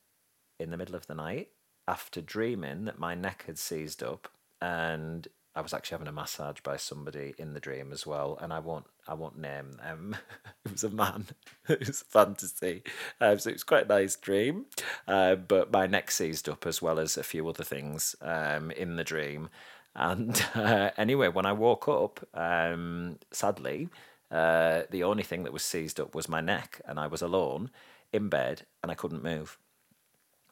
in 0.58 0.70
the 0.70 0.76
middle 0.76 0.94
of 0.94 1.06
the 1.06 1.14
night 1.14 1.48
after 1.92 2.22
dreaming 2.22 2.86
that 2.86 2.98
my 2.98 3.14
neck 3.14 3.44
had 3.46 3.58
seized 3.58 4.02
up 4.02 4.28
and 4.62 5.28
I 5.54 5.60
was 5.60 5.74
actually 5.74 5.96
having 5.96 6.08
a 6.08 6.12
massage 6.12 6.60
by 6.62 6.78
somebody 6.78 7.34
in 7.36 7.52
the 7.52 7.60
dream 7.60 7.92
as 7.92 8.06
well, 8.06 8.38
and 8.40 8.54
I 8.54 8.58
won't 8.58 8.86
I 9.06 9.12
won't 9.12 9.36
name 9.36 9.72
them. 9.72 10.16
it 10.64 10.72
was 10.72 10.84
a 10.84 10.88
man. 10.88 11.26
it 11.68 11.86
was 11.86 12.00
fantasy. 12.08 12.82
Um, 13.20 13.38
so 13.38 13.50
it 13.50 13.54
was 13.56 13.64
quite 13.64 13.84
a 13.84 13.88
nice 13.88 14.16
dream. 14.16 14.64
Uh, 15.06 15.34
but 15.34 15.70
my 15.70 15.86
neck 15.86 16.10
seized 16.10 16.48
up 16.48 16.66
as 16.66 16.80
well 16.80 16.98
as 16.98 17.18
a 17.18 17.22
few 17.22 17.46
other 17.46 17.64
things 17.64 18.16
um, 18.22 18.70
in 18.70 18.96
the 18.96 19.04
dream. 19.04 19.50
And 19.94 20.42
uh, 20.54 20.92
anyway, 20.96 21.28
when 21.28 21.44
I 21.44 21.52
woke 21.52 21.86
up, 21.86 22.26
um, 22.32 23.18
sadly, 23.30 23.90
uh, 24.30 24.84
the 24.88 25.04
only 25.04 25.22
thing 25.22 25.42
that 25.42 25.52
was 25.52 25.62
seized 25.62 26.00
up 26.00 26.14
was 26.14 26.30
my 26.30 26.40
neck, 26.40 26.80
and 26.86 26.98
I 26.98 27.08
was 27.08 27.20
alone 27.20 27.70
in 28.10 28.30
bed, 28.30 28.62
and 28.82 28.90
I 28.90 28.94
couldn't 28.94 29.22
move 29.22 29.58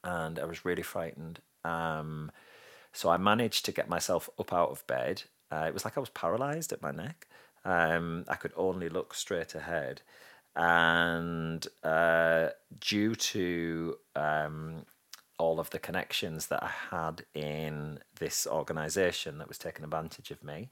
and 0.05 0.39
I 0.39 0.45
was 0.45 0.65
really 0.65 0.83
frightened. 0.83 1.41
Um, 1.65 2.31
so 2.93 3.09
I 3.11 3.17
managed 3.17 3.65
to 3.67 3.73
get 3.73 3.89
myself 3.89 4.29
up 4.39 4.53
out 4.53 4.71
of 4.71 4.87
bed. 4.87 5.23
Uh, 5.51 5.65
it 5.67 5.75
was 5.75 5.85
like 5.85 5.97
I 5.97 6.01
was 6.01 6.11
paralyzed 6.11 6.73
at 6.73 6.83
my 6.83 6.91
neck. 6.91 7.27
Um, 7.65 8.25
I 8.29 8.37
could 8.37 8.53
only 8.57 8.89
look 8.89 9.15
straight 9.15 9.55
ahead. 9.55 10.03
And 10.57 11.67
uh, 11.85 12.49
due 12.81 13.15
to 13.15 13.97
um, 14.17 14.87
all 15.39 15.61
of 15.61 15.71
the 15.71 15.79
connections 15.79 16.49
that 16.49 16.63
I 16.63 16.71
had 16.91 17.25
in 17.35 18.01
this 18.19 18.47
organization 18.47 19.39
that 19.39 19.49
was 19.49 19.59
taking 19.59 19.85
advantage 19.85 20.31
of 20.31 20.43
me, 20.43 20.71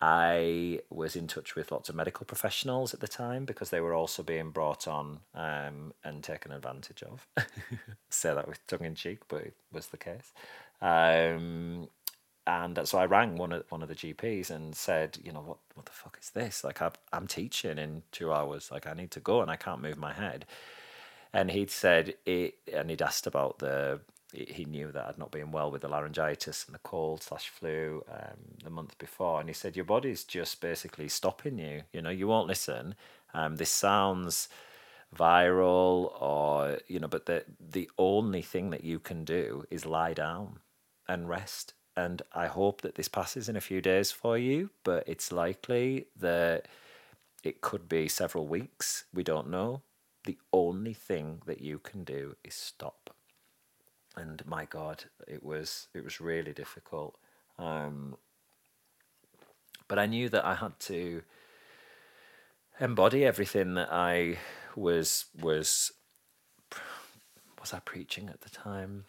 I 0.00 0.80
was 0.88 1.14
in 1.14 1.26
touch 1.26 1.54
with 1.54 1.70
lots 1.70 1.90
of 1.90 1.94
medical 1.94 2.24
professionals 2.24 2.94
at 2.94 3.00
the 3.00 3.08
time 3.08 3.44
because 3.44 3.68
they 3.68 3.80
were 3.80 3.92
also 3.92 4.22
being 4.22 4.50
brought 4.50 4.88
on 4.88 5.20
um, 5.34 5.92
and 6.02 6.22
taken 6.24 6.52
advantage 6.52 7.02
of. 7.02 7.26
Say 8.10 8.34
that 8.34 8.48
with 8.48 8.66
tongue 8.66 8.84
in 8.84 8.94
cheek, 8.94 9.18
but 9.28 9.42
it 9.42 9.54
was 9.70 9.88
the 9.88 9.98
case. 9.98 10.32
Um, 10.80 11.88
and 12.46 12.80
so 12.88 12.98
I 12.98 13.04
rang 13.04 13.36
one 13.36 13.52
of 13.52 13.64
one 13.68 13.82
of 13.82 13.88
the 13.88 13.94
GPs 13.94 14.50
and 14.50 14.74
said, 14.74 15.18
you 15.22 15.32
know, 15.32 15.40
what 15.40 15.58
what 15.74 15.84
the 15.86 15.92
fuck 15.92 16.18
is 16.20 16.30
this? 16.30 16.64
Like 16.64 16.80
I'm 16.80 16.92
I'm 17.12 17.26
teaching 17.26 17.78
in 17.78 18.02
two 18.10 18.32
hours. 18.32 18.70
Like 18.70 18.86
I 18.86 18.94
need 18.94 19.10
to 19.12 19.20
go 19.20 19.42
and 19.42 19.50
I 19.50 19.56
can't 19.56 19.82
move 19.82 19.98
my 19.98 20.14
head. 20.14 20.46
And 21.32 21.50
he'd 21.50 21.70
said 21.70 22.14
it, 22.26 22.54
and 22.72 22.90
he'd 22.90 23.02
asked 23.02 23.26
about 23.26 23.60
the 23.60 24.00
he 24.32 24.64
knew 24.64 24.92
that 24.92 25.06
I'd 25.06 25.18
not 25.18 25.30
been 25.30 25.50
well 25.50 25.70
with 25.70 25.82
the 25.82 25.88
laryngitis 25.88 26.64
and 26.66 26.74
the 26.74 26.80
cold 26.80 27.22
slash 27.22 27.48
flu 27.48 28.04
um, 28.10 28.58
the 28.62 28.70
month 28.70 28.96
before, 28.98 29.40
and 29.40 29.48
he 29.48 29.52
said 29.52 29.76
your 29.76 29.84
body's 29.84 30.24
just 30.24 30.60
basically 30.60 31.08
stopping 31.08 31.58
you. 31.58 31.82
You 31.92 32.02
know, 32.02 32.10
you 32.10 32.28
won't 32.28 32.48
listen. 32.48 32.94
Um, 33.34 33.56
this 33.56 33.70
sounds 33.70 34.48
viral, 35.16 36.20
or 36.20 36.78
you 36.86 37.00
know, 37.00 37.08
but 37.08 37.26
the 37.26 37.44
the 37.58 37.90
only 37.98 38.42
thing 38.42 38.70
that 38.70 38.84
you 38.84 38.98
can 38.98 39.24
do 39.24 39.64
is 39.70 39.86
lie 39.86 40.14
down 40.14 40.60
and 41.08 41.28
rest. 41.28 41.74
And 41.96 42.22
I 42.32 42.46
hope 42.46 42.82
that 42.82 42.94
this 42.94 43.08
passes 43.08 43.48
in 43.48 43.56
a 43.56 43.60
few 43.60 43.80
days 43.80 44.12
for 44.12 44.38
you, 44.38 44.70
but 44.84 45.04
it's 45.08 45.32
likely 45.32 46.06
that 46.16 46.66
it 47.42 47.60
could 47.60 47.88
be 47.88 48.08
several 48.08 48.46
weeks. 48.46 49.04
We 49.12 49.24
don't 49.24 49.50
know. 49.50 49.82
The 50.24 50.38
only 50.52 50.94
thing 50.94 51.42
that 51.46 51.60
you 51.60 51.78
can 51.78 52.04
do 52.04 52.36
is 52.44 52.54
stop 52.54 53.10
and 54.16 54.44
my 54.46 54.64
God, 54.64 55.04
it 55.26 55.42
was 55.42 55.88
it 55.94 56.04
was 56.04 56.20
really 56.20 56.52
difficult. 56.52 57.16
Um, 57.58 58.16
but 59.88 59.98
I 59.98 60.06
knew 60.06 60.28
that 60.28 60.44
I 60.44 60.54
had 60.54 60.78
to 60.80 61.22
embody 62.80 63.24
everything 63.24 63.74
that 63.74 63.92
I 63.92 64.38
was 64.76 65.26
was 65.40 65.92
was 67.60 67.74
I 67.74 67.80
preaching 67.80 68.28
at 68.28 68.40
the 68.40 68.50
time. 68.50 69.04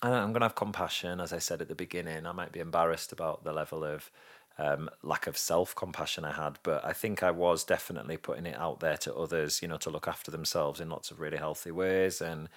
I'm 0.00 0.30
going 0.30 0.40
to 0.40 0.46
have 0.46 0.54
compassion, 0.54 1.20
as 1.20 1.32
I 1.32 1.38
said 1.38 1.60
at 1.60 1.66
the 1.66 1.74
beginning. 1.74 2.24
I 2.24 2.30
might 2.30 2.52
be 2.52 2.60
embarrassed 2.60 3.10
about 3.10 3.42
the 3.42 3.52
level 3.52 3.82
of 3.82 4.12
um, 4.56 4.88
lack 5.02 5.26
of 5.26 5.36
self 5.36 5.74
compassion 5.74 6.24
I 6.24 6.32
had, 6.32 6.58
but 6.62 6.84
I 6.84 6.92
think 6.92 7.22
I 7.22 7.30
was 7.32 7.64
definitely 7.64 8.16
putting 8.16 8.46
it 8.46 8.56
out 8.56 8.80
there 8.80 8.96
to 8.98 9.14
others, 9.14 9.60
you 9.62 9.68
know, 9.68 9.76
to 9.78 9.90
look 9.90 10.06
after 10.06 10.30
themselves 10.30 10.80
in 10.80 10.88
lots 10.88 11.10
of 11.10 11.18
really 11.20 11.36
healthy 11.36 11.70
ways 11.70 12.20
and 12.20 12.48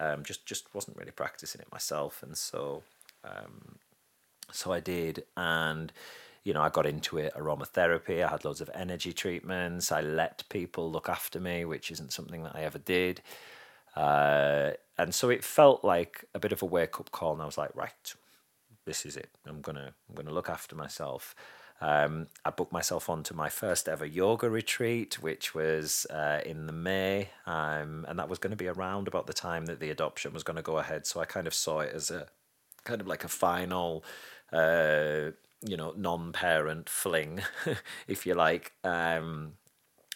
um, 0.00 0.24
just 0.24 0.46
just 0.46 0.74
wasn't 0.74 0.96
really 0.96 1.12
practicing 1.12 1.60
it 1.60 1.70
myself, 1.70 2.22
and 2.22 2.36
so 2.36 2.82
um, 3.22 3.76
so 4.50 4.72
I 4.72 4.80
did, 4.80 5.24
and 5.36 5.92
you 6.42 6.54
know 6.54 6.62
I 6.62 6.70
got 6.70 6.86
into 6.86 7.18
it 7.18 7.34
aromatherapy. 7.34 8.24
I 8.24 8.30
had 8.30 8.44
loads 8.44 8.60
of 8.60 8.70
energy 8.74 9.12
treatments. 9.12 9.92
I 9.92 10.00
let 10.00 10.44
people 10.48 10.90
look 10.90 11.08
after 11.08 11.38
me, 11.38 11.64
which 11.64 11.90
isn't 11.90 12.12
something 12.12 12.42
that 12.44 12.56
I 12.56 12.62
ever 12.62 12.78
did. 12.78 13.20
Uh, 13.94 14.70
and 14.96 15.14
so 15.14 15.30
it 15.30 15.44
felt 15.44 15.84
like 15.84 16.24
a 16.34 16.38
bit 16.38 16.52
of 16.52 16.62
a 16.62 16.66
wake 16.66 16.98
up 17.00 17.10
call. 17.10 17.32
And 17.32 17.42
I 17.42 17.46
was 17.46 17.58
like, 17.58 17.74
right, 17.74 18.14
this 18.84 19.04
is 19.04 19.16
it. 19.16 19.28
I'm 19.46 19.60
gonna 19.60 19.92
I'm 20.08 20.14
gonna 20.14 20.32
look 20.32 20.48
after 20.48 20.74
myself. 20.74 21.34
Um, 21.80 22.26
I 22.44 22.50
booked 22.50 22.72
myself 22.72 23.08
onto 23.08 23.34
my 23.34 23.48
first 23.48 23.88
ever 23.88 24.04
yoga 24.04 24.50
retreat, 24.50 25.22
which 25.22 25.54
was 25.54 26.06
uh, 26.10 26.40
in 26.44 26.66
the 26.66 26.72
May, 26.72 27.30
um, 27.46 28.04
and 28.08 28.18
that 28.18 28.28
was 28.28 28.38
going 28.38 28.50
to 28.50 28.56
be 28.56 28.68
around 28.68 29.08
about 29.08 29.26
the 29.26 29.32
time 29.32 29.66
that 29.66 29.80
the 29.80 29.90
adoption 29.90 30.34
was 30.34 30.42
going 30.42 30.56
to 30.56 30.62
go 30.62 30.78
ahead. 30.78 31.06
So 31.06 31.20
I 31.20 31.24
kind 31.24 31.46
of 31.46 31.54
saw 31.54 31.80
it 31.80 31.92
as 31.94 32.10
a 32.10 32.26
kind 32.84 33.00
of 33.00 33.06
like 33.06 33.24
a 33.24 33.28
final, 33.28 34.04
uh, 34.52 35.30
you 35.62 35.76
know, 35.76 35.94
non-parent 35.96 36.88
fling, 36.88 37.40
if 38.06 38.26
you 38.26 38.34
like. 38.34 38.72
Um, 38.84 39.54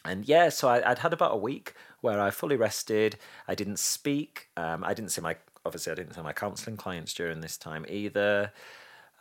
and 0.05 0.29
yeah, 0.29 0.51
so 0.51 0.69
I, 0.69 0.87
would 0.87 0.99
had 0.99 1.15
about 1.15 1.33
a 1.33 1.39
week 1.39 1.75
where 2.03 2.21
I 2.21 2.31
fully 2.31 2.57
rested. 2.57 3.17
I 3.49 3.55
didn't 3.55 3.79
speak. 3.79 4.49
Um, 4.59 4.85
I 4.85 4.93
didn't 4.93 5.13
see 5.13 5.23
my 5.23 5.37
obviously 5.65 5.93
I 5.93 5.95
didn't 5.95 6.13
see 6.13 6.21
my 6.21 6.35
counselling 6.35 6.77
clients 6.77 7.15
during 7.15 7.41
this 7.41 7.57
time 7.57 7.87
either. 7.89 8.53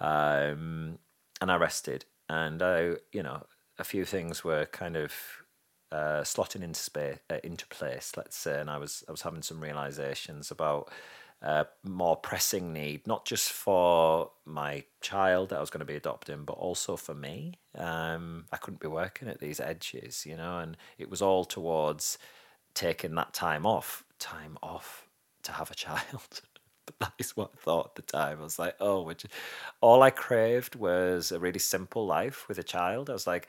Um, 0.01 0.99
and 1.39 1.49
I 1.49 1.55
rested 1.55 2.03
and 2.29 2.61
I, 2.61 2.93
you 3.11 3.23
know, 3.23 3.45
a 3.79 3.83
few 3.83 4.05
things 4.05 4.43
were 4.43 4.65
kind 4.67 4.95
of 4.95 5.13
uh, 5.91 6.21
slotting 6.21 6.63
into 6.63 6.79
space, 6.79 7.19
uh, 7.29 7.37
into 7.43 7.67
place, 7.67 8.13
let's 8.17 8.35
say, 8.35 8.59
and 8.59 8.69
I 8.69 8.77
was 8.77 9.03
I 9.07 9.11
was 9.11 9.21
having 9.21 9.41
some 9.43 9.61
realizations 9.61 10.51
about 10.51 10.91
uh, 11.41 11.65
more 11.83 12.15
pressing 12.15 12.71
need, 12.73 13.05
not 13.05 13.25
just 13.25 13.51
for 13.51 14.31
my 14.45 14.83
child 15.01 15.49
that 15.49 15.57
I 15.57 15.61
was 15.61 15.69
going 15.69 15.79
to 15.79 15.85
be 15.85 15.95
adopting, 15.95 16.45
but 16.45 16.53
also 16.53 16.95
for 16.95 17.13
me. 17.13 17.59
Um, 17.77 18.45
I 18.51 18.57
couldn't 18.57 18.79
be 18.79 18.87
working 18.87 19.27
at 19.27 19.39
these 19.39 19.59
edges, 19.59 20.25
you 20.25 20.37
know, 20.37 20.59
and 20.59 20.77
it 20.97 21.09
was 21.09 21.21
all 21.21 21.43
towards 21.45 22.17
taking 22.73 23.15
that 23.15 23.33
time 23.33 23.65
off, 23.65 24.05
time 24.19 24.57
off 24.63 25.07
to 25.43 25.51
have 25.51 25.69
a 25.69 25.75
child. 25.75 26.41
That 26.99 27.13
is 27.17 27.35
what 27.35 27.51
I 27.53 27.57
thought 27.57 27.87
at 27.87 27.95
the 27.95 28.01
time. 28.01 28.39
I 28.39 28.43
was 28.43 28.59
like, 28.59 28.75
oh, 28.79 29.01
which 29.01 29.25
all 29.81 30.01
I 30.03 30.09
craved 30.09 30.75
was 30.75 31.31
a 31.31 31.39
really 31.39 31.59
simple 31.59 32.05
life 32.05 32.47
with 32.47 32.57
a 32.59 32.63
child. 32.63 33.09
I 33.09 33.13
was 33.13 33.27
like, 33.27 33.47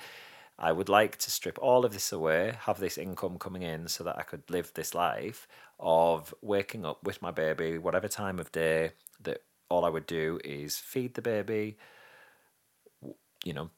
I 0.58 0.72
would 0.72 0.88
like 0.88 1.16
to 1.18 1.30
strip 1.30 1.58
all 1.60 1.84
of 1.84 1.92
this 1.92 2.12
away, 2.12 2.56
have 2.60 2.78
this 2.78 2.96
income 2.96 3.38
coming 3.38 3.62
in 3.62 3.88
so 3.88 4.04
that 4.04 4.18
I 4.18 4.22
could 4.22 4.42
live 4.48 4.72
this 4.74 4.94
life 4.94 5.48
of 5.80 6.32
waking 6.42 6.84
up 6.84 7.02
with 7.04 7.20
my 7.22 7.32
baby, 7.32 7.78
whatever 7.78 8.08
time 8.08 8.38
of 8.38 8.52
day, 8.52 8.92
that 9.22 9.42
all 9.68 9.84
I 9.84 9.88
would 9.88 10.06
do 10.06 10.38
is 10.44 10.78
feed 10.78 11.14
the 11.14 11.22
baby, 11.22 11.76
you 13.44 13.52
know, 13.52 13.70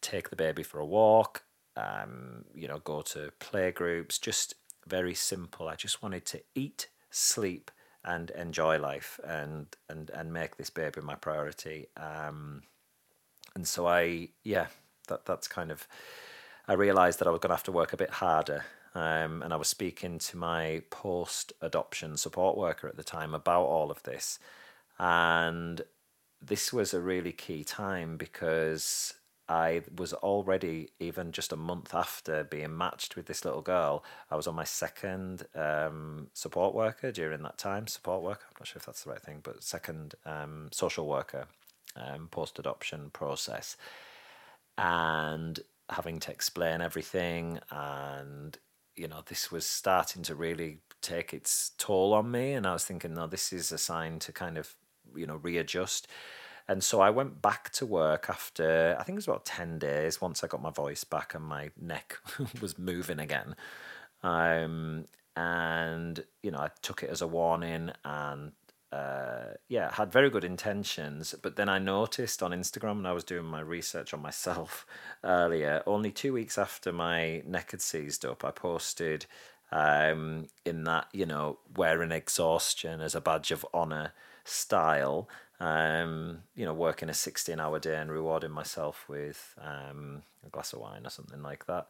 take 0.00 0.30
the 0.30 0.36
baby 0.36 0.62
for 0.62 0.78
a 0.80 0.86
walk, 0.86 1.44
um, 1.76 2.44
you 2.54 2.68
know, 2.68 2.78
go 2.78 3.02
to 3.02 3.32
play 3.38 3.70
groups, 3.70 4.18
just 4.18 4.54
very 4.86 5.14
simple. 5.14 5.68
I 5.68 5.74
just 5.76 6.02
wanted 6.02 6.24
to 6.26 6.42
eat, 6.54 6.88
sleep, 7.10 7.70
and 8.04 8.30
enjoy 8.30 8.78
life 8.78 9.18
and 9.26 9.66
and 9.88 10.10
and 10.10 10.32
make 10.32 10.56
this 10.56 10.70
baby 10.70 11.00
my 11.00 11.14
priority. 11.14 11.86
Um, 11.96 12.62
and 13.54 13.66
so 13.66 13.86
I 13.86 14.28
yeah 14.42 14.66
that 15.08 15.26
that's 15.26 15.48
kind 15.48 15.70
of 15.70 15.86
I 16.66 16.72
realised 16.72 17.18
that 17.18 17.28
I 17.28 17.30
was 17.30 17.40
going 17.40 17.50
to 17.50 17.56
have 17.56 17.62
to 17.64 17.72
work 17.72 17.92
a 17.92 17.98
bit 17.98 18.10
harder. 18.10 18.64
Um, 18.94 19.42
and 19.42 19.52
I 19.52 19.56
was 19.56 19.68
speaking 19.68 20.18
to 20.18 20.36
my 20.36 20.82
post 20.90 21.52
adoption 21.60 22.16
support 22.16 22.56
worker 22.56 22.86
at 22.86 22.96
the 22.96 23.02
time 23.02 23.34
about 23.34 23.64
all 23.64 23.90
of 23.90 24.02
this. 24.04 24.38
And 24.98 25.82
this 26.40 26.72
was 26.72 26.94
a 26.94 27.00
really 27.00 27.32
key 27.32 27.64
time 27.64 28.16
because 28.16 29.14
I 29.48 29.82
was 29.96 30.12
already, 30.14 30.90
even 30.98 31.32
just 31.32 31.52
a 31.52 31.56
month 31.56 31.94
after 31.94 32.44
being 32.44 32.76
matched 32.76 33.14
with 33.14 33.26
this 33.26 33.44
little 33.44 33.60
girl, 33.60 34.04
I 34.30 34.36
was 34.36 34.46
on 34.46 34.54
my 34.54 34.64
second 34.64 35.46
um, 35.54 36.28
support 36.32 36.74
worker 36.74 37.12
during 37.12 37.42
that 37.42 37.58
time. 37.58 37.86
Support 37.86 38.22
worker, 38.22 38.46
I'm 38.48 38.56
not 38.60 38.68
sure 38.68 38.78
if 38.78 38.86
that's 38.86 39.04
the 39.04 39.10
right 39.10 39.20
thing, 39.20 39.40
but 39.42 39.62
second 39.62 40.14
um, 40.24 40.68
social 40.72 41.06
worker 41.06 41.46
um, 41.96 42.28
post 42.28 42.58
adoption 42.58 43.10
process. 43.10 43.76
And 44.78 45.60
having 45.90 46.20
to 46.20 46.30
explain 46.32 46.80
everything, 46.80 47.60
and 47.70 48.56
you 48.96 49.08
know, 49.08 49.22
this 49.26 49.50
was 49.50 49.66
starting 49.66 50.22
to 50.22 50.34
really 50.34 50.78
take 51.02 51.34
its 51.34 51.72
toll 51.78 52.14
on 52.14 52.30
me. 52.30 52.52
And 52.52 52.66
I 52.66 52.72
was 52.72 52.84
thinking, 52.84 53.14
no, 53.14 53.26
this 53.26 53.52
is 53.52 53.72
a 53.72 53.78
sign 53.78 54.18
to 54.20 54.32
kind 54.32 54.56
of, 54.56 54.74
you 55.14 55.26
know, 55.26 55.36
readjust 55.36 56.08
and 56.68 56.82
so 56.82 57.00
I 57.00 57.10
went 57.10 57.42
back 57.42 57.70
to 57.72 57.86
work 57.86 58.26
after, 58.28 58.96
I 58.98 59.02
think 59.02 59.16
it 59.16 59.18
was 59.18 59.28
about 59.28 59.44
10 59.44 59.78
days, 59.78 60.20
once 60.20 60.42
I 60.42 60.46
got 60.46 60.62
my 60.62 60.70
voice 60.70 61.04
back 61.04 61.34
and 61.34 61.44
my 61.44 61.70
neck 61.80 62.16
was 62.60 62.78
moving 62.78 63.18
again. 63.18 63.54
Um, 64.22 65.06
and, 65.36 66.24
you 66.42 66.50
know, 66.50 66.60
I 66.60 66.70
took 66.80 67.02
it 67.02 67.10
as 67.10 67.20
a 67.20 67.26
warning 67.26 67.90
and 68.04 68.52
uh, 68.94 69.54
yeah, 69.68 69.92
had 69.92 70.12
very 70.12 70.30
good 70.30 70.44
intentions. 70.44 71.34
But 71.42 71.56
then 71.56 71.68
I 71.68 71.78
noticed 71.78 72.42
on 72.42 72.52
Instagram, 72.52 72.98
and 72.98 73.08
I 73.08 73.12
was 73.12 73.24
doing 73.24 73.44
my 73.44 73.60
research 73.60 74.14
on 74.14 74.22
myself 74.22 74.86
earlier, 75.24 75.82
only 75.84 76.12
two 76.12 76.32
weeks 76.32 76.56
after 76.56 76.92
my 76.92 77.42
neck 77.44 77.72
had 77.72 77.82
seized 77.82 78.24
up, 78.24 78.44
I 78.44 78.52
posted 78.52 79.26
um, 79.72 80.46
in 80.64 80.84
that, 80.84 81.08
you 81.12 81.26
know, 81.26 81.58
wearing 81.76 82.12
exhaustion 82.12 83.00
as 83.00 83.16
a 83.16 83.20
badge 83.20 83.50
of 83.50 83.66
honor 83.74 84.12
style 84.44 85.28
um, 85.60 86.38
you 86.54 86.64
know, 86.64 86.74
working 86.74 87.08
a 87.08 87.14
16 87.14 87.60
hour 87.60 87.78
day 87.78 87.96
and 87.96 88.10
rewarding 88.10 88.50
myself 88.50 89.04
with 89.08 89.54
um, 89.62 90.22
a 90.46 90.50
glass 90.50 90.72
of 90.72 90.80
wine 90.80 91.06
or 91.06 91.10
something 91.10 91.42
like 91.42 91.66
that. 91.66 91.88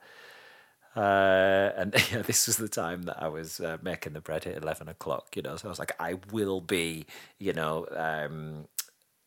Uh, 0.96 1.72
and 1.76 1.94
yeah, 2.12 2.22
this 2.22 2.46
was 2.46 2.56
the 2.56 2.68
time 2.68 3.02
that 3.02 3.20
I 3.22 3.28
was 3.28 3.60
uh, 3.60 3.78
making 3.82 4.12
the 4.12 4.20
bread 4.20 4.46
at 4.46 4.62
11 4.62 4.88
o'clock, 4.88 5.36
you 5.36 5.42
know, 5.42 5.56
so 5.56 5.68
I 5.68 5.70
was 5.70 5.78
like, 5.78 5.92
I 5.98 6.14
will 6.32 6.60
be, 6.60 7.06
you 7.38 7.52
know, 7.52 7.86
um, 7.96 8.68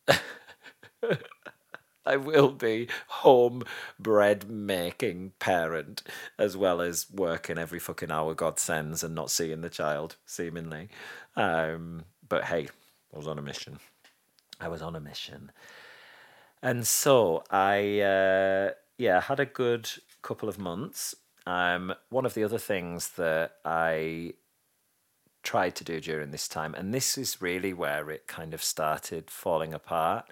I 2.06 2.16
will 2.16 2.52
be 2.52 2.88
home 3.08 3.64
bread 4.00 4.50
making 4.50 5.34
parent 5.40 6.04
as 6.40 6.56
well 6.56 6.80
as 6.82 7.08
working 7.12 7.58
every 7.58 7.80
fucking 7.80 8.12
hour 8.12 8.34
God 8.34 8.60
sends 8.60 9.04
and 9.04 9.14
not 9.14 9.30
seeing 9.30 9.62
the 9.62 9.70
child, 9.70 10.16
seemingly. 10.26 10.88
Um, 11.36 12.06
but 12.28 12.46
hey, 12.46 12.70
I 13.14 13.18
was 13.18 13.28
on 13.28 13.38
a 13.38 13.42
mission. 13.42 13.80
I 14.60 14.68
was 14.68 14.82
on 14.82 14.96
a 14.96 15.00
mission. 15.00 15.52
And 16.62 16.88
so 16.88 17.44
I, 17.52 18.00
uh, 18.02 18.72
yeah, 18.98 19.22
had 19.22 19.40
a 19.40 19.46
good 19.46 19.90
couple 20.22 20.50
of 20.50 20.58
months. 20.58 21.16
Um, 21.46 21.94
one 22.10 22.26
of 22.26 22.34
the 22.34 22.44
other 22.44 22.58
things 22.58 23.10
that 23.12 23.56
I 23.64 24.34
tried 25.44 25.76
to 25.76 25.84
do 25.84 26.02
during 26.02 26.32
this 26.32 26.48
time, 26.48 26.74
and 26.76 26.94
this 26.94 27.18
is 27.18 27.42
really 27.42 27.74
where 27.74 28.10
it 28.10 28.28
kind 28.28 28.54
of 28.54 28.64
started 28.64 29.30
falling 29.30 29.74
apart 29.74 30.26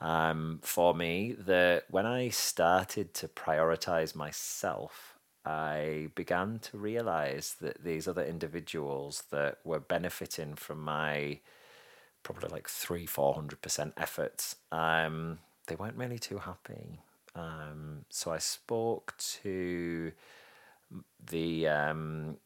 um, 0.00 0.60
for 0.62 0.94
me, 0.94 1.34
that 1.38 1.84
when 1.90 2.06
I 2.06 2.28
started 2.30 3.12
to 3.14 3.28
prioritize 3.28 4.14
myself, 4.14 5.18
I 5.44 6.08
began 6.14 6.60
to 6.60 6.78
realize 6.78 7.56
that 7.60 7.84
these 7.84 8.08
other 8.08 8.24
individuals 8.24 9.24
that 9.30 9.58
were 9.64 9.80
benefiting 9.80 10.54
from 10.54 10.82
my 10.82 11.40
probably 12.24 12.48
like 12.48 12.68
three, 12.68 13.06
four 13.06 13.34
hundred 13.34 13.62
percent 13.62 13.94
efforts. 13.96 14.56
Um, 14.72 15.38
they 15.68 15.76
weren't 15.76 15.96
really 15.96 16.18
too 16.18 16.38
happy. 16.38 17.00
Um, 17.36 18.04
so 18.10 18.32
I 18.32 18.38
spoke 18.38 19.14
to 19.42 20.12
the 21.30 21.68
um, 21.68 22.36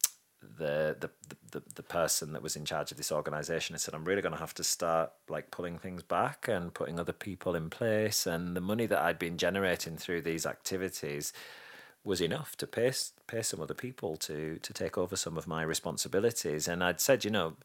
the, 0.59 0.97
the 1.01 1.11
the 1.51 1.63
the 1.75 1.83
person 1.83 2.33
that 2.33 2.43
was 2.43 2.57
in 2.57 2.65
charge 2.65 2.91
of 2.91 2.97
this 2.97 3.11
organization 3.11 3.75
I 3.75 3.79
said 3.79 3.95
I'm 3.95 4.05
really 4.05 4.23
going 4.23 4.35
to 4.35 4.41
have 4.41 4.55
to 4.55 4.65
start 4.65 5.13
like 5.29 5.51
pulling 5.51 5.79
things 5.79 6.03
back 6.03 6.47
and 6.49 6.73
putting 6.73 7.01
other 7.01 7.13
people 7.13 7.55
in 7.55 7.71
place 7.71 8.27
and 8.27 8.57
the 8.57 8.61
money 8.61 8.87
that 8.87 9.01
I'd 9.01 9.19
been 9.19 9.37
generating 9.37 9.97
through 9.97 10.23
these 10.23 10.47
activities 10.47 11.33
was 12.05 12.21
enough 12.21 12.57
to 12.59 12.67
pay 12.67 12.93
pay 13.27 13.43
some 13.43 13.61
other 13.61 13.75
people 13.75 14.17
to 14.17 14.59
to 14.63 14.73
take 14.73 14.97
over 14.97 15.17
some 15.17 15.37
of 15.37 15.49
my 15.49 15.63
responsibilities 15.63 16.69
and 16.69 16.85
I'd 16.85 17.01
said 17.01 17.25
you 17.25 17.31
know 17.31 17.57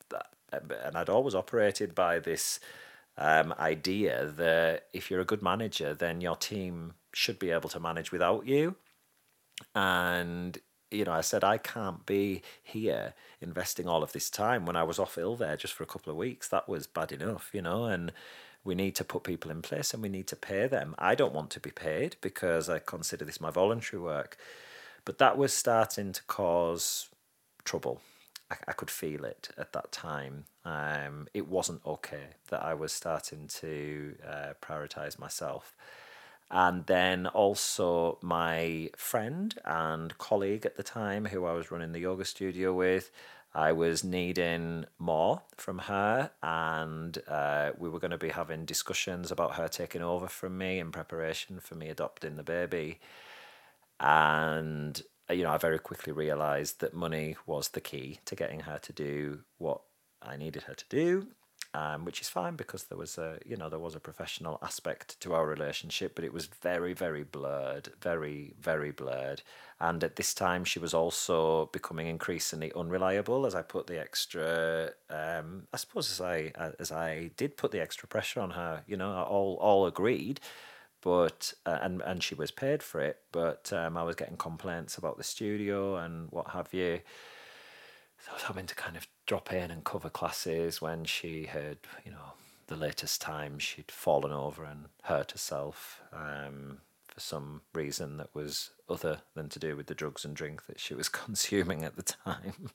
and 0.53 0.97
I'd 0.97 1.09
always 1.09 1.35
operated 1.35 1.95
by 1.95 2.19
this 2.19 2.59
um, 3.17 3.53
idea 3.59 4.25
that 4.37 4.87
if 4.93 5.09
you're 5.09 5.21
a 5.21 5.25
good 5.25 5.41
manager, 5.41 5.93
then 5.93 6.21
your 6.21 6.35
team 6.35 6.93
should 7.13 7.39
be 7.39 7.51
able 7.51 7.69
to 7.69 7.79
manage 7.79 8.11
without 8.11 8.47
you. 8.47 8.75
And 9.75 10.59
you 10.93 11.05
know, 11.05 11.11
I 11.11 11.21
said 11.21 11.43
I 11.43 11.57
can't 11.57 12.05
be 12.05 12.43
here 12.61 13.13
investing 13.41 13.87
all 13.87 14.03
of 14.03 14.13
this 14.13 14.29
time 14.29 14.65
when 14.65 14.75
I 14.75 14.83
was 14.83 14.99
off 14.99 15.17
ill 15.17 15.35
there 15.35 15.57
just 15.57 15.73
for 15.73 15.83
a 15.83 15.87
couple 15.87 16.11
of 16.11 16.17
weeks. 16.17 16.47
That 16.47 16.69
was 16.69 16.85
bad 16.85 17.11
enough, 17.11 17.49
you 17.51 17.61
know, 17.61 17.85
and 17.85 18.13
we 18.63 18.75
need 18.75 18.95
to 18.95 19.03
put 19.03 19.23
people 19.23 19.51
in 19.51 19.61
place 19.61 19.93
and 19.93 20.03
we 20.03 20.09
need 20.09 20.27
to 20.27 20.35
pay 20.35 20.67
them. 20.67 20.95
I 20.97 21.15
don't 21.15 21.33
want 21.33 21.49
to 21.51 21.59
be 21.59 21.71
paid 21.71 22.15
because 22.21 22.69
I 22.69 22.79
consider 22.79 23.25
this 23.25 23.41
my 23.41 23.49
voluntary 23.49 24.01
work. 24.01 24.37
But 25.03 25.17
that 25.17 25.37
was 25.37 25.51
starting 25.53 26.13
to 26.13 26.23
cause 26.23 27.09
trouble 27.65 28.01
I, 28.53 28.71
I 28.71 28.73
could 28.73 28.91
feel 28.91 29.25
it 29.25 29.49
at 29.57 29.73
that 29.73 29.91
time. 29.91 30.45
Um, 30.65 31.27
it 31.33 31.47
wasn't 31.47 31.81
okay 31.85 32.27
that 32.49 32.61
I 32.63 32.73
was 32.73 32.91
starting 32.91 33.47
to 33.61 34.15
uh, 34.27 34.53
prioritize 34.61 35.19
myself. 35.19 35.75
And 36.51 36.85
then 36.85 37.27
also 37.27 38.19
my 38.21 38.89
friend 38.95 39.55
and 39.65 40.17
colleague 40.17 40.65
at 40.65 40.77
the 40.77 40.83
time, 40.83 41.25
who 41.25 41.45
I 41.45 41.53
was 41.53 41.71
running 41.71 41.93
the 41.93 41.99
yoga 41.99 42.25
studio 42.25 42.73
with, 42.73 43.09
I 43.55 43.71
was 43.71 44.03
needing 44.03 44.85
more 44.97 45.43
from 45.57 45.77
her, 45.79 46.31
and 46.41 47.17
uh, 47.27 47.71
we 47.77 47.87
were 47.87 47.99
going 47.99 48.11
to 48.11 48.17
be 48.17 48.29
having 48.29 48.65
discussions 48.65 49.31
about 49.31 49.55
her 49.55 49.67
taking 49.67 50.01
over 50.01 50.27
from 50.27 50.57
me 50.57 50.79
in 50.79 50.91
preparation 50.91 51.59
for 51.59 51.75
me 51.75 51.89
adopting 51.89 52.35
the 52.35 52.43
baby. 52.43 52.99
And, 53.99 55.01
you 55.29 55.43
know, 55.43 55.51
I 55.51 55.57
very 55.57 55.79
quickly 55.79 56.13
realized 56.13 56.79
that 56.81 56.93
money 56.93 57.35
was 57.45 57.69
the 57.69 57.81
key 57.81 58.19
to 58.25 58.35
getting 58.35 58.61
her 58.61 58.79
to 58.79 58.93
do 58.93 59.39
what 59.57 59.81
I 60.21 60.37
needed 60.37 60.63
her 60.63 60.73
to 60.73 60.85
do 60.89 61.27
um, 61.75 62.05
which 62.05 62.21
is 62.21 62.29
fine 62.29 62.55
because 62.55 62.83
there 62.83 62.97
was 62.97 63.17
a 63.17 63.39
you 63.45 63.57
know 63.57 63.67
there 63.67 63.79
was 63.79 63.95
a 63.95 63.99
professional 63.99 64.59
aspect 64.61 65.19
to 65.21 65.33
our 65.33 65.47
relationship, 65.47 66.13
but 66.15 66.23
it 66.23 66.33
was 66.33 66.45
very 66.45 66.93
very 66.93 67.23
blurred, 67.23 67.89
very 67.99 68.53
very 68.59 68.91
blurred. 68.91 69.41
And 69.79 70.03
at 70.03 70.15
this 70.15 70.33
time, 70.33 70.65
she 70.65 70.79
was 70.79 70.93
also 70.93 71.67
becoming 71.73 72.07
increasingly 72.07 72.71
unreliable 72.75 73.45
as 73.45 73.55
I 73.55 73.63
put 73.63 73.87
the 73.87 73.99
extra. 73.99 74.91
Um, 75.09 75.67
I 75.73 75.77
suppose 75.77 76.11
as 76.11 76.21
I 76.21 76.51
as 76.79 76.91
I 76.91 77.31
did 77.37 77.57
put 77.57 77.71
the 77.71 77.81
extra 77.81 78.07
pressure 78.07 78.39
on 78.39 78.51
her, 78.51 78.83
you 78.87 78.97
know, 78.97 79.23
all 79.23 79.55
all 79.55 79.87
agreed 79.87 80.39
but 81.03 81.53
uh, 81.65 81.79
and 81.81 82.01
and 82.01 82.23
she 82.23 82.35
was 82.35 82.51
paid 82.51 82.81
for 82.81 83.01
it 83.01 83.19
but 83.31 83.71
um, 83.73 83.97
I 83.97 84.03
was 84.03 84.15
getting 84.15 84.37
complaints 84.37 84.97
about 84.97 85.17
the 85.17 85.23
studio 85.23 85.97
and 85.97 86.27
what 86.31 86.49
have 86.51 86.73
you 86.73 87.01
so 88.23 88.31
I 88.31 88.35
was 88.35 88.43
having 88.43 88.67
to 88.67 88.75
kind 88.75 88.95
of 88.95 89.05
drop 89.25 89.51
in 89.51 89.69
and 89.69 89.83
cover 89.83 90.09
classes 90.09 90.81
when 90.81 91.03
she 91.03 91.45
had, 91.45 91.77
you 92.05 92.11
know, 92.11 92.33
the 92.67 92.77
latest 92.77 93.21
time 93.21 93.59
she'd 93.59 93.91
fallen 93.91 94.31
over 94.31 94.63
and 94.63 94.85
hurt 95.03 95.31
herself 95.31 96.01
um, 96.13 96.77
for 97.07 97.19
some 97.19 97.61
reason 97.73 98.15
that 98.17 98.33
was 98.33 98.69
other 98.87 99.19
than 99.35 99.49
to 99.49 99.59
do 99.59 99.75
with 99.75 99.87
the 99.87 99.95
drugs 99.95 100.23
and 100.23 100.37
drink 100.37 100.65
that 100.67 100.79
she 100.79 100.93
was 100.93 101.09
consuming 101.09 101.83
at 101.83 101.97
the 101.97 102.03
time. 102.03 102.69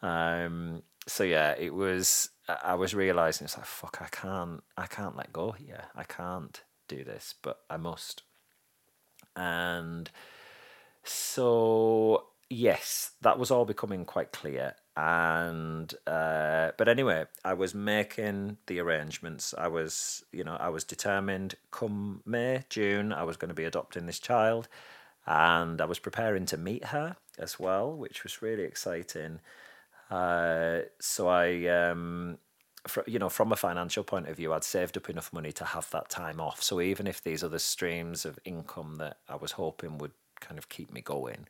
Um, 0.00 0.82
so 1.08 1.24
yeah, 1.24 1.54
it 1.58 1.74
was. 1.74 2.30
I 2.62 2.74
was 2.74 2.94
realizing 2.94 3.46
it's 3.46 3.56
like 3.56 3.66
fuck. 3.66 3.98
I 4.00 4.08
can't. 4.08 4.62
I 4.76 4.86
can't 4.86 5.16
let 5.16 5.32
go 5.32 5.52
here. 5.52 5.84
I 5.96 6.04
can't 6.04 6.62
do 6.94 7.04
this, 7.04 7.34
but 7.42 7.60
I 7.68 7.76
must. 7.76 8.22
And 9.36 10.10
so 11.02 12.26
yes, 12.50 13.12
that 13.22 13.38
was 13.38 13.50
all 13.50 13.64
becoming 13.64 14.04
quite 14.04 14.32
clear. 14.32 14.74
And 14.96 15.92
uh, 16.06 16.70
but 16.78 16.88
anyway 16.88 17.24
i 17.44 17.52
was 17.52 17.74
making 17.74 18.58
the 18.66 18.78
arrangements. 18.78 19.52
I 19.58 19.66
was 19.68 20.24
you 20.30 20.44
know 20.44 20.56
i 20.60 20.68
was 20.68 20.84
determined 20.84 21.56
come 21.72 22.22
may 22.24 22.62
june 22.68 23.12
i 23.12 23.24
was 23.24 23.36
going 23.36 23.48
to 23.48 23.54
be 23.54 23.64
adopting 23.64 24.06
this 24.06 24.20
child. 24.20 24.68
And 25.26 25.80
i 25.80 25.84
was 25.84 25.98
preparing 25.98 26.46
to 26.46 26.56
meet 26.56 26.86
her 26.86 27.16
as 27.38 27.58
well 27.58 27.92
which 27.96 28.22
was 28.22 28.42
really 28.42 28.62
exciting. 28.62 29.40
Uh, 30.10 30.80
so 31.00 31.26
i 31.26 31.66
um, 31.66 32.38
for, 32.86 33.04
you 33.06 33.18
know 33.18 33.28
from 33.28 33.52
a 33.52 33.56
financial 33.56 34.04
point 34.04 34.28
of 34.28 34.36
view 34.36 34.52
i'd 34.52 34.64
saved 34.64 34.96
up 34.96 35.08
enough 35.08 35.32
money 35.32 35.52
to 35.52 35.64
have 35.64 35.90
that 35.90 36.08
time 36.08 36.40
off 36.40 36.62
so 36.62 36.80
even 36.80 37.06
if 37.06 37.22
these 37.22 37.42
other 37.42 37.58
streams 37.58 38.24
of 38.24 38.38
income 38.44 38.96
that 38.96 39.16
i 39.28 39.34
was 39.36 39.52
hoping 39.52 39.98
would 39.98 40.12
kind 40.40 40.58
of 40.58 40.68
keep 40.68 40.92
me 40.92 41.00
going 41.00 41.46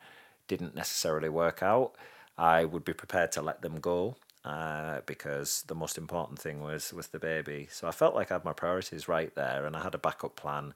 didn't 0.47 0.75
necessarily 0.75 1.29
work 1.29 1.63
out 1.63 1.95
I 2.37 2.65
would 2.65 2.85
be 2.85 2.93
prepared 2.93 3.33
to 3.33 3.43
let 3.43 3.63
them 3.63 3.81
go 3.81 4.17
uh, 4.45 5.01
because 5.07 5.63
the 5.67 5.75
most 5.75 5.97
important 5.97 6.39
thing 6.39 6.61
was 6.61 6.93
was 6.93 7.09
the 7.09 7.19
baby. 7.19 7.69
So 7.71 7.87
I 7.87 7.93
felt 7.93 8.15
like 8.15 8.31
I 8.31 8.35
had 8.35 8.45
my 8.45 8.53
priorities 8.53 9.09
right 9.09 9.35
there, 9.35 9.67
and 9.67 9.77
I 9.77 9.83
had 9.83 9.95
a 9.95 9.99
backup 9.99 10.37
plan 10.37 10.75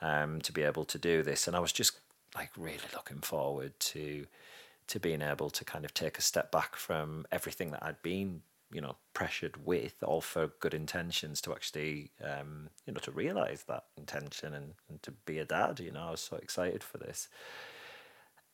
um, 0.00 0.40
to 0.42 0.52
be 0.52 0.62
able 0.62 0.84
to 0.86 0.98
do 0.98 1.22
this. 1.22 1.46
And 1.46 1.56
I 1.56 1.60
was 1.60 1.72
just 1.72 1.98
like 2.34 2.50
really 2.56 2.78
looking 2.94 3.18
forward 3.18 3.78
to 3.78 4.26
to 4.86 5.00
being 5.00 5.22
able 5.22 5.50
to 5.50 5.64
kind 5.64 5.84
of 5.84 5.94
take 5.94 6.18
a 6.18 6.22
step 6.22 6.50
back 6.50 6.76
from 6.76 7.26
everything 7.32 7.70
that 7.70 7.82
I'd 7.82 8.02
been 8.02 8.42
you 8.74 8.80
know 8.80 8.96
pressured 9.14 9.64
with 9.64 10.02
all 10.02 10.20
for 10.20 10.48
good 10.60 10.74
intentions 10.74 11.40
to 11.40 11.52
actually 11.52 12.10
um, 12.22 12.68
you 12.86 12.92
know 12.92 13.00
to 13.00 13.12
realize 13.12 13.64
that 13.68 13.84
intention 13.96 14.52
and, 14.52 14.74
and 14.90 15.02
to 15.02 15.12
be 15.24 15.38
a 15.38 15.44
dad 15.44 15.80
you 15.80 15.92
know 15.92 16.08
i 16.08 16.10
was 16.10 16.20
so 16.20 16.36
excited 16.36 16.82
for 16.84 16.98
this. 16.98 17.28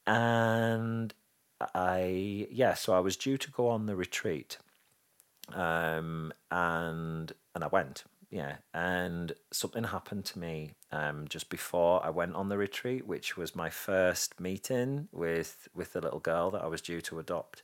And 0.06 1.14
I 1.74 2.48
yeah, 2.50 2.74
so 2.74 2.94
I 2.94 3.00
was 3.00 3.16
due 3.16 3.38
to 3.38 3.50
go 3.50 3.68
on 3.68 3.86
the 3.86 3.96
retreat, 3.96 4.58
um, 5.52 6.32
and 6.50 7.32
and 7.54 7.64
I 7.64 7.68
went, 7.68 8.04
yeah, 8.30 8.56
and 8.72 9.32
something 9.52 9.84
happened 9.84 10.24
to 10.26 10.38
me 10.38 10.72
um, 10.90 11.26
just 11.28 11.50
before 11.50 12.04
I 12.04 12.10
went 12.10 12.34
on 12.34 12.48
the 12.48 12.58
retreat, 12.58 13.06
which 13.06 13.36
was 13.36 13.54
my 13.54 13.70
first 13.70 14.40
meeting 14.40 15.08
with 15.12 15.68
with 15.74 15.92
the 15.92 16.00
little 16.00 16.20
girl 16.20 16.50
that 16.52 16.62
I 16.62 16.66
was 16.66 16.80
due 16.80 17.00
to 17.02 17.18
adopt, 17.18 17.62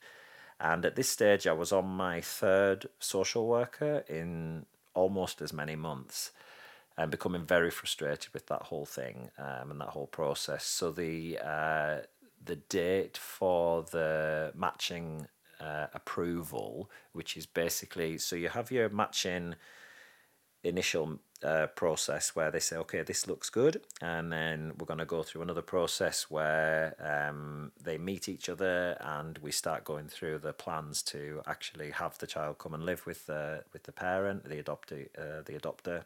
and 0.60 0.84
at 0.84 0.96
this 0.96 1.08
stage 1.08 1.46
I 1.46 1.52
was 1.52 1.72
on 1.72 1.86
my 1.86 2.20
third 2.20 2.86
social 2.98 3.46
worker 3.46 4.04
in 4.08 4.66
almost 4.94 5.42
as 5.42 5.52
many 5.52 5.76
months 5.76 6.32
and 6.96 7.10
becoming 7.10 7.44
very 7.44 7.70
frustrated 7.70 8.32
with 8.32 8.46
that 8.46 8.62
whole 8.62 8.86
thing 8.86 9.30
um, 9.38 9.70
and 9.70 9.80
that 9.80 9.88
whole 9.88 10.06
process. 10.06 10.64
So 10.64 10.90
the 10.90 11.38
uh, 11.38 11.98
the 12.44 12.56
date 12.56 13.16
for 13.16 13.82
the 13.82 14.52
matching 14.54 15.26
uh, 15.60 15.86
approval, 15.92 16.90
which 17.12 17.36
is 17.36 17.46
basically 17.46 18.18
so 18.18 18.36
you 18.36 18.48
have 18.48 18.70
your 18.70 18.88
matching 18.88 19.56
initial 20.62 21.20
process 21.74 22.34
where 22.34 22.50
they 22.50 22.60
say, 22.60 22.76
okay, 22.76 23.02
this 23.02 23.26
looks 23.26 23.50
good, 23.50 23.82
and 24.00 24.32
then 24.32 24.72
we're 24.78 24.86
going 24.86 24.98
to 24.98 25.04
go 25.04 25.22
through 25.22 25.42
another 25.42 25.62
process 25.62 26.30
where 26.30 26.94
um, 27.00 27.72
they 27.82 27.98
meet 27.98 28.28
each 28.28 28.48
other 28.48 28.96
and 29.00 29.38
we 29.38 29.50
start 29.50 29.84
going 29.84 30.08
through 30.08 30.38
the 30.38 30.52
plans 30.52 31.02
to 31.02 31.42
actually 31.46 31.90
have 31.90 32.18
the 32.18 32.26
child 32.26 32.58
come 32.58 32.74
and 32.74 32.84
live 32.84 33.06
with 33.06 33.26
the 33.26 33.64
with 33.72 33.84
the 33.84 33.92
parent, 33.92 34.44
the 34.44 34.62
adoptee, 34.62 35.08
uh, 35.18 35.42
the 35.44 35.54
adopter, 35.54 36.02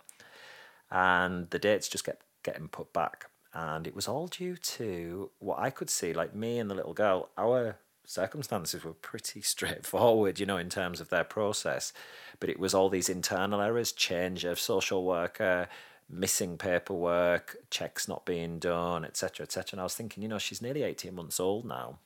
and 0.90 1.50
the 1.50 1.58
dates 1.58 1.88
just 1.88 2.04
get 2.04 2.20
getting 2.42 2.68
put 2.68 2.92
back. 2.92 3.26
And 3.52 3.86
it 3.86 3.96
was 3.96 4.06
all 4.06 4.28
due 4.28 4.56
to 4.56 5.30
what 5.40 5.58
I 5.58 5.70
could 5.70 5.90
see, 5.90 6.12
like 6.12 6.34
me 6.34 6.58
and 6.58 6.70
the 6.70 6.74
little 6.74 6.94
girl, 6.94 7.30
our 7.36 7.76
circumstances 8.10 8.82
were 8.82 8.92
pretty 8.92 9.40
straightforward, 9.54 10.40
you 10.40 10.46
know, 10.46 10.56
in 10.56 10.68
terms 10.68 11.00
of 11.00 11.08
their 11.08 11.24
process. 11.24 11.92
But 12.40 12.50
it 12.50 12.58
was 12.58 12.74
all 12.74 12.88
these 12.88 13.08
internal 13.08 13.60
errors, 13.60 13.92
change 13.92 14.44
of 14.44 14.58
social 14.58 15.04
worker, 15.04 15.68
missing 16.08 16.58
paperwork, 16.58 17.56
checks 17.70 18.08
not 18.08 18.26
being 18.26 18.58
done, 18.58 19.04
etc., 19.04 19.44
etc. 19.44 19.68
And 19.72 19.80
I 19.80 19.84
was 19.84 19.94
thinking, 19.94 20.22
you 20.22 20.28
know, 20.28 20.38
she's 20.38 20.60
nearly 20.60 20.82
18 20.82 21.14
months 21.14 21.38
old 21.38 21.64
now. 21.64 21.98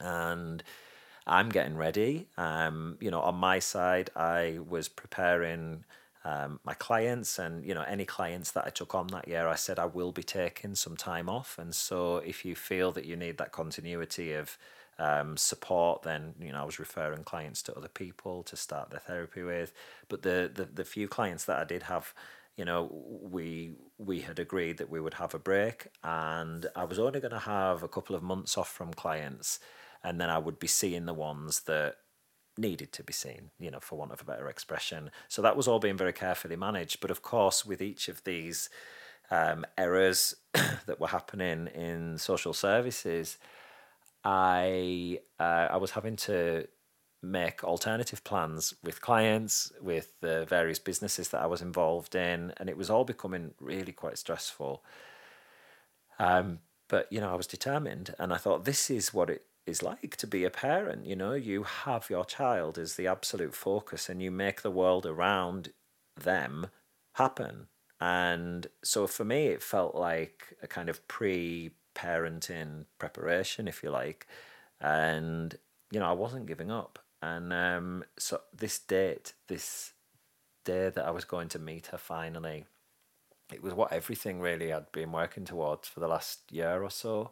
And 0.00 0.62
I'm 1.26 1.48
getting 1.48 1.76
ready. 1.76 2.26
Um, 2.36 2.98
you 3.00 3.10
know, 3.10 3.20
on 3.20 3.36
my 3.36 3.60
side, 3.60 4.10
I 4.14 4.58
was 4.68 4.88
preparing 4.88 5.84
um, 6.26 6.58
my 6.64 6.72
clients 6.72 7.38
and 7.38 7.66
you 7.66 7.74
know 7.74 7.82
any 7.82 8.06
clients 8.06 8.50
that 8.52 8.64
I 8.66 8.70
took 8.70 8.94
on 8.94 9.08
that 9.08 9.28
year, 9.28 9.46
I 9.46 9.56
said 9.56 9.78
I 9.78 9.84
will 9.84 10.10
be 10.10 10.22
taking 10.22 10.74
some 10.74 10.96
time 10.96 11.28
off. 11.28 11.58
And 11.58 11.74
so 11.74 12.16
if 12.18 12.44
you 12.46 12.54
feel 12.54 12.92
that 12.92 13.04
you 13.04 13.14
need 13.14 13.36
that 13.38 13.52
continuity 13.52 14.32
of 14.32 14.56
um, 14.98 15.36
support, 15.36 16.02
then 16.02 16.34
you 16.40 16.52
know 16.52 16.62
I 16.62 16.64
was 16.64 16.78
referring 16.78 17.24
clients 17.24 17.62
to 17.62 17.76
other 17.76 17.88
people 17.88 18.42
to 18.44 18.56
start 18.56 18.90
their 18.90 19.00
therapy 19.00 19.42
with. 19.42 19.72
But 20.08 20.22
the 20.22 20.50
the, 20.52 20.64
the 20.64 20.84
few 20.84 21.08
clients 21.08 21.44
that 21.44 21.58
I 21.58 21.64
did 21.64 21.84
have 21.84 22.14
you 22.56 22.64
know 22.64 22.88
we 22.92 23.72
we 23.98 24.20
had 24.20 24.38
agreed 24.38 24.78
that 24.78 24.90
we 24.90 25.00
would 25.00 25.14
have 25.14 25.34
a 25.34 25.40
break 25.40 25.88
and 26.04 26.66
i 26.76 26.84
was 26.84 27.00
only 27.00 27.18
going 27.18 27.32
to 27.32 27.38
have 27.40 27.82
a 27.82 27.88
couple 27.88 28.14
of 28.14 28.22
months 28.22 28.56
off 28.56 28.70
from 28.70 28.94
clients 28.94 29.58
and 30.04 30.20
then 30.20 30.30
i 30.30 30.38
would 30.38 30.60
be 30.60 30.68
seeing 30.68 31.04
the 31.04 31.12
ones 31.12 31.62
that 31.62 31.96
needed 32.56 32.92
to 32.92 33.02
be 33.02 33.12
seen, 33.12 33.50
you 33.58 33.70
know, 33.70 33.80
for 33.80 33.98
want 33.98 34.12
of 34.12 34.20
a 34.20 34.24
better 34.24 34.48
expression. 34.48 35.10
So 35.28 35.42
that 35.42 35.56
was 35.56 35.66
all 35.66 35.78
being 35.78 35.96
very 35.96 36.12
carefully 36.12 36.56
managed. 36.56 37.00
But 37.00 37.10
of 37.10 37.22
course, 37.22 37.64
with 37.64 37.82
each 37.82 38.08
of 38.08 38.22
these 38.24 38.68
um, 39.30 39.64
errors 39.76 40.34
that 40.52 41.00
were 41.00 41.08
happening 41.08 41.68
in 41.68 42.18
social 42.18 42.52
services, 42.52 43.38
I 44.24 45.20
uh, 45.38 45.68
I 45.70 45.76
was 45.76 45.92
having 45.92 46.16
to 46.16 46.66
make 47.22 47.64
alternative 47.64 48.22
plans 48.24 48.74
with 48.82 49.00
clients, 49.00 49.72
with 49.80 50.12
the 50.20 50.46
various 50.46 50.78
businesses 50.78 51.28
that 51.30 51.42
I 51.42 51.46
was 51.46 51.62
involved 51.62 52.14
in, 52.14 52.52
and 52.58 52.68
it 52.68 52.76
was 52.76 52.90
all 52.90 53.04
becoming 53.04 53.54
really 53.60 53.92
quite 53.92 54.18
stressful. 54.18 54.84
Um, 56.18 56.60
but 56.88 57.10
you 57.10 57.20
know, 57.20 57.30
I 57.30 57.34
was 57.36 57.46
determined, 57.46 58.14
and 58.18 58.32
I 58.32 58.36
thought 58.36 58.64
this 58.64 58.90
is 58.90 59.12
what 59.12 59.30
it 59.30 59.44
is 59.66 59.82
like 59.82 60.16
to 60.18 60.26
be 60.26 60.44
a 60.44 60.50
parent. 60.50 61.06
You 61.06 61.16
know, 61.16 61.32
you 61.32 61.62
have 61.62 62.10
your 62.10 62.24
child 62.24 62.78
as 62.78 62.96
the 62.96 63.06
absolute 63.06 63.54
focus 63.54 64.08
and 64.08 64.22
you 64.22 64.30
make 64.30 64.62
the 64.62 64.70
world 64.70 65.06
around 65.06 65.72
them 66.20 66.66
happen. 67.14 67.68
And 68.00 68.66
so 68.82 69.06
for 69.06 69.24
me, 69.24 69.46
it 69.46 69.62
felt 69.62 69.94
like 69.94 70.56
a 70.62 70.66
kind 70.66 70.88
of 70.88 71.06
pre 71.08 71.70
parenting 71.94 72.86
preparation, 72.98 73.68
if 73.68 73.82
you 73.82 73.90
like. 73.90 74.26
And, 74.80 75.54
you 75.90 76.00
know, 76.00 76.06
I 76.06 76.12
wasn't 76.12 76.46
giving 76.46 76.70
up. 76.70 76.98
And 77.22 77.52
um, 77.52 78.04
so 78.18 78.40
this 78.54 78.78
date, 78.78 79.32
this 79.48 79.92
day 80.64 80.90
that 80.90 81.06
I 81.06 81.10
was 81.10 81.24
going 81.24 81.48
to 81.50 81.58
meet 81.58 81.86
her 81.86 81.98
finally, 81.98 82.66
it 83.52 83.62
was 83.62 83.74
what 83.74 83.92
everything 83.92 84.40
really 84.40 84.72
I'd 84.72 84.92
been 84.92 85.12
working 85.12 85.44
towards 85.44 85.88
for 85.88 86.00
the 86.00 86.08
last 86.08 86.50
year 86.50 86.82
or 86.82 86.90
so 86.90 87.30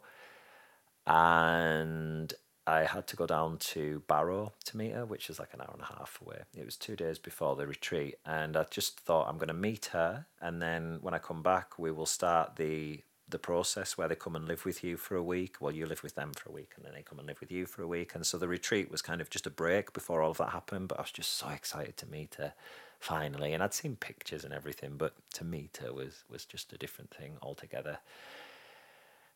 and 1.05 2.33
I 2.65 2.85
had 2.85 3.07
to 3.07 3.15
go 3.15 3.27
down 3.27 3.57
to 3.57 4.03
Barrow 4.07 4.53
to 4.65 4.77
meet 4.77 4.93
her, 4.93 5.05
which 5.05 5.29
is 5.29 5.37
like 5.39 5.53
an 5.53 5.61
hour 5.61 5.71
and 5.73 5.81
a 5.81 5.97
half 5.97 6.19
away. 6.21 6.43
It 6.55 6.65
was 6.65 6.77
two 6.77 6.95
days 6.95 7.19
before 7.19 7.55
the 7.55 7.67
retreat, 7.67 8.15
and 8.25 8.55
I 8.55 8.65
just 8.69 8.99
thought 8.99 9.27
I'm 9.27 9.37
going 9.37 9.49
to 9.49 9.53
meet 9.53 9.87
her, 9.87 10.27
and 10.41 10.61
then 10.61 10.99
when 11.01 11.13
I 11.13 11.19
come 11.19 11.43
back, 11.43 11.77
we 11.77 11.91
will 11.91 12.05
start 12.05 12.55
the 12.55 13.01
the 13.33 13.39
process 13.39 13.97
where 13.97 14.07
they 14.07 14.15
come 14.15 14.37
and 14.37 14.47
live 14.47 14.63
with 14.63 14.81
you 14.83 14.95
for 14.95 15.17
a 15.17 15.23
week. 15.23 15.57
Well, 15.59 15.73
you 15.73 15.85
live 15.85 16.03
with 16.03 16.15
them 16.15 16.31
for 16.33 16.49
a 16.49 16.53
week, 16.53 16.71
and 16.77 16.85
then 16.85 16.93
they 16.93 17.01
come 17.01 17.19
and 17.19 17.27
live 17.27 17.41
with 17.41 17.51
you 17.51 17.65
for 17.65 17.83
a 17.83 17.87
week. 17.87 18.15
And 18.15 18.25
so 18.25 18.37
the 18.37 18.47
retreat 18.47 18.89
was 18.89 19.01
kind 19.01 19.19
of 19.19 19.29
just 19.29 19.45
a 19.45 19.49
break 19.49 19.91
before 19.91 20.21
all 20.21 20.31
of 20.31 20.37
that 20.37 20.49
happened. 20.49 20.87
But 20.87 20.99
I 20.99 21.01
was 21.01 21.11
just 21.11 21.33
so 21.33 21.49
excited 21.49 21.97
to 21.97 22.05
meet 22.05 22.35
her 22.35 22.53
finally, 22.99 23.51
and 23.51 23.61
I'd 23.61 23.73
seen 23.73 23.97
pictures 23.97 24.45
and 24.45 24.53
everything, 24.53 24.93
but 24.97 25.13
to 25.33 25.43
meet 25.43 25.79
her 25.81 25.91
was 25.91 26.23
was 26.29 26.45
just 26.45 26.71
a 26.71 26.77
different 26.77 27.11
thing 27.11 27.33
altogether. 27.41 27.99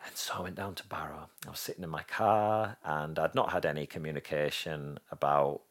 And 0.06 0.16
so 0.16 0.36
I 0.36 0.42
went 0.42 0.56
down 0.56 0.76
to 0.76 0.88
Barrow. 0.88 1.30
I 1.46 1.50
was 1.50 1.60
sitting 1.60 1.84
in 1.84 1.90
my 1.90 2.04
car 2.04 2.78
and 2.86 3.18
I'd 3.18 3.36
not 3.36 3.52
had 3.52 3.66
any 3.66 3.86
communication 3.88 5.00
about 5.12 5.62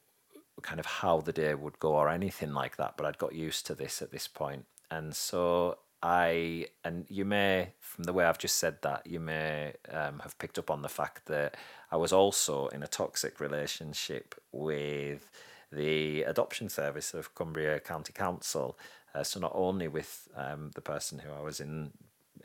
kind 0.62 0.80
of 0.80 0.86
how 0.86 1.20
the 1.20 1.32
day 1.32 1.54
would 1.54 1.78
go 1.78 1.94
or 1.94 2.08
anything 2.08 2.52
like 2.52 2.76
that, 2.76 2.96
but 2.96 3.06
I'd 3.06 3.18
got 3.18 3.34
used 3.34 3.66
to 3.66 3.74
this 3.74 4.02
at 4.02 4.10
this 4.10 4.26
point. 4.26 4.64
And 4.90 5.14
so 5.14 5.78
I, 6.06 6.66
and 6.84 7.04
you 7.08 7.24
may, 7.24 7.70
from 7.80 8.04
the 8.04 8.12
way 8.12 8.24
I've 8.24 8.38
just 8.38 8.60
said 8.60 8.76
that, 8.82 9.08
you 9.08 9.18
may 9.18 9.72
um, 9.90 10.20
have 10.20 10.38
picked 10.38 10.56
up 10.56 10.70
on 10.70 10.82
the 10.82 10.88
fact 10.88 11.26
that 11.26 11.56
I 11.90 11.96
was 11.96 12.12
also 12.12 12.68
in 12.68 12.84
a 12.84 12.86
toxic 12.86 13.40
relationship 13.40 14.36
with 14.52 15.28
the 15.72 16.22
adoption 16.22 16.68
service 16.68 17.12
of 17.12 17.34
Cumbria 17.34 17.80
County 17.80 18.12
Council. 18.12 18.78
Uh, 19.16 19.24
so 19.24 19.40
not 19.40 19.50
only 19.52 19.88
with 19.88 20.28
um, 20.36 20.70
the 20.76 20.80
person 20.80 21.18
who 21.18 21.32
I 21.32 21.42
was 21.42 21.58
in 21.58 21.90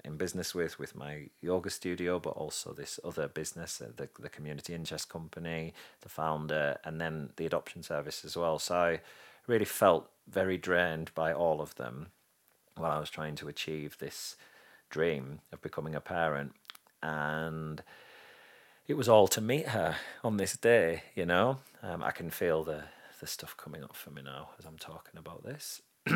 in 0.05 0.17
business 0.17 0.55
with, 0.55 0.79
with 0.79 0.95
my 0.95 1.27
yoga 1.41 1.69
studio, 1.69 2.17
but 2.17 2.31
also 2.31 2.73
this 2.73 2.99
other 3.03 3.27
business, 3.27 3.79
uh, 3.79 3.91
the, 3.95 4.09
the 4.19 4.29
Community 4.29 4.73
Interest 4.73 5.07
Company, 5.07 5.73
the 5.99 6.09
founder, 6.09 6.77
and 6.83 6.99
then 6.99 7.29
the 7.35 7.45
adoption 7.45 7.83
service 7.83 8.25
as 8.25 8.35
well. 8.35 8.57
So 8.57 8.75
I 8.75 9.01
really 9.45 9.65
felt 9.65 10.09
very 10.27 10.57
drained 10.57 11.11
by 11.13 11.31
all 11.33 11.61
of 11.61 11.75
them 11.75 12.07
while 12.75 12.91
I 12.91 12.99
was 12.99 13.09
trying 13.09 13.35
to 13.35 13.47
achieve 13.47 13.97
this 13.97 14.35
dream 14.89 15.39
of 15.51 15.61
becoming 15.61 15.95
a 15.95 16.01
parent. 16.01 16.53
And 17.01 17.83
it 18.87 18.95
was 18.95 19.09
all 19.09 19.27
to 19.29 19.41
meet 19.41 19.69
her 19.69 19.95
on 20.23 20.37
this 20.37 20.55
day, 20.57 21.03
you 21.15 21.25
know. 21.25 21.59
Um, 21.81 22.03
I 22.03 22.11
can 22.11 22.29
feel 22.29 22.63
the, 22.63 22.83
the 23.19 23.27
stuff 23.27 23.55
coming 23.57 23.83
up 23.83 23.95
for 23.95 24.11
me 24.11 24.21
now 24.21 24.49
as 24.59 24.65
I'm 24.65 24.77
talking 24.77 25.17
about 25.17 25.43
this. 25.43 25.81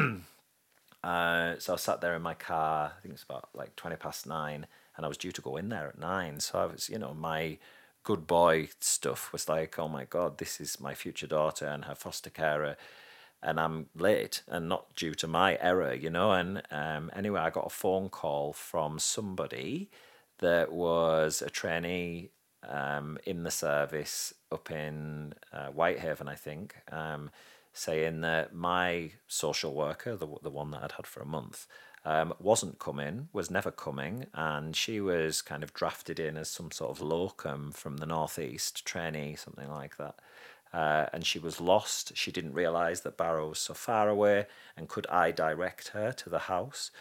Uh, 1.05 1.53
so 1.59 1.73
I 1.73 1.75
sat 1.75 2.01
there 2.01 2.15
in 2.15 2.23
my 2.23 2.33
car. 2.33 2.93
I 2.97 2.99
think 2.99 3.13
it's 3.13 3.21
about 3.21 3.49
like 3.53 3.75
twenty 3.75 3.95
past 3.95 4.25
nine, 4.25 4.65
and 4.97 5.05
I 5.05 5.07
was 5.07 5.19
due 5.19 5.31
to 5.31 5.41
go 5.41 5.55
in 5.55 5.69
there 5.69 5.89
at 5.89 5.99
nine. 5.99 6.39
So 6.39 6.57
I 6.57 6.65
was, 6.65 6.89
you 6.89 6.97
know, 6.97 7.13
my 7.13 7.59
good 8.03 8.25
boy 8.25 8.69
stuff 8.79 9.31
was 9.31 9.47
like, 9.47 9.77
oh 9.77 9.87
my 9.87 10.05
god, 10.05 10.39
this 10.39 10.59
is 10.59 10.79
my 10.79 10.95
future 10.95 11.27
daughter 11.27 11.67
and 11.67 11.85
her 11.85 11.93
foster 11.93 12.31
carer, 12.31 12.75
and 13.45 13.59
I'm 13.59 13.85
late 13.95 14.41
and 14.47 14.67
not 14.67 14.95
due 14.95 15.13
to 15.15 15.27
my 15.27 15.57
error, 15.61 15.93
you 15.93 16.09
know. 16.09 16.31
And 16.31 16.63
um, 16.71 17.11
anyway, 17.15 17.39
I 17.39 17.51
got 17.51 17.67
a 17.67 17.69
phone 17.69 18.09
call 18.09 18.51
from 18.51 18.99
somebody 18.99 19.89
that 20.39 20.71
was 20.71 21.41
a 21.41 21.49
trainee 21.49 22.31
um, 22.67 23.17
in 23.25 23.43
the 23.43 23.51
service 23.51 24.33
up 24.51 24.71
in 24.71 25.35
uh, 25.53 25.67
Whitehaven, 25.67 26.27
I 26.27 26.35
think. 26.35 26.75
Um, 26.91 27.29
saying 27.71 28.21
that 28.21 28.55
my 28.55 29.11
social 29.27 29.73
worker, 29.73 30.15
the, 30.15 30.27
the 30.41 30.49
one 30.49 30.71
that 30.71 30.81
I'd 30.83 30.93
had 30.93 31.05
for 31.05 31.21
a 31.21 31.25
month, 31.25 31.67
um, 32.05 32.33
wasn't 32.39 32.79
coming, 32.79 33.27
was 33.33 33.51
never 33.51 33.71
coming, 33.71 34.27
and 34.33 34.75
she 34.75 35.01
was 35.01 35.41
kind 35.41 35.63
of 35.63 35.73
drafted 35.73 36.19
in 36.19 36.37
as 36.37 36.49
some 36.49 36.71
sort 36.71 36.91
of 36.91 37.01
locum 37.01 37.71
from 37.71 37.97
the 37.97 38.05
northeast, 38.05 38.85
trainee, 38.85 39.35
something 39.35 39.69
like 39.69 39.97
that. 39.97 40.15
Uh, 40.75 41.05
and 41.13 41.25
she 41.25 41.39
was 41.39 41.61
lost. 41.61 42.17
She 42.17 42.31
didn't 42.31 42.53
realise 42.53 42.99
that 43.01 43.15
Barrow 43.15 43.49
was 43.49 43.59
so 43.59 43.73
far 43.73 44.09
away, 44.09 44.45
and 44.75 44.89
could 44.89 45.07
I 45.07 45.31
direct 45.31 45.89
her 45.89 46.11
to 46.11 46.29
the 46.29 46.39
house 46.39 46.91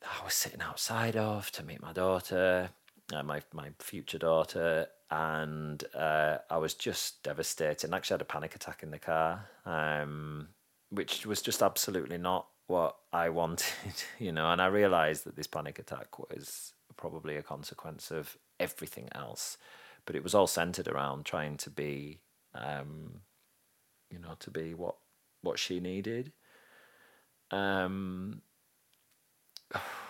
that 0.00 0.10
I 0.20 0.24
was 0.24 0.34
sitting 0.34 0.60
outside 0.60 1.14
of 1.14 1.52
to 1.52 1.62
meet 1.62 1.80
my 1.80 1.92
daughter, 1.92 2.70
uh, 3.14 3.22
my 3.22 3.42
my 3.52 3.68
future 3.78 4.18
daughter, 4.18 4.88
and 5.08 5.84
uh, 5.94 6.38
I 6.50 6.58
was 6.58 6.74
just 6.74 7.22
devastated. 7.22 7.84
And 7.84 7.94
actually, 7.94 8.14
had 8.14 8.22
a 8.22 8.24
panic 8.24 8.56
attack 8.56 8.82
in 8.82 8.90
the 8.90 8.98
car, 8.98 9.48
um, 9.64 10.48
which 10.90 11.26
was 11.26 11.40
just 11.40 11.62
absolutely 11.62 12.18
not 12.18 12.48
what 12.66 12.96
I 13.12 13.28
wanted, 13.40 14.02
you 14.18 14.32
know. 14.32 14.50
And 14.50 14.60
I 14.60 14.66
realised 14.66 15.24
that 15.26 15.36
this 15.36 15.46
panic 15.46 15.78
attack 15.78 16.18
was 16.18 16.72
probably 16.96 17.36
a 17.36 17.42
consequence 17.42 18.10
of 18.10 18.36
everything 18.58 19.08
else, 19.12 19.58
but 20.06 20.16
it 20.16 20.24
was 20.24 20.34
all 20.34 20.48
centered 20.48 20.88
around 20.88 21.24
trying 21.24 21.56
to 21.58 21.70
be, 21.70 22.18
um, 22.54 23.20
you 24.10 24.18
know, 24.18 24.34
to 24.40 24.50
be 24.50 24.74
what 24.74 24.96
what 25.42 25.58
she 25.58 25.80
needed. 25.80 26.32
Um, 27.50 28.42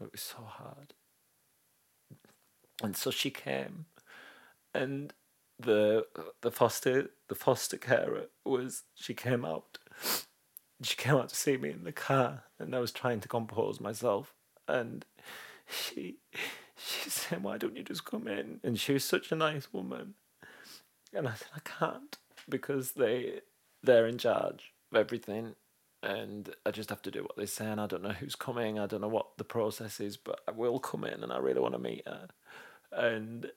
It 0.00 0.10
was 0.10 0.20
so 0.20 0.42
hard. 0.42 0.94
And 2.82 2.96
so 2.96 3.10
she 3.10 3.30
came, 3.30 3.86
and 4.74 5.12
the 5.58 6.06
the 6.40 6.50
foster 6.50 7.10
the 7.28 7.34
foster 7.36 7.76
carer 7.78 8.26
was 8.44 8.82
she 8.94 9.14
came 9.14 9.44
out. 9.44 9.78
She 10.84 10.96
came 10.96 11.14
out 11.14 11.28
to 11.28 11.36
see 11.36 11.56
me 11.56 11.70
in 11.70 11.84
the 11.84 11.92
car, 11.92 12.44
and 12.58 12.74
I 12.74 12.80
was 12.80 12.92
trying 12.92 13.20
to 13.20 13.28
compose 13.28 13.80
myself, 13.80 14.34
and 14.66 15.04
she 15.68 16.16
she 16.76 17.10
said, 17.10 17.42
"Why 17.42 17.58
don't 17.58 17.76
you 17.76 17.84
just 17.84 18.04
come 18.04 18.26
in?" 18.26 18.60
And 18.64 18.78
she 18.78 18.92
was 18.94 19.04
such 19.04 19.30
a 19.30 19.36
nice 19.36 19.72
woman, 19.72 20.14
and 21.12 21.28
I 21.28 21.34
said, 21.34 21.48
"I 21.54 21.60
can't 21.60 22.16
because 22.48 22.92
they 22.92 23.40
they're 23.82 24.06
in 24.06 24.18
charge 24.18 24.72
of 24.90 24.98
everything, 24.98 25.54
and 26.02 26.54
I 26.66 26.70
just 26.70 26.90
have 26.90 27.02
to 27.02 27.10
do 27.10 27.22
what 27.22 27.36
they 27.36 27.46
say. 27.46 27.66
And 27.66 27.80
I 27.80 27.86
don't 27.86 28.02
know 28.02 28.10
who's 28.10 28.34
coming. 28.34 28.78
I 28.78 28.86
don't 28.86 29.00
know 29.00 29.08
what 29.08 29.38
the 29.38 29.44
process 29.44 30.00
is, 30.00 30.16
but 30.16 30.40
I 30.48 30.50
will 30.52 30.80
come 30.80 31.04
in, 31.04 31.22
and 31.22 31.32
I 31.32 31.38
really 31.38 31.60
want 31.60 31.74
to 31.74 31.78
meet 31.78 32.06
her. 32.06 32.28
And 32.92 33.50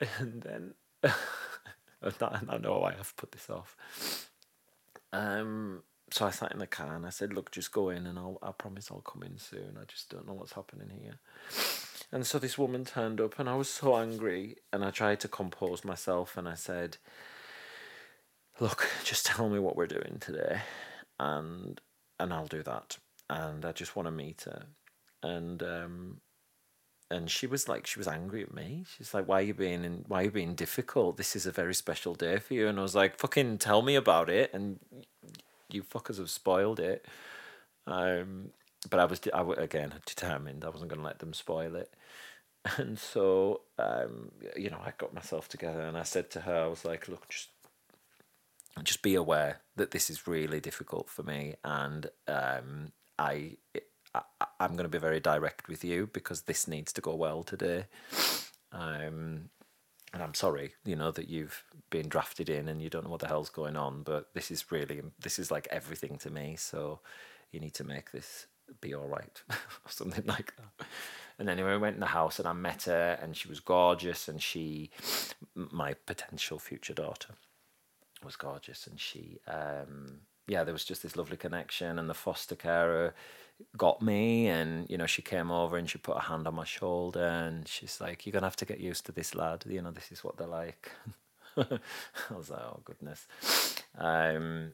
and 0.18 0.42
then 0.42 0.74
I 1.02 2.58
know 2.58 2.78
why 2.78 2.94
I've 2.98 3.16
put 3.16 3.32
this 3.32 3.50
off. 3.50 3.76
Um, 5.12 5.82
so 6.10 6.26
I 6.26 6.30
sat 6.30 6.52
in 6.52 6.58
the 6.58 6.66
car 6.66 6.94
and 6.94 7.06
I 7.06 7.10
said, 7.10 7.32
"Look, 7.32 7.50
just 7.50 7.72
go 7.72 7.90
in, 7.90 8.06
and 8.06 8.18
I'll 8.18 8.38
I 8.42 8.52
promise 8.52 8.90
I'll 8.90 9.00
come 9.00 9.22
in 9.22 9.38
soon. 9.38 9.78
I 9.80 9.84
just 9.84 10.10
don't 10.10 10.26
know 10.26 10.34
what's 10.34 10.52
happening 10.52 10.90
here." 11.02 11.18
And 12.10 12.26
so 12.26 12.38
this 12.38 12.56
woman 12.56 12.84
turned 12.84 13.20
up, 13.20 13.38
and 13.38 13.48
I 13.48 13.54
was 13.54 13.68
so 13.68 13.96
angry, 13.96 14.56
and 14.72 14.84
I 14.84 14.90
tried 14.90 15.20
to 15.20 15.28
compose 15.28 15.84
myself, 15.84 16.36
and 16.36 16.48
I 16.48 16.54
said 16.54 16.96
look, 18.60 18.88
just 19.04 19.26
tell 19.26 19.48
me 19.48 19.58
what 19.58 19.76
we're 19.76 19.86
doing 19.86 20.18
today, 20.20 20.60
and 21.18 21.80
and 22.18 22.32
I'll 22.32 22.46
do 22.46 22.62
that. 22.62 22.98
And 23.30 23.64
I 23.64 23.72
just 23.72 23.94
want 23.94 24.06
to 24.06 24.12
meet 24.12 24.42
her, 24.42 24.66
and 25.22 25.62
um, 25.62 26.20
and 27.10 27.30
she 27.30 27.46
was 27.46 27.68
like, 27.68 27.86
she 27.86 27.98
was 27.98 28.08
angry 28.08 28.42
at 28.42 28.54
me. 28.54 28.84
She's 28.96 29.14
like, 29.14 29.26
"Why 29.26 29.38
are 29.40 29.42
you 29.44 29.54
being 29.54 29.84
in, 29.84 30.04
Why 30.08 30.20
are 30.20 30.24
you 30.24 30.30
being 30.30 30.54
difficult? 30.54 31.16
This 31.16 31.34
is 31.34 31.46
a 31.46 31.52
very 31.52 31.74
special 31.74 32.14
day 32.14 32.38
for 32.38 32.54
you." 32.54 32.68
And 32.68 32.78
I 32.78 32.82
was 32.82 32.94
like, 32.94 33.18
"Fucking 33.18 33.58
tell 33.58 33.82
me 33.82 33.94
about 33.94 34.28
it." 34.28 34.52
And 34.52 34.78
you 35.70 35.82
fuckers 35.82 36.18
have 36.18 36.30
spoiled 36.30 36.80
it. 36.80 37.06
Um, 37.86 38.50
but 38.90 39.00
I 39.00 39.04
was, 39.06 39.20
I 39.32 39.42
again 39.62 39.94
determined. 40.06 40.64
I 40.64 40.68
wasn't 40.68 40.90
going 40.90 41.00
to 41.00 41.06
let 41.06 41.18
them 41.20 41.34
spoil 41.34 41.76
it. 41.76 41.92
And 42.76 42.98
so, 42.98 43.62
um, 43.78 44.32
you 44.56 44.68
know, 44.68 44.80
I 44.84 44.92
got 44.98 45.14
myself 45.14 45.48
together 45.48 45.80
and 45.80 45.96
I 45.96 46.02
said 46.02 46.30
to 46.32 46.40
her, 46.40 46.64
I 46.64 46.66
was 46.66 46.84
like, 46.84 47.08
"Look, 47.08 47.28
just 47.28 47.48
just 48.84 49.02
be 49.02 49.14
aware 49.14 49.60
that 49.76 49.90
this 49.90 50.10
is 50.10 50.26
really 50.26 50.60
difficult 50.60 51.08
for 51.08 51.22
me, 51.22 51.54
and 51.64 52.10
um, 52.26 52.92
I, 53.18 53.56
I 54.14 54.22
I'm 54.60 54.72
going 54.72 54.84
to 54.84 54.88
be 54.88 54.98
very 54.98 55.20
direct 55.20 55.68
with 55.68 55.84
you 55.84 56.08
because 56.12 56.42
this 56.42 56.66
needs 56.66 56.92
to 56.94 57.00
go 57.00 57.14
well 57.14 57.42
today. 57.42 57.86
Um, 58.72 59.50
and 60.12 60.22
I'm 60.22 60.34
sorry, 60.34 60.72
you 60.84 60.96
know, 60.96 61.10
that 61.12 61.28
you've 61.28 61.64
been 61.90 62.08
drafted 62.08 62.48
in 62.48 62.68
and 62.68 62.82
you 62.82 62.90
don't 62.90 63.04
know 63.04 63.10
what 63.10 63.20
the 63.20 63.28
hell's 63.28 63.50
going 63.50 63.76
on, 63.76 64.02
but 64.02 64.30
this 64.34 64.50
is 64.50 64.72
really 64.72 65.02
this 65.20 65.38
is 65.38 65.50
like 65.50 65.68
everything 65.70 66.18
to 66.18 66.30
me. 66.30 66.56
So 66.56 67.00
you 67.52 67.60
need 67.60 67.74
to 67.74 67.84
make 67.84 68.10
this 68.12 68.46
be 68.80 68.94
all 68.94 69.06
right, 69.06 69.42
or 69.50 69.90
something 69.90 70.24
like 70.26 70.54
that. 70.56 70.86
And 71.38 71.48
anyway, 71.48 71.72
I 71.72 71.76
went 71.76 71.94
in 71.94 72.00
the 72.00 72.06
house 72.06 72.38
and 72.38 72.48
I 72.48 72.52
met 72.52 72.84
her, 72.84 73.18
and 73.22 73.36
she 73.36 73.48
was 73.48 73.60
gorgeous, 73.60 74.28
and 74.28 74.42
she, 74.42 74.90
my 75.54 75.94
potential 75.94 76.58
future 76.58 76.94
daughter 76.94 77.34
was 78.24 78.36
gorgeous, 78.36 78.86
and 78.86 78.98
she, 78.98 79.38
um, 79.46 80.20
yeah, 80.48 80.64
there 80.64 80.72
was 80.72 80.84
just 80.84 81.02
this 81.02 81.16
lovely 81.16 81.36
connection, 81.36 81.98
and 81.98 82.10
the 82.10 82.14
foster 82.14 82.56
carer 82.56 83.14
got 83.76 84.02
me, 84.02 84.48
and 84.48 84.88
you 84.90 84.98
know, 84.98 85.06
she 85.06 85.22
came 85.22 85.50
over 85.50 85.76
and 85.76 85.88
she 85.88 85.98
put 85.98 86.16
a 86.16 86.20
hand 86.20 86.46
on 86.46 86.54
my 86.54 86.64
shoulder, 86.64 87.24
and 87.26 87.66
she's 87.66 88.00
like, 88.00 88.26
"You're 88.26 88.32
gonna 88.32 88.46
have 88.46 88.56
to 88.56 88.64
get 88.64 88.80
used 88.80 89.06
to 89.06 89.12
this 89.12 89.34
lad. 89.34 89.64
You 89.68 89.82
know, 89.82 89.90
this 89.90 90.12
is 90.12 90.24
what 90.24 90.36
they're 90.36 90.46
like." 90.46 90.90
I 91.56 92.34
was 92.36 92.50
like, 92.50 92.60
"Oh 92.60 92.80
goodness." 92.84 93.26
Um, 93.96 94.72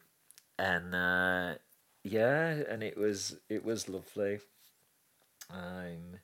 and 0.58 0.94
uh, 0.94 1.54
yeah, 2.02 2.62
and 2.68 2.82
it 2.82 2.96
was 2.96 3.36
it 3.48 3.64
was 3.64 3.88
lovely. 3.88 4.40
Um, 5.50 6.18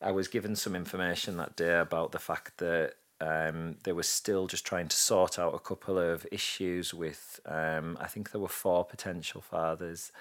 I 0.00 0.12
was 0.12 0.28
given 0.28 0.54
some 0.54 0.76
information 0.76 1.36
that 1.38 1.56
day 1.56 1.78
about 1.78 2.12
the 2.12 2.18
fact 2.18 2.58
that 2.58 2.94
um, 3.20 3.76
they 3.82 3.92
were 3.92 4.04
still 4.04 4.46
just 4.46 4.64
trying 4.64 4.88
to 4.88 4.96
sort 4.96 5.38
out 5.38 5.54
a 5.54 5.58
couple 5.58 5.98
of 5.98 6.26
issues 6.30 6.94
with. 6.94 7.40
Um, 7.44 7.98
I 8.00 8.06
think 8.06 8.30
there 8.30 8.40
were 8.40 8.48
four 8.48 8.84
potential 8.84 9.40
fathers, 9.40 10.12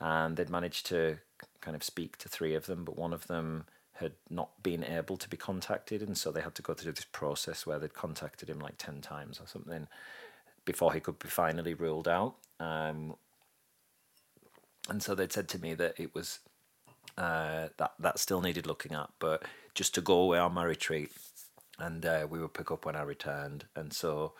and 0.00 0.36
they'd 0.36 0.50
managed 0.50 0.86
to 0.86 1.18
kind 1.60 1.76
of 1.76 1.84
speak 1.84 2.16
to 2.18 2.28
three 2.28 2.54
of 2.54 2.66
them, 2.66 2.84
but 2.84 2.96
one 2.98 3.12
of 3.12 3.26
them 3.26 3.64
had 3.94 4.12
not 4.30 4.62
been 4.62 4.82
able 4.82 5.18
to 5.18 5.28
be 5.28 5.36
contacted, 5.36 6.02
and 6.02 6.16
so 6.16 6.32
they 6.32 6.40
had 6.40 6.54
to 6.54 6.62
go 6.62 6.74
through 6.74 6.92
this 6.92 7.04
process 7.04 7.66
where 7.66 7.78
they'd 7.78 7.94
contacted 7.94 8.48
him 8.48 8.58
like 8.58 8.78
ten 8.78 9.00
times 9.00 9.38
or 9.38 9.46
something 9.46 9.86
before 10.64 10.92
he 10.92 11.00
could 11.00 11.18
be 11.18 11.28
finally 11.28 11.74
ruled 11.74 12.08
out. 12.08 12.36
Um, 12.58 13.14
and 14.88 15.02
so 15.02 15.14
they'd 15.14 15.32
said 15.32 15.48
to 15.48 15.60
me 15.60 15.74
that 15.74 16.00
it 16.00 16.14
was 16.14 16.40
uh, 17.18 17.68
that 17.76 17.92
that 17.98 18.18
still 18.18 18.40
needed 18.40 18.66
looking 18.66 18.94
at, 18.94 19.10
but 19.18 19.44
just 19.74 19.94
to 19.94 20.00
go 20.00 20.14
away 20.14 20.38
on 20.38 20.54
my 20.54 20.64
retreat, 20.64 21.12
and 21.78 22.06
uh, 22.06 22.26
we 22.28 22.40
would 22.40 22.54
pick 22.54 22.70
up 22.70 22.86
when 22.86 22.96
I 22.96 23.02
returned, 23.02 23.66
and 23.76 23.92
so 23.92 24.32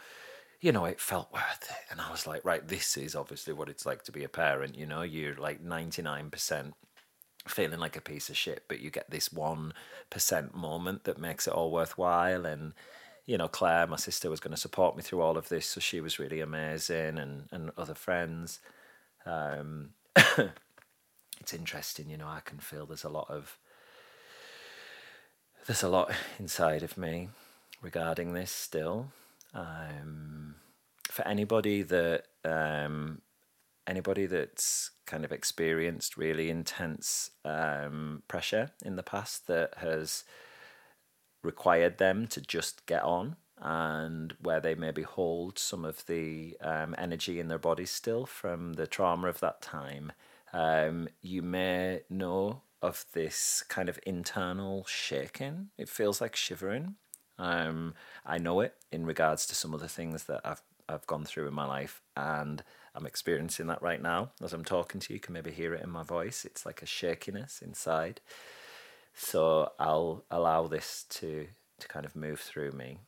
you 0.60 0.72
know 0.72 0.84
it 0.84 1.00
felt 1.00 1.32
worth 1.32 1.70
it, 1.70 1.90
and 1.90 2.00
I 2.00 2.10
was 2.10 2.26
like, 2.26 2.44
right, 2.44 2.66
this 2.66 2.96
is 2.96 3.14
obviously 3.14 3.52
what 3.52 3.68
it's 3.68 3.86
like 3.86 4.02
to 4.04 4.12
be 4.12 4.24
a 4.24 4.28
parent. 4.28 4.76
You 4.76 4.86
know, 4.86 5.02
you're 5.02 5.36
like 5.36 5.62
ninety 5.62 6.02
nine 6.02 6.30
percent 6.30 6.74
feeling 7.48 7.80
like 7.80 7.96
a 7.96 8.02
piece 8.02 8.28
of 8.28 8.36
shit, 8.36 8.64
but 8.68 8.80
you 8.80 8.90
get 8.90 9.10
this 9.10 9.32
one 9.32 9.72
percent 10.10 10.54
moment 10.54 11.04
that 11.04 11.18
makes 11.18 11.46
it 11.46 11.54
all 11.54 11.70
worthwhile, 11.70 12.44
and 12.44 12.74
you 13.26 13.38
know, 13.38 13.48
Claire, 13.48 13.86
my 13.86 13.96
sister, 13.96 14.28
was 14.28 14.40
going 14.40 14.54
to 14.54 14.60
support 14.60 14.96
me 14.96 15.02
through 15.02 15.22
all 15.22 15.38
of 15.38 15.48
this, 15.48 15.66
so 15.66 15.80
she 15.80 16.00
was 16.00 16.18
really 16.18 16.40
amazing, 16.40 17.18
and 17.18 17.48
and 17.50 17.70
other 17.78 17.94
friends. 17.94 18.60
Um, 19.24 19.90
it's 20.16 21.54
interesting, 21.54 22.10
you 22.10 22.18
know. 22.18 22.28
I 22.28 22.40
can 22.44 22.58
feel 22.58 22.84
there's 22.84 23.04
a 23.04 23.08
lot 23.08 23.30
of 23.30 23.56
there's 25.66 25.82
a 25.82 25.88
lot 25.88 26.12
inside 26.38 26.82
of 26.82 26.98
me 26.98 27.30
regarding 27.80 28.34
this 28.34 28.50
still. 28.50 29.08
Um, 29.54 30.56
for 31.04 31.26
anybody 31.26 31.82
that 31.82 32.24
um, 32.44 33.22
anybody 33.86 34.26
that's 34.26 34.92
kind 35.06 35.24
of 35.24 35.32
experienced 35.32 36.16
really 36.16 36.50
intense 36.50 37.30
um, 37.44 38.22
pressure 38.28 38.70
in 38.84 38.96
the 38.96 39.02
past 39.02 39.46
that 39.48 39.74
has 39.78 40.24
required 41.42 41.98
them 41.98 42.26
to 42.28 42.40
just 42.40 42.86
get 42.86 43.02
on 43.02 43.36
and 43.60 44.34
where 44.40 44.60
they 44.60 44.74
maybe 44.74 45.02
hold 45.02 45.58
some 45.58 45.84
of 45.84 46.06
the 46.06 46.56
um, 46.62 46.94
energy 46.96 47.40
in 47.40 47.48
their 47.48 47.58
bodies 47.58 47.90
still 47.90 48.24
from 48.24 48.74
the 48.74 48.86
trauma 48.86 49.28
of 49.28 49.40
that 49.40 49.60
time, 49.60 50.12
um, 50.52 51.08
you 51.20 51.42
may 51.42 52.00
know 52.08 52.62
of 52.80 53.04
this 53.12 53.62
kind 53.68 53.88
of 53.88 53.98
internal 54.06 54.84
shaking. 54.86 55.68
It 55.76 55.88
feels 55.88 56.20
like 56.20 56.34
shivering. 56.34 56.94
Um, 57.40 57.94
I 58.24 58.38
know 58.38 58.60
it 58.60 58.74
in 58.92 59.06
regards 59.06 59.46
to 59.46 59.54
some 59.54 59.72
of 59.72 59.80
the 59.80 59.88
things 59.88 60.24
that 60.24 60.42
I've 60.44 60.62
I've 60.88 61.06
gone 61.06 61.24
through 61.24 61.48
in 61.48 61.54
my 61.54 61.66
life, 61.66 62.02
and 62.16 62.62
I'm 62.94 63.06
experiencing 63.06 63.68
that 63.68 63.80
right 63.80 64.02
now 64.02 64.32
as 64.42 64.52
I'm 64.52 64.64
talking 64.64 65.00
to 65.00 65.12
you. 65.12 65.14
You 65.14 65.20
can 65.20 65.32
maybe 65.32 65.50
hear 65.50 65.72
it 65.74 65.82
in 65.82 65.90
my 65.90 66.02
voice. 66.02 66.44
It's 66.44 66.66
like 66.66 66.82
a 66.82 66.86
shakiness 66.86 67.62
inside. 67.62 68.20
So 69.14 69.72
I'll 69.78 70.24
allow 70.30 70.66
this 70.66 71.06
to 71.10 71.46
to 71.78 71.88
kind 71.88 72.04
of 72.04 72.14
move 72.14 72.40
through 72.40 72.72
me 72.72 72.98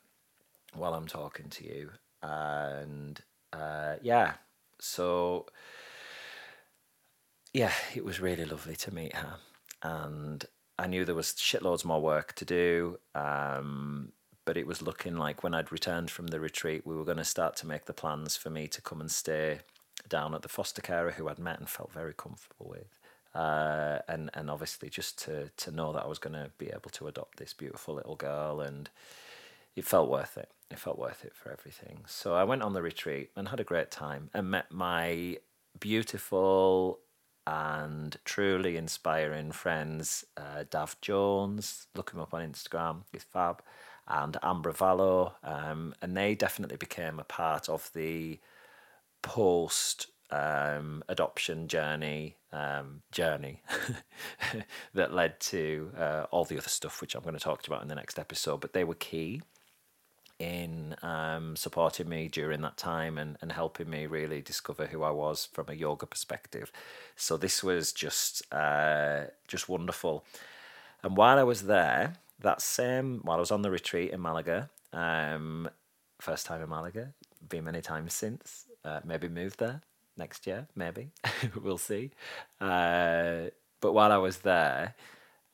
while 0.75 0.95
I'm 0.95 1.07
talking 1.07 1.51
to 1.51 1.65
you. 1.65 1.91
And 2.23 3.21
uh, 3.53 3.97
yeah, 4.01 4.35
so 4.79 5.47
yeah, 7.53 7.73
it 7.95 8.05
was 8.05 8.21
really 8.21 8.45
lovely 8.45 8.77
to 8.77 8.95
meet 8.95 9.15
her. 9.15 9.37
And 9.83 10.45
I 10.79 10.87
knew 10.87 11.05
there 11.05 11.15
was 11.15 11.35
shitloads 11.35 11.85
more 11.85 12.01
work 12.01 12.35
to 12.37 12.45
do. 12.45 12.99
Um, 13.15 14.13
but 14.45 14.57
it 14.57 14.67
was 14.67 14.83
looking 14.83 15.17
like 15.17 15.43
when 15.43 15.55
I'd 15.55 15.73
returned 15.73 16.11
from 16.11 16.29
the 16.29 16.41
retreat, 16.41 16.87
we 16.87 16.97
were 16.97 17.05
going 17.05 17.19
to 17.19 17.25
start 17.25 17.57
to 17.57 17.67
make 17.67 17.87
the 17.87 17.93
plans 17.93 18.37
for 18.37 18.51
me 18.51 18.67
to 18.69 18.83
come 18.83 19.01
and 19.01 19.11
stay 19.11 19.61
down 20.09 20.35
at 20.35 20.43
the 20.43 20.49
foster 20.49 20.83
carer 20.83 21.13
who 21.13 21.29
I'd 21.29 21.39
met 21.39 21.59
and 21.59 21.69
felt 21.69 21.93
very 21.93 22.15
comfortable 22.15 22.69
with. 22.69 22.99
Uh, 23.35 24.01
and 24.09 24.29
and 24.35 24.51
obviously 24.51 24.91
just 24.91 25.19
to 25.25 25.49
to 25.57 25.71
know 25.71 25.93
that 25.93 26.05
I 26.05 26.07
was 26.07 26.19
going 26.19 26.35
to 26.35 26.51
be 26.59 26.67
able 26.67 26.91
to 26.91 27.09
adopt 27.09 27.39
this 27.39 27.55
beautiful 27.55 27.95
little 27.95 28.17
girl 28.17 28.61
and 28.61 28.91
it 29.75 29.87
felt 29.87 30.11
worth 30.11 30.37
it. 30.37 30.51
It 30.71 30.79
felt 30.79 30.99
worth 30.99 31.25
it 31.25 31.35
for 31.35 31.51
everything. 31.51 32.05
So 32.07 32.35
I 32.35 32.45
went 32.45 32.63
on 32.63 32.75
the 32.75 32.83
retreat 32.83 33.31
and 33.37 33.49
had 33.49 33.61
a 33.61 33.65
great 33.65 33.91
time 33.91 34.29
and 34.35 34.51
met 34.51 34.71
my 34.71 35.39
beautiful 35.81 36.99
and 37.47 38.17
truly 38.25 38.77
inspiring 38.77 39.51
friends, 39.51 40.25
uh, 40.37 40.65
Dav 40.71 40.97
Jones, 41.01 41.87
look 41.97 42.13
him 42.13 42.21
up 42.21 42.35
on 42.35 42.49
Instagram, 42.49 43.03
he's 43.11 43.25
fab, 43.25 43.63
and 44.09 44.37
Ambra 44.43 44.75
Vallo. 44.75 45.33
Um, 45.43 45.95
and 46.03 46.17
they 46.17 46.35
definitely 46.35 46.77
became 46.77 47.19
a 47.19 47.25
part 47.25 47.69
of 47.69 47.91
the 47.95 48.39
post 49.23 50.09
um, 50.31 51.05
adoption 51.09 51.69
journey 51.69 52.37
um, 52.53 53.03
journey 53.13 53.63
that 54.95 55.15
led 55.15 55.41
to 55.41 55.91
uh, 55.97 56.27
all 56.31 56.45
the 56.45 56.59
other 56.59 56.69
stuff, 56.69 57.01
which 57.01 57.15
I'm 57.15 57.23
going 57.23 57.35
to 57.35 57.41
talk 57.41 57.67
about 57.67 57.83
in 57.83 57.89
the 57.89 57.95
next 57.95 58.19
episode. 58.19 58.61
But 58.61 58.73
they 58.73 58.85
were 58.85 58.95
key 58.95 59.43
in 60.39 60.97
um, 61.03 61.55
supporting 61.57 62.09
me 62.09 62.29
during 62.29 62.63
that 62.63 62.77
time 62.77 63.17
and, 63.17 63.37
and 63.41 63.53
helping 63.53 63.89
me 63.89 64.07
really 64.07 64.41
discover 64.41 64.87
who 64.87 65.03
I 65.03 65.11
was 65.11 65.49
from 65.53 65.67
a 65.69 65.75
yoga 65.75 66.05
perspective. 66.05 66.73
So 67.17 67.37
this 67.37 67.63
was 67.63 67.93
just 67.93 68.43
uh, 68.53 69.25
just 69.47 69.69
wonderful. 69.69 70.25
And 71.03 71.17
while 71.17 71.39
I 71.39 71.45
was 71.45 71.63
there, 71.63 72.15
that 72.41 72.61
same 72.63 73.21
while 73.23 73.37
I 73.37 73.41
was 73.41 73.51
on 73.51 73.63
the 73.63 73.71
retreat 73.71 74.11
in 74.11 74.21
Malaga, 74.21 74.71
um, 74.93 75.69
first 76.21 76.47
time 76.47 76.63
in 76.63 76.69
Malaga, 76.69 77.13
been 77.49 77.65
many 77.65 77.81
times 77.81 78.15
since. 78.15 78.67
Uh, 78.85 79.01
maybe 79.05 79.29
move 79.29 79.57
there 79.59 79.81
next 80.17 80.47
year, 80.47 80.67
maybe 80.75 81.11
we'll 81.63 81.79
see. 81.79 82.11
Uh, 82.61 83.45
but 83.81 83.93
while 83.93 84.13
I 84.13 84.19
was 84.19 84.39
there, 84.39 84.95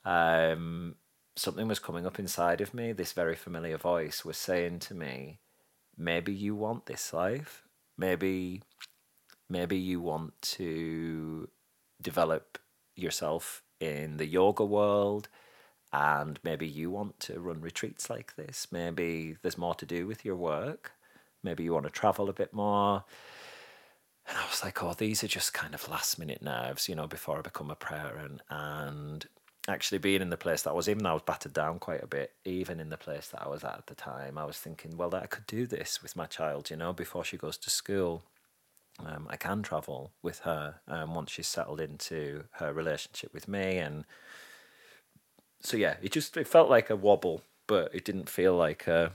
um, 0.05 0.95
something 1.35 1.67
was 1.67 1.79
coming 1.79 2.05
up 2.05 2.19
inside 2.19 2.61
of 2.61 2.73
me. 2.73 2.91
This 2.91 3.13
very 3.13 3.35
familiar 3.35 3.77
voice 3.77 4.25
was 4.25 4.37
saying 4.37 4.79
to 4.79 4.93
me, 4.93 5.39
maybe 5.97 6.33
you 6.33 6.55
want 6.55 6.85
this 6.85 7.13
life. 7.13 7.63
Maybe, 7.97 8.61
maybe 9.49 9.77
you 9.77 10.01
want 10.01 10.41
to 10.41 11.49
develop 12.01 12.57
yourself 12.95 13.61
in 13.79 14.17
the 14.17 14.25
yoga 14.25 14.63
world 14.63 15.29
and 15.91 16.39
maybe 16.43 16.67
you 16.67 16.91
want 16.91 17.19
to 17.21 17.39
run 17.39 17.61
retreats 17.61 18.09
like 18.09 18.35
this. 18.35 18.67
Maybe 18.71 19.37
there's 19.41 19.57
more 19.57 19.75
to 19.75 19.85
do 19.85 20.05
with 20.05 20.23
your 20.23 20.35
work. 20.35 20.91
Maybe 21.43 21.63
you 21.63 21.73
want 21.73 21.85
to 21.85 21.91
travel 21.91 22.29
a 22.29 22.33
bit 22.33 22.53
more. 22.53 23.03
And 24.27 24.37
I 24.37 24.45
was 24.45 24.63
like, 24.63 24.83
oh, 24.83 24.93
these 24.93 25.23
are 25.23 25.27
just 25.27 25.53
kind 25.53 25.73
of 25.73 25.89
last 25.89 26.19
minute 26.19 26.43
nerves, 26.43 26.87
you 26.87 26.95
know, 26.95 27.07
before 27.07 27.39
I 27.39 27.41
become 27.41 27.71
a 27.71 27.75
parent. 27.75 28.41
And 28.49 29.25
actually 29.67 29.97
being 29.97 30.21
in 30.21 30.29
the 30.29 30.37
place 30.37 30.61
that 30.63 30.71
I 30.71 30.73
was, 30.73 30.87
even 30.87 31.03
though 31.03 31.11
I 31.11 31.13
was 31.13 31.23
battered 31.23 31.53
down 31.53 31.79
quite 31.79 32.03
a 32.03 32.07
bit, 32.07 32.33
even 32.45 32.79
in 32.79 32.89
the 32.89 32.97
place 32.97 33.29
that 33.29 33.41
I 33.41 33.47
was 33.47 33.63
at 33.63 33.77
at 33.77 33.87
the 33.87 33.95
time, 33.95 34.37
I 34.37 34.45
was 34.45 34.57
thinking, 34.57 34.97
well, 34.97 35.09
that 35.09 35.23
I 35.23 35.27
could 35.27 35.47
do 35.47 35.65
this 35.65 36.03
with 36.03 36.15
my 36.15 36.27
child, 36.27 36.69
you 36.69 36.77
know, 36.77 36.93
before 36.93 37.23
she 37.23 37.37
goes 37.37 37.57
to 37.57 37.69
school. 37.71 38.23
Um, 39.03 39.27
I 39.29 39.37
can 39.37 39.63
travel 39.63 40.11
with 40.21 40.39
her 40.39 40.75
um, 40.87 41.15
once 41.15 41.31
she's 41.31 41.47
settled 41.47 41.79
into 41.79 42.43
her 42.53 42.73
relationship 42.73 43.33
with 43.33 43.47
me. 43.47 43.77
And 43.77 44.05
so, 45.61 45.77
yeah, 45.77 45.97
it 46.01 46.11
just 46.11 46.37
it 46.37 46.47
felt 46.47 46.69
like 46.69 46.89
a 46.89 46.95
wobble, 46.95 47.41
but 47.67 47.93
it 47.93 48.05
didn't 48.05 48.29
feel 48.29 48.55
like 48.55 48.87
a, 48.87 49.11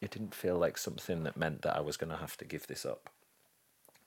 it 0.00 0.10
didn't 0.10 0.34
feel 0.34 0.56
like 0.56 0.78
something 0.78 1.24
that 1.24 1.36
meant 1.36 1.62
that 1.62 1.76
I 1.76 1.80
was 1.80 1.96
going 1.96 2.10
to 2.10 2.16
have 2.16 2.36
to 2.38 2.44
give 2.44 2.66
this 2.66 2.86
up, 2.86 3.10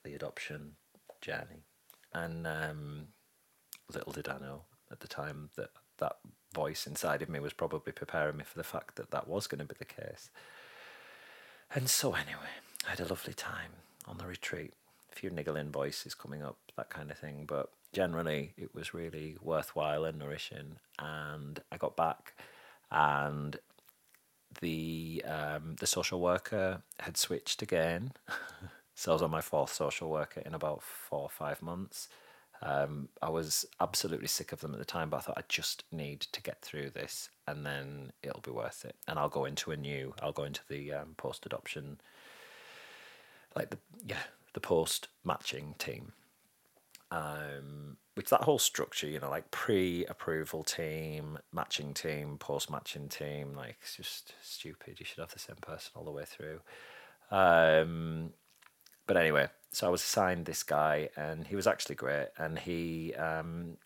the 0.03 0.13
adoption 0.13 0.73
journey. 1.21 1.63
And 2.13 2.47
um, 2.47 3.07
little 3.93 4.13
did 4.13 4.27
I 4.27 4.39
know 4.39 4.63
at 4.91 4.99
the 4.99 5.07
time 5.07 5.49
that 5.55 5.69
that 5.97 6.17
voice 6.53 6.87
inside 6.87 7.21
of 7.21 7.29
me 7.29 7.39
was 7.39 7.53
probably 7.53 7.91
preparing 7.91 8.37
me 8.37 8.43
for 8.43 8.57
the 8.57 8.63
fact 8.63 8.95
that 8.95 9.11
that 9.11 9.27
was 9.27 9.47
going 9.47 9.59
to 9.59 9.65
be 9.65 9.75
the 9.77 9.85
case. 9.85 10.29
And 11.73 11.89
so, 11.89 12.13
anyway, 12.13 12.49
I 12.87 12.91
had 12.91 12.99
a 12.99 13.05
lovely 13.07 13.33
time 13.33 13.73
on 14.07 14.17
the 14.17 14.25
retreat. 14.25 14.73
A 15.11 15.15
few 15.15 15.29
niggling 15.29 15.71
voices 15.71 16.15
coming 16.15 16.41
up, 16.41 16.57
that 16.77 16.89
kind 16.89 17.11
of 17.11 17.17
thing. 17.17 17.45
But 17.47 17.69
generally, 17.93 18.53
it 18.57 18.73
was 18.73 18.93
really 18.93 19.37
worthwhile 19.41 20.05
and 20.05 20.19
nourishing. 20.19 20.77
And 20.97 21.59
I 21.71 21.77
got 21.77 21.95
back, 21.95 22.33
and 22.91 23.57
the 24.61 25.23
um, 25.27 25.75
the 25.79 25.87
social 25.87 26.19
worker 26.21 26.81
had 26.99 27.17
switched 27.17 27.61
again. 27.61 28.13
so 28.95 29.11
I 29.11 29.13
was 29.13 29.21
on 29.21 29.31
my 29.31 29.41
fourth 29.41 29.73
social 29.73 30.09
worker 30.09 30.41
in 30.45 30.53
about 30.53 30.81
four 30.81 31.21
or 31.21 31.29
five 31.29 31.61
months. 31.61 32.09
Um, 32.61 33.07
I 33.21 33.29
was 33.29 33.65
absolutely 33.79 34.27
sick 34.27 34.51
of 34.51 34.59
them 34.59 34.73
at 34.73 34.79
the 34.79 34.85
time, 34.85 35.09
but 35.09 35.17
I 35.17 35.19
thought 35.21 35.37
I 35.37 35.43
just 35.47 35.85
need 35.93 36.19
to 36.19 36.41
get 36.41 36.61
through 36.61 36.89
this, 36.89 37.29
and 37.47 37.65
then 37.65 38.11
it'll 38.21 38.41
be 38.41 38.51
worth 38.51 38.83
it. 38.83 38.95
And 39.07 39.17
I'll 39.17 39.29
go 39.29 39.45
into 39.45 39.71
a 39.71 39.77
new, 39.77 40.13
I'll 40.21 40.33
go 40.33 40.43
into 40.43 40.61
the 40.67 40.91
um, 40.93 41.13
post 41.15 41.45
adoption 41.45 42.01
like 43.55 43.69
the 43.71 43.77
yeah 44.05 44.17
the 44.53 44.59
post 44.59 45.07
matching 45.23 45.75
team. 45.77 46.13
Um, 47.11 47.97
which 48.15 48.29
that 48.29 48.41
whole 48.41 48.59
structure, 48.59 49.07
you 49.07 49.19
know, 49.19 49.29
like 49.29 49.49
pre-approval 49.49 50.63
team, 50.63 51.39
matching 51.53 51.93
team, 51.93 52.37
post-matching 52.37 53.07
team, 53.07 53.53
like 53.55 53.77
it's 53.81 53.95
just 53.95 54.33
stupid. 54.41 54.99
You 54.99 55.05
should 55.05 55.19
have 55.19 55.31
the 55.31 55.39
same 55.39 55.55
person 55.61 55.91
all 55.95 56.03
the 56.03 56.11
way 56.11 56.25
through. 56.25 56.59
Um, 57.31 58.33
but 59.07 59.17
anyway, 59.17 59.47
so 59.71 59.87
I 59.87 59.89
was 59.89 60.01
assigned 60.01 60.45
this 60.45 60.63
guy, 60.63 61.09
and 61.15 61.47
he 61.47 61.55
was 61.55 61.65
actually 61.65 61.95
great. 61.95 62.27
And 62.37 62.59
he, 62.59 63.13
um, 63.15 63.77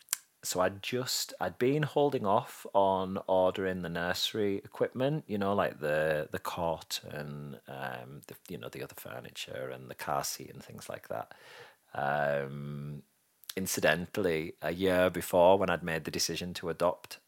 so 0.42 0.60
I'd 0.60 0.82
just 0.82 1.32
I'd 1.40 1.58
been 1.58 1.82
holding 1.82 2.26
off 2.26 2.66
on 2.74 3.18
ordering 3.26 3.82
the 3.82 3.88
nursery 3.88 4.56
equipment, 4.56 5.24
you 5.26 5.38
know, 5.38 5.54
like 5.54 5.80
the 5.80 6.28
the 6.30 6.38
cot 6.38 7.00
and 7.10 7.60
um, 7.68 8.22
the 8.26 8.34
you 8.48 8.58
know 8.58 8.68
the 8.68 8.82
other 8.82 8.96
furniture 8.96 9.70
and 9.72 9.88
the 9.88 9.94
car 9.94 10.24
seat 10.24 10.50
and 10.52 10.62
things 10.62 10.88
like 10.88 11.08
that. 11.08 11.32
Um, 11.94 13.02
incidentally, 13.56 14.54
a 14.62 14.72
year 14.72 15.10
before 15.10 15.58
when 15.58 15.70
I'd 15.70 15.82
made 15.82 16.04
the 16.04 16.10
decision 16.10 16.54
to 16.54 16.70
adopt, 16.70 17.18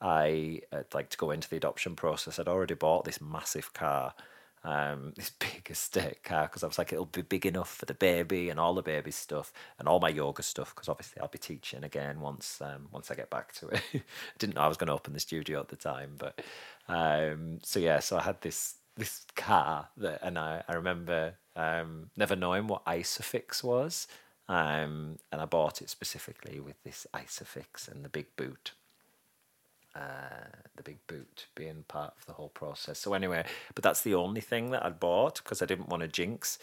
I 0.00 0.60
uh, 0.72 0.82
like 0.94 1.10
to 1.10 1.18
go 1.18 1.30
into 1.30 1.48
the 1.48 1.56
adoption 1.56 1.96
process. 1.96 2.38
I'd 2.38 2.48
already 2.48 2.74
bought 2.74 3.04
this 3.04 3.20
massive 3.20 3.72
car 3.72 4.14
um, 4.66 5.12
this 5.16 5.30
big 5.30 5.68
estate 5.70 6.22
car 6.22 6.42
because 6.42 6.62
I 6.62 6.66
was 6.66 6.78
like, 6.78 6.92
it'll 6.92 7.06
be 7.06 7.22
big 7.22 7.46
enough 7.46 7.74
for 7.74 7.86
the 7.86 7.94
baby 7.94 8.50
and 8.50 8.58
all 8.60 8.74
the 8.74 8.82
baby 8.82 9.10
stuff 9.10 9.52
and 9.78 9.88
all 9.88 10.00
my 10.00 10.08
yoga 10.08 10.42
stuff 10.42 10.74
because 10.74 10.88
obviously 10.88 11.22
I'll 11.22 11.28
be 11.28 11.38
teaching 11.38 11.84
again 11.84 12.20
once 12.20 12.60
um, 12.60 12.88
once 12.90 13.10
I 13.10 13.14
get 13.14 13.30
back 13.30 13.52
to 13.54 13.68
it. 13.68 13.82
I 13.94 14.02
didn't 14.38 14.56
know 14.56 14.62
I 14.62 14.68
was 14.68 14.76
going 14.76 14.88
to 14.88 14.94
open 14.94 15.12
the 15.14 15.20
studio 15.20 15.60
at 15.60 15.68
the 15.68 15.76
time, 15.76 16.16
but 16.18 16.42
um, 16.88 17.60
so 17.62 17.78
yeah, 17.78 18.00
so 18.00 18.18
I 18.18 18.22
had 18.22 18.40
this 18.42 18.74
this 18.96 19.24
car 19.36 19.88
that, 19.98 20.20
and 20.22 20.38
I 20.38 20.62
I 20.68 20.74
remember 20.74 21.34
um, 21.54 22.10
never 22.16 22.36
knowing 22.36 22.66
what 22.66 22.84
Isofix 22.86 23.62
was. 23.62 24.08
Um, 24.48 25.18
and 25.32 25.40
I 25.40 25.44
bought 25.44 25.82
it 25.82 25.90
specifically 25.90 26.60
with 26.60 26.80
this 26.84 27.06
Isofix 27.12 27.88
and 27.90 28.04
the 28.04 28.08
big 28.08 28.26
boot 28.36 28.72
uh, 29.96 30.44
the 30.76 30.82
big 30.82 30.98
boot 31.06 31.46
being 31.54 31.84
part 31.88 32.12
of 32.18 32.26
the 32.26 32.34
whole 32.34 32.50
process. 32.50 32.98
So 32.98 33.14
anyway, 33.14 33.44
but 33.74 33.82
that's 33.82 34.02
the 34.02 34.14
only 34.14 34.40
thing 34.40 34.70
that 34.70 34.84
I'd 34.84 35.00
bought 35.00 35.42
because 35.42 35.62
I 35.62 35.66
didn't 35.66 35.88
want 35.88 36.02
to 36.02 36.08
jinx 36.08 36.58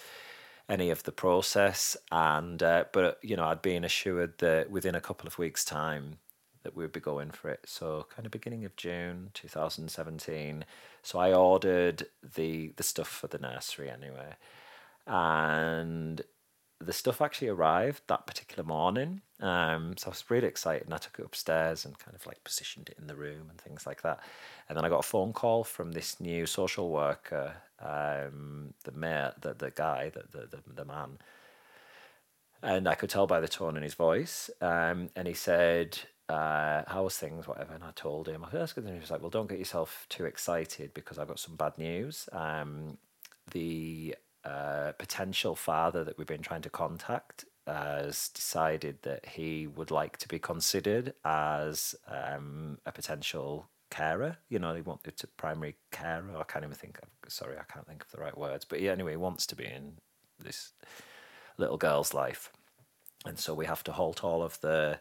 any 0.69 0.91
of 0.91 1.03
the 1.03 1.11
process. 1.11 1.97
And 2.11 2.61
uh, 2.61 2.85
but 2.91 3.17
you 3.23 3.35
know, 3.35 3.45
I'd 3.45 3.61
been 3.61 3.83
assured 3.83 4.37
that 4.37 4.69
within 4.69 4.93
a 4.93 5.01
couple 5.01 5.25
of 5.25 5.39
weeks' 5.39 5.65
time 5.65 6.17
that 6.61 6.75
we'd 6.75 6.91
be 6.91 6.99
going 6.99 7.31
for 7.31 7.49
it. 7.49 7.61
So 7.65 8.05
kind 8.15 8.25
of 8.25 8.31
beginning 8.31 8.65
of 8.65 8.75
June 8.75 9.31
2017. 9.33 10.65
So 11.01 11.17
I 11.17 11.33
ordered 11.33 12.05
the 12.35 12.73
the 12.75 12.83
stuff 12.83 13.07
for 13.07 13.27
the 13.27 13.39
nursery 13.39 13.89
anyway, 13.89 14.35
and 15.07 16.21
the 16.85 16.93
stuff 16.93 17.21
actually 17.21 17.49
arrived 17.49 18.03
that 18.07 18.27
particular 18.27 18.63
morning. 18.63 19.21
Um, 19.39 19.95
so 19.97 20.07
I 20.07 20.09
was 20.09 20.23
really 20.29 20.47
excited 20.47 20.85
and 20.85 20.93
I 20.93 20.97
took 20.97 21.19
it 21.19 21.25
upstairs 21.25 21.85
and 21.85 21.97
kind 21.97 22.15
of 22.15 22.25
like 22.25 22.43
positioned 22.43 22.89
it 22.89 22.97
in 22.99 23.07
the 23.07 23.15
room 23.15 23.49
and 23.49 23.59
things 23.59 23.85
like 23.85 24.01
that. 24.03 24.19
And 24.69 24.77
then 24.77 24.85
I 24.85 24.89
got 24.89 24.99
a 24.99 25.07
phone 25.07 25.33
call 25.33 25.63
from 25.63 25.91
this 25.91 26.19
new 26.19 26.45
social 26.45 26.89
worker, 26.89 27.53
um, 27.79 28.73
the 28.83 28.91
mayor, 28.91 29.33
the, 29.41 29.53
the 29.53 29.71
guy, 29.71 30.11
the, 30.13 30.23
the, 30.31 30.47
the, 30.47 30.63
the 30.73 30.85
man. 30.85 31.17
And 32.61 32.87
I 32.87 32.95
could 32.95 33.09
tell 33.09 33.27
by 33.27 33.41
the 33.41 33.47
tone 33.47 33.75
in 33.75 33.83
his 33.83 33.93
voice. 33.93 34.49
Um, 34.61 35.09
and 35.15 35.27
he 35.27 35.33
said, 35.33 35.99
uh, 36.29 36.83
how 36.87 37.03
was 37.03 37.17
things, 37.17 37.47
whatever. 37.47 37.73
And 37.73 37.83
I 37.83 37.91
told 37.95 38.29
him, 38.29 38.45
I 38.45 38.51
said, 38.51 38.61
that's 38.61 38.73
good. 38.73 38.85
And 38.85 38.93
he 38.93 38.99
was 38.99 39.11
like, 39.11 39.21
well, 39.21 39.29
don't 39.29 39.49
get 39.49 39.59
yourself 39.59 40.05
too 40.09 40.25
excited 40.25 40.93
because 40.93 41.19
I've 41.19 41.27
got 41.27 41.39
some 41.39 41.55
bad 41.55 41.77
news. 41.77 42.29
Um, 42.31 42.97
the 43.51 44.15
uh, 44.45 44.91
potential 44.97 45.55
father 45.55 46.03
that 46.03 46.17
we've 46.17 46.27
been 46.27 46.41
trying 46.41 46.61
to 46.61 46.69
contact 46.69 47.45
has 47.65 48.29
decided 48.29 48.97
that 49.03 49.25
he 49.25 49.67
would 49.67 49.89
like 49.89 50.17
to 50.17 50.27
be 50.27 50.39
considered 50.39 51.13
as 51.23 51.95
um, 52.07 52.77
a 52.85 52.91
potential 52.91 53.69
carer. 53.89 54.37
You 54.49 54.59
know, 54.59 54.75
he 54.75 54.81
wanted 54.81 55.17
to 55.17 55.27
primary 55.27 55.75
carer. 55.91 56.25
I 56.37 56.43
can't 56.43 56.65
even 56.65 56.75
think. 56.75 56.99
Of, 57.01 57.31
sorry, 57.31 57.57
I 57.57 57.63
can't 57.71 57.87
think 57.87 58.03
of 58.03 58.11
the 58.11 58.21
right 58.21 58.37
words. 58.37 58.65
But 58.65 58.81
yeah, 58.81 58.91
anyway, 58.91 59.11
he 59.11 59.17
wants 59.17 59.45
to 59.47 59.55
be 59.55 59.65
in 59.65 59.93
this 60.39 60.73
little 61.57 61.77
girl's 61.77 62.13
life, 62.13 62.51
and 63.25 63.39
so 63.39 63.53
we 63.53 63.65
have 63.65 63.83
to 63.85 63.93
halt 63.93 64.23
all 64.23 64.43
of 64.43 64.59
the 64.61 64.99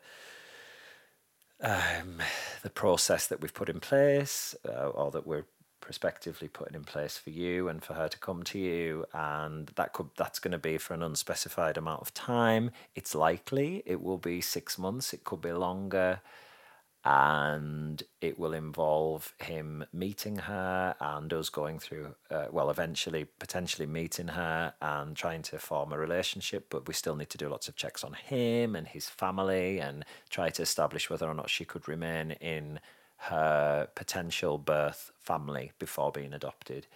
um, 1.61 2.20
the 2.62 2.70
process 2.70 3.26
that 3.26 3.40
we've 3.40 3.55
put 3.55 3.68
in 3.68 3.80
place, 3.80 4.55
uh, 4.68 4.88
or 4.88 5.11
that 5.11 5.26
we're 5.26 5.47
prospectively 5.83 6.49
putting 6.49 6.74
in 6.74 6.85
place 6.85 7.18
for 7.18 7.28
you 7.28 7.68
and 7.68 7.85
for 7.85 7.93
her 7.93 8.09
to 8.09 8.18
come 8.18 8.43
to 8.45 8.59
you 8.59 9.05
and 9.12 9.66
that 9.74 9.93
could 9.93 10.09
that's 10.16 10.39
going 10.39 10.53
to 10.53 10.59
be 10.59 10.78
for 10.78 10.95
an 10.95 11.03
unspecified 11.03 11.76
amount 11.76 12.01
of 12.01 12.14
time. 12.14 12.70
It's 12.95 13.14
likely 13.14 13.83
it 13.85 14.01
will 14.01 14.16
be 14.16 14.41
6 14.41 14.78
months 14.78 15.12
it 15.12 15.24
could 15.24 15.43
be 15.43 15.53
longer 15.53 16.20
and 17.05 18.05
it 18.20 18.39
will 18.39 18.53
involve 18.53 19.35
him 19.41 19.85
meeting 19.93 20.37
her 20.37 20.95
and 21.01 21.33
us 21.33 21.49
going 21.49 21.80
through 21.80 22.14
uh, 22.30 22.47
well 22.53 22.70
eventually 22.70 23.24
potentially 23.41 23.87
meeting 23.87 24.28
her 24.28 24.72
and 24.80 25.16
trying 25.16 25.43
to 25.43 25.59
form 25.59 25.93
a 25.93 25.99
relationship 25.99 26.66
but 26.70 26.87
we 26.87 26.95
still 26.95 27.16
need 27.16 27.28
to 27.28 27.39
do 27.39 27.49
lots 27.49 27.68
of 27.68 27.74
checks 27.74 28.05
on 28.05 28.12
him 28.12 28.76
and 28.76 28.87
his 28.87 29.09
family 29.09 29.80
and 29.80 30.05
try 30.30 30.49
to 30.49 30.62
establish 30.62 31.11
whether 31.11 31.26
or 31.26 31.35
not 31.35 31.51
she 31.51 31.64
could 31.64 31.89
remain 31.89 32.30
in 32.41 32.78
her 33.27 33.89
potential 33.95 34.59
birth 34.59 35.12
family 35.20 35.73
before 35.79 36.11
being 36.11 36.33
adopted. 36.33 36.87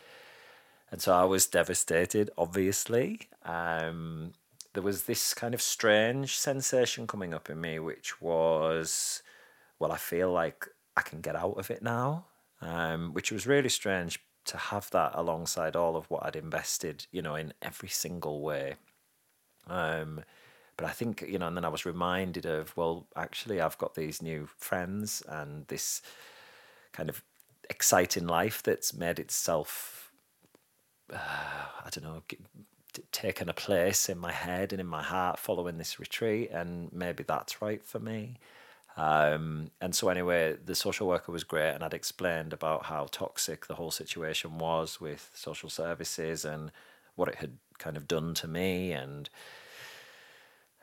And 0.90 1.00
so 1.00 1.14
I 1.14 1.24
was 1.24 1.46
devastated, 1.46 2.30
obviously. 2.36 3.20
Um, 3.44 4.32
there 4.72 4.82
was 4.82 5.04
this 5.04 5.34
kind 5.34 5.54
of 5.54 5.62
strange 5.62 6.36
sensation 6.36 7.06
coming 7.06 7.32
up 7.32 7.48
in 7.48 7.60
me, 7.60 7.78
which 7.78 8.20
was, 8.20 9.22
well, 9.78 9.92
I 9.92 9.96
feel 9.96 10.32
like 10.32 10.66
I 10.96 11.02
can 11.02 11.20
get 11.20 11.36
out 11.36 11.58
of 11.58 11.70
it 11.70 11.82
now, 11.82 12.26
um, 12.60 13.12
which 13.12 13.30
was 13.30 13.46
really 13.46 13.68
strange 13.68 14.20
to 14.46 14.56
have 14.56 14.90
that 14.90 15.12
alongside 15.14 15.76
all 15.76 15.96
of 15.96 16.10
what 16.10 16.24
I'd 16.24 16.36
invested, 16.36 17.06
you 17.10 17.22
know, 17.22 17.36
in 17.36 17.52
every 17.62 17.88
single 17.88 18.40
way. 18.40 18.74
Um, 19.66 20.22
but 20.76 20.86
I 20.86 20.90
think, 20.90 21.22
you 21.26 21.38
know, 21.38 21.46
and 21.46 21.56
then 21.56 21.64
I 21.64 21.68
was 21.68 21.86
reminded 21.86 22.46
of, 22.46 22.76
well, 22.76 23.06
actually, 23.16 23.60
I've 23.60 23.78
got 23.78 23.94
these 23.94 24.20
new 24.20 24.48
friends 24.58 25.22
and 25.28 25.66
this 25.68 26.02
kind 26.92 27.08
of 27.08 27.22
exciting 27.70 28.26
life 28.26 28.62
that's 28.62 28.94
made 28.94 29.18
itself, 29.18 30.12
uh, 31.12 31.16
I 31.16 31.88
don't 31.90 32.04
know, 32.04 32.22
taken 33.12 33.48
a 33.48 33.54
place 33.54 34.08
in 34.08 34.18
my 34.18 34.32
head 34.32 34.72
and 34.72 34.80
in 34.80 34.86
my 34.86 35.02
heart 35.02 35.38
following 35.38 35.78
this 35.78 35.98
retreat. 35.98 36.50
And 36.50 36.92
maybe 36.92 37.22
that's 37.22 37.62
right 37.62 37.84
for 37.84 37.98
me. 37.98 38.38
Um, 38.96 39.70
and 39.80 39.94
so, 39.94 40.08
anyway, 40.08 40.56
the 40.64 40.74
social 40.74 41.06
worker 41.06 41.30
was 41.30 41.44
great, 41.44 41.72
and 41.72 41.84
I'd 41.84 41.92
explained 41.92 42.52
about 42.54 42.86
how 42.86 43.08
toxic 43.10 43.66
the 43.66 43.74
whole 43.74 43.90
situation 43.90 44.56
was 44.58 45.00
with 45.00 45.30
social 45.34 45.68
services 45.68 46.44
and 46.46 46.72
what 47.14 47.28
it 47.28 47.36
had 47.36 47.58
kind 47.78 47.96
of 47.96 48.08
done 48.08 48.32
to 48.34 48.48
me. 48.48 48.92
And 48.92 49.28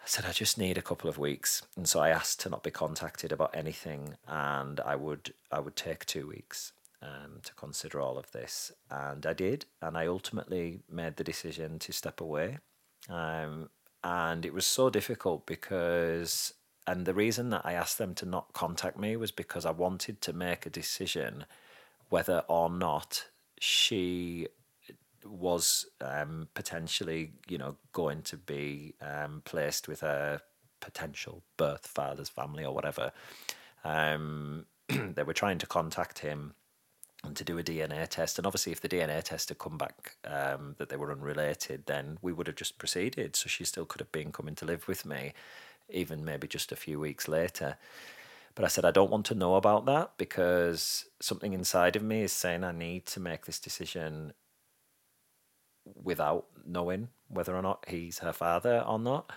I 0.03 0.07
said, 0.07 0.25
I 0.25 0.33
just 0.33 0.57
need 0.57 0.77
a 0.77 0.81
couple 0.81 1.09
of 1.09 1.17
weeks. 1.17 1.61
And 1.77 1.87
so 1.87 2.01
I 2.01 2.09
asked 2.09 2.41
to 2.41 2.49
not 2.49 2.63
be 2.63 2.71
contacted 2.71 3.31
about 3.31 3.55
anything 3.55 4.15
and 4.27 4.81
I 4.81 4.97
would 4.97 5.33
I 5.49 5.59
would 5.59 5.77
take 5.77 6.05
two 6.05 6.27
weeks 6.27 6.73
um, 7.01 7.39
to 7.43 7.53
consider 7.53 8.01
all 8.01 8.17
of 8.17 8.31
this. 8.31 8.73
And 8.91 9.25
I 9.25 9.31
did. 9.31 9.65
And 9.81 9.97
I 9.97 10.07
ultimately 10.07 10.81
made 10.91 11.15
the 11.15 11.23
decision 11.23 11.79
to 11.79 11.93
step 11.93 12.19
away. 12.19 12.57
Um, 13.09 13.69
and 14.03 14.45
it 14.45 14.53
was 14.53 14.65
so 14.65 14.89
difficult 14.89 15.45
because 15.45 16.53
and 16.85 17.05
the 17.05 17.13
reason 17.13 17.49
that 17.51 17.61
I 17.63 17.73
asked 17.73 17.97
them 17.97 18.13
to 18.15 18.25
not 18.25 18.51
contact 18.51 18.99
me 18.99 19.15
was 19.15 19.31
because 19.31 19.65
I 19.65 19.71
wanted 19.71 20.19
to 20.21 20.33
make 20.33 20.65
a 20.65 20.69
decision 20.69 21.45
whether 22.09 22.43
or 22.49 22.69
not 22.69 23.27
she 23.57 24.49
was 25.25 25.85
um, 26.01 26.47
potentially, 26.53 27.31
you 27.47 27.57
know, 27.57 27.75
going 27.91 28.21
to 28.23 28.37
be 28.37 28.93
um, 29.01 29.41
placed 29.45 29.87
with 29.87 30.03
a 30.03 30.41
potential 30.79 31.43
birth 31.57 31.87
father's 31.87 32.29
family 32.29 32.65
or 32.65 32.73
whatever. 32.73 33.11
Um, 33.83 34.65
they 34.89 35.23
were 35.23 35.33
trying 35.33 35.57
to 35.59 35.67
contact 35.67 36.19
him 36.19 36.53
and 37.23 37.35
to 37.37 37.43
do 37.43 37.57
a 37.57 37.63
DNA 37.63 38.07
test. 38.07 38.37
And 38.37 38.45
obviously, 38.45 38.71
if 38.71 38.81
the 38.81 38.89
DNA 38.89 39.23
test 39.23 39.49
had 39.49 39.57
come 39.57 39.77
back 39.77 40.17
um, 40.25 40.75
that 40.77 40.89
they 40.89 40.97
were 40.97 41.11
unrelated, 41.11 41.85
then 41.85 42.17
we 42.21 42.33
would 42.33 42.47
have 42.47 42.55
just 42.55 42.77
proceeded. 42.77 43.35
So 43.35 43.47
she 43.47 43.63
still 43.63 43.85
could 43.85 44.01
have 44.01 44.11
been 44.11 44.31
coming 44.31 44.55
to 44.55 44.65
live 44.65 44.87
with 44.87 45.05
me, 45.05 45.33
even 45.89 46.25
maybe 46.25 46.47
just 46.47 46.71
a 46.71 46.77
few 46.77 46.99
weeks 46.99 47.27
later. 47.27 47.77
But 48.55 48.65
I 48.65 48.67
said, 48.67 48.85
I 48.85 48.91
don't 48.91 49.09
want 49.09 49.25
to 49.27 49.35
know 49.35 49.55
about 49.55 49.85
that 49.85 50.11
because 50.17 51.05
something 51.19 51.53
inside 51.53 51.95
of 51.95 52.03
me 52.03 52.21
is 52.21 52.31
saying 52.31 52.63
I 52.63 52.71
need 52.71 53.05
to 53.07 53.19
make 53.19 53.45
this 53.45 53.59
decision 53.59 54.33
without 55.85 56.45
knowing 56.65 57.09
whether 57.27 57.55
or 57.55 57.61
not 57.61 57.85
he's 57.87 58.19
her 58.19 58.33
father 58.33 58.83
or 58.87 58.99
not. 58.99 59.31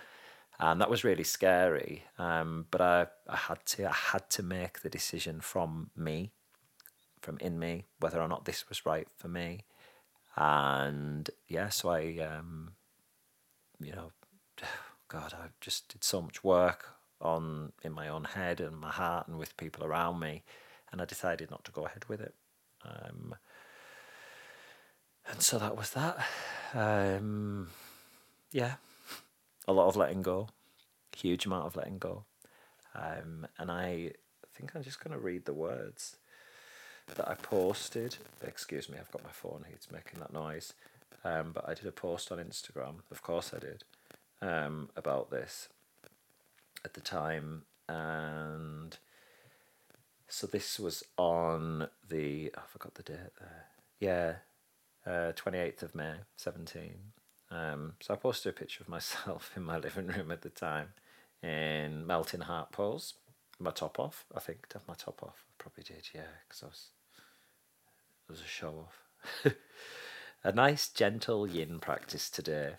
And 0.59 0.81
that 0.81 0.89
was 0.89 1.03
really 1.03 1.23
scary. 1.23 2.03
Um, 2.17 2.65
but 2.71 2.81
I, 2.81 3.07
I 3.27 3.35
had 3.35 3.65
to 3.67 3.87
I 3.87 3.93
had 3.93 4.29
to 4.31 4.43
make 4.43 4.81
the 4.81 4.89
decision 4.89 5.39
from 5.39 5.91
me, 5.95 6.31
from 7.21 7.37
in 7.39 7.59
me, 7.59 7.85
whether 7.99 8.19
or 8.19 8.27
not 8.27 8.45
this 8.45 8.67
was 8.67 8.85
right 8.85 9.07
for 9.17 9.27
me. 9.27 9.65
And 10.35 11.29
yeah, 11.47 11.69
so 11.69 11.89
I 11.89 12.17
um, 12.19 12.71
you 13.79 13.93
know, 13.93 14.11
God, 15.07 15.33
I 15.33 15.47
just 15.61 15.89
did 15.89 16.03
so 16.03 16.21
much 16.21 16.43
work 16.43 16.89
on 17.21 17.71
in 17.83 17.91
my 17.91 18.07
own 18.07 18.23
head 18.23 18.59
and 18.59 18.77
my 18.77 18.91
heart 18.91 19.27
and 19.27 19.37
with 19.37 19.57
people 19.57 19.83
around 19.83 20.19
me, 20.19 20.43
and 20.91 21.01
I 21.01 21.05
decided 21.05 21.51
not 21.51 21.65
to 21.65 21.71
go 21.71 21.85
ahead 21.85 22.05
with 22.07 22.21
it. 22.21 22.33
Um, 22.83 23.35
and 25.29 25.41
so 25.41 25.57
that 25.59 25.75
was 25.75 25.91
that. 25.91 26.25
Um, 26.73 27.69
yeah, 28.51 28.75
a 29.67 29.73
lot 29.73 29.87
of 29.87 29.95
letting 29.95 30.21
go, 30.21 30.49
huge 31.15 31.45
amount 31.45 31.65
of 31.65 31.75
letting 31.75 31.97
go. 31.97 32.25
Um, 32.95 33.47
and 33.57 33.71
I 33.71 34.11
think 34.53 34.75
I'm 34.75 34.83
just 34.83 35.03
going 35.03 35.13
to 35.13 35.23
read 35.23 35.45
the 35.45 35.53
words 35.53 36.17
that 37.15 37.27
I 37.27 37.35
posted. 37.35 38.17
Excuse 38.45 38.89
me, 38.89 38.97
I've 38.99 39.11
got 39.11 39.23
my 39.23 39.31
phone 39.31 39.63
here, 39.67 39.75
it's 39.75 39.91
making 39.91 40.19
that 40.19 40.33
noise. 40.33 40.73
Um, 41.23 41.51
but 41.53 41.67
I 41.67 41.73
did 41.73 41.85
a 41.85 41.91
post 41.91 42.31
on 42.31 42.37
Instagram, 42.37 42.95
of 43.11 43.21
course 43.21 43.51
I 43.53 43.59
did, 43.59 43.83
um, 44.41 44.89
about 44.95 45.29
this 45.29 45.69
at 46.85 46.93
the 46.93 47.01
time. 47.01 47.63
And 47.89 48.97
so 50.27 50.47
this 50.47 50.79
was 50.79 51.03
on 51.17 51.87
the, 52.07 52.51
I 52.55 52.61
forgot 52.67 52.95
the 52.95 53.03
date 53.03 53.33
there. 53.39 53.65
Yeah, 53.99 54.35
uh, 55.07 55.31
28th 55.33 55.83
of 55.83 55.95
May, 55.95 56.15
17. 56.35 56.93
Um, 57.49 57.93
so 58.01 58.13
I 58.13 58.17
posted 58.17 58.53
a 58.53 58.59
picture 58.59 58.83
of 58.83 58.89
myself 58.89 59.51
in 59.55 59.63
my 59.63 59.77
living 59.77 60.07
room 60.07 60.31
at 60.31 60.41
the 60.41 60.49
time 60.49 60.89
in 61.41 62.05
melting 62.05 62.41
heart 62.41 62.71
pose, 62.71 63.13
my 63.59 63.71
top 63.71 63.99
off. 63.99 64.25
I 64.35 64.39
think 64.39 64.67
to 64.69 64.79
have 64.79 64.87
my 64.87 64.95
top 64.95 65.23
off. 65.23 65.45
I 65.47 65.53
probably 65.57 65.83
did, 65.83 66.09
yeah, 66.13 66.21
because 66.47 66.63
I 66.63 66.65
was 66.67 66.89
it 68.27 68.31
was 68.31 68.41
a 68.41 68.47
show 68.47 68.85
off. 68.85 69.53
a 70.43 70.51
nice 70.51 70.89
gentle 70.89 71.47
yin 71.47 71.79
practice 71.79 72.29
today. 72.29 72.73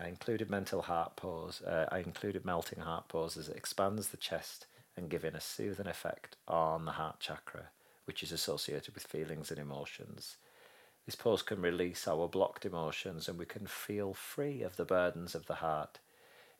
I 0.00 0.08
included 0.08 0.48
mental 0.50 0.82
heart 0.82 1.16
pose. 1.16 1.60
Uh, 1.62 1.86
I 1.92 1.98
included 1.98 2.44
melting 2.44 2.80
heart 2.80 3.08
pose 3.08 3.36
as 3.36 3.48
it 3.48 3.56
expands 3.56 4.08
the 4.08 4.16
chest 4.16 4.66
and 4.96 5.10
giving 5.10 5.34
a 5.34 5.40
soothing 5.40 5.86
effect 5.86 6.36
on 6.48 6.86
the 6.86 6.92
heart 6.92 7.20
chakra, 7.20 7.70
which 8.06 8.22
is 8.22 8.32
associated 8.32 8.94
with 8.94 9.06
feelings 9.06 9.50
and 9.50 9.60
emotions. 9.60 10.36
This 11.06 11.14
pose 11.14 11.42
can 11.42 11.60
release 11.60 12.08
our 12.08 12.28
blocked 12.28 12.64
emotions 12.64 13.28
and 13.28 13.38
we 13.38 13.44
can 13.44 13.66
feel 13.66 14.14
free 14.14 14.62
of 14.62 14.76
the 14.76 14.84
burdens 14.84 15.34
of 15.34 15.46
the 15.46 15.56
heart. 15.56 15.98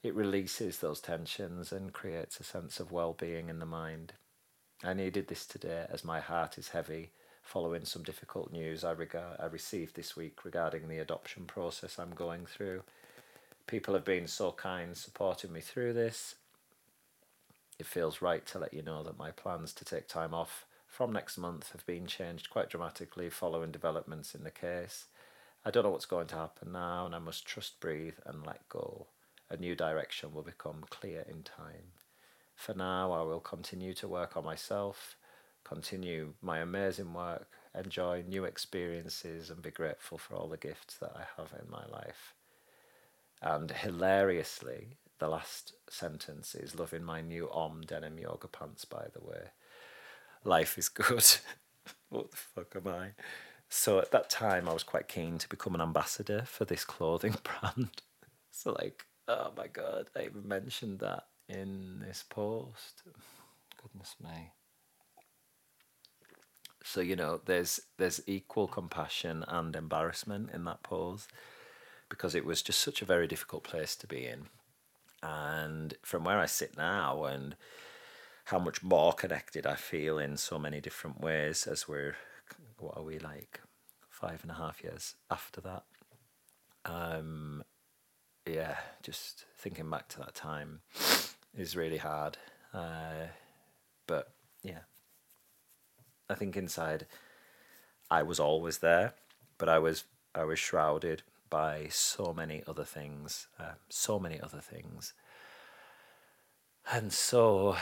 It 0.02 0.14
releases 0.14 0.78
those 0.78 1.00
tensions 1.00 1.72
and 1.72 1.92
creates 1.92 2.38
a 2.38 2.44
sense 2.44 2.78
of 2.78 2.92
well 2.92 3.14
being 3.14 3.48
in 3.48 3.58
the 3.58 3.66
mind. 3.66 4.12
I 4.82 4.92
needed 4.92 5.28
this 5.28 5.46
today 5.46 5.86
as 5.88 6.04
my 6.04 6.20
heart 6.20 6.58
is 6.58 6.68
heavy 6.68 7.10
following 7.44 7.84
some 7.84 8.02
difficult 8.02 8.50
news 8.52 8.84
I, 8.84 8.92
regard, 8.92 9.38
I 9.38 9.46
received 9.46 9.94
this 9.94 10.16
week 10.16 10.44
regarding 10.44 10.88
the 10.88 10.98
adoption 10.98 11.44
process 11.44 11.98
I'm 11.98 12.14
going 12.14 12.46
through. 12.46 12.82
People 13.66 13.94
have 13.94 14.04
been 14.04 14.26
so 14.26 14.52
kind 14.52 14.96
supporting 14.96 15.52
me 15.52 15.60
through 15.60 15.92
this. 15.92 16.34
It 17.78 17.86
feels 17.86 18.22
right 18.22 18.44
to 18.46 18.58
let 18.58 18.74
you 18.74 18.82
know 18.82 19.02
that 19.02 19.18
my 19.18 19.30
plans 19.30 19.72
to 19.74 19.84
take 19.84 20.08
time 20.08 20.34
off 20.34 20.66
from 20.94 21.12
next 21.12 21.36
month 21.36 21.72
have 21.72 21.84
been 21.86 22.06
changed 22.06 22.50
quite 22.50 22.70
dramatically 22.70 23.28
following 23.28 23.72
developments 23.72 24.32
in 24.32 24.44
the 24.44 24.50
case. 24.50 25.06
I 25.64 25.72
don't 25.72 25.82
know 25.82 25.90
what's 25.90 26.06
going 26.06 26.28
to 26.28 26.36
happen 26.36 26.70
now, 26.70 27.04
and 27.04 27.16
I 27.16 27.18
must 27.18 27.44
trust, 27.44 27.80
breathe, 27.80 28.14
and 28.24 28.46
let 28.46 28.68
go. 28.68 29.08
A 29.50 29.56
new 29.56 29.74
direction 29.74 30.32
will 30.32 30.44
become 30.44 30.84
clear 30.90 31.24
in 31.28 31.42
time. 31.42 31.94
For 32.54 32.74
now, 32.74 33.10
I 33.10 33.22
will 33.22 33.40
continue 33.40 33.92
to 33.94 34.06
work 34.06 34.36
on 34.36 34.44
myself, 34.44 35.16
continue 35.64 36.34
my 36.40 36.58
amazing 36.60 37.12
work, 37.12 37.48
enjoy 37.76 38.22
new 38.28 38.44
experiences, 38.44 39.50
and 39.50 39.62
be 39.62 39.72
grateful 39.72 40.16
for 40.16 40.36
all 40.36 40.46
the 40.46 40.56
gifts 40.56 40.94
that 40.98 41.16
I 41.16 41.24
have 41.36 41.52
in 41.60 41.68
my 41.68 41.86
life. 41.90 42.34
And 43.42 43.72
hilariously, 43.72 44.98
the 45.18 45.26
last 45.26 45.72
sentence 45.90 46.54
is 46.54 46.78
loving 46.78 47.02
my 47.02 47.20
new 47.20 47.50
Om 47.50 47.80
denim 47.84 48.16
yoga 48.16 48.46
pants, 48.46 48.84
by 48.84 49.06
the 49.12 49.26
way 49.26 49.48
life 50.44 50.78
is 50.78 50.88
good. 50.88 51.24
what 52.08 52.30
the 52.30 52.36
fuck 52.36 52.76
am 52.76 52.88
I? 52.88 53.08
So 53.68 53.98
at 53.98 54.12
that 54.12 54.30
time, 54.30 54.68
I 54.68 54.72
was 54.72 54.82
quite 54.82 55.08
keen 55.08 55.38
to 55.38 55.48
become 55.48 55.74
an 55.74 55.80
ambassador 55.80 56.42
for 56.46 56.64
this 56.64 56.84
clothing 56.84 57.36
brand. 57.42 57.90
so, 58.50 58.72
like, 58.72 59.04
oh 59.26 59.52
my 59.56 59.66
god, 59.66 60.10
I 60.16 60.24
even 60.24 60.46
mentioned 60.46 61.00
that 61.00 61.24
in 61.48 62.04
this 62.06 62.24
post. 62.28 63.02
Goodness 63.82 64.16
me. 64.22 64.52
So 66.84 67.00
you 67.00 67.16
know, 67.16 67.40
there's 67.44 67.80
there's 67.96 68.20
equal 68.26 68.68
compassion 68.68 69.44
and 69.48 69.74
embarrassment 69.74 70.50
in 70.52 70.64
that 70.64 70.82
pose, 70.82 71.26
because 72.08 72.34
it 72.34 72.44
was 72.44 72.62
just 72.62 72.80
such 72.80 73.02
a 73.02 73.06
very 73.06 73.26
difficult 73.26 73.64
place 73.64 73.96
to 73.96 74.06
be 74.06 74.26
in, 74.26 74.46
and 75.22 75.94
from 76.02 76.24
where 76.24 76.38
I 76.38 76.46
sit 76.46 76.76
now 76.76 77.24
and 77.24 77.56
how 78.44 78.58
much 78.58 78.82
more 78.82 79.12
connected 79.12 79.66
I 79.66 79.74
feel 79.74 80.18
in 80.18 80.36
so 80.36 80.58
many 80.58 80.80
different 80.80 81.20
ways 81.20 81.66
as 81.66 81.88
we're, 81.88 82.16
what 82.78 82.96
are 82.96 83.02
we 83.02 83.18
like, 83.18 83.60
five 84.08 84.40
and 84.42 84.50
a 84.50 84.54
half 84.54 84.82
years 84.82 85.14
after 85.30 85.60
that. 85.62 85.84
Um, 86.84 87.64
yeah, 88.46 88.76
just 89.02 89.46
thinking 89.56 89.88
back 89.88 90.08
to 90.08 90.18
that 90.18 90.34
time 90.34 90.80
is 91.56 91.76
really 91.76 91.96
hard. 91.96 92.36
Uh, 92.72 93.28
but 94.06 94.32
yeah, 94.62 94.80
I 96.28 96.34
think 96.34 96.56
inside 96.56 97.06
I 98.10 98.22
was 98.22 98.38
always 98.38 98.78
there, 98.78 99.14
but 99.58 99.68
I 99.68 99.78
was 99.78 100.04
I 100.34 100.44
was 100.44 100.58
shrouded 100.58 101.22
by 101.48 101.86
so 101.90 102.34
many 102.34 102.62
other 102.66 102.84
things, 102.84 103.46
uh, 103.58 103.74
so 103.88 104.18
many 104.18 104.40
other 104.40 104.60
things, 104.60 105.14
and 106.90 107.12
so 107.12 107.76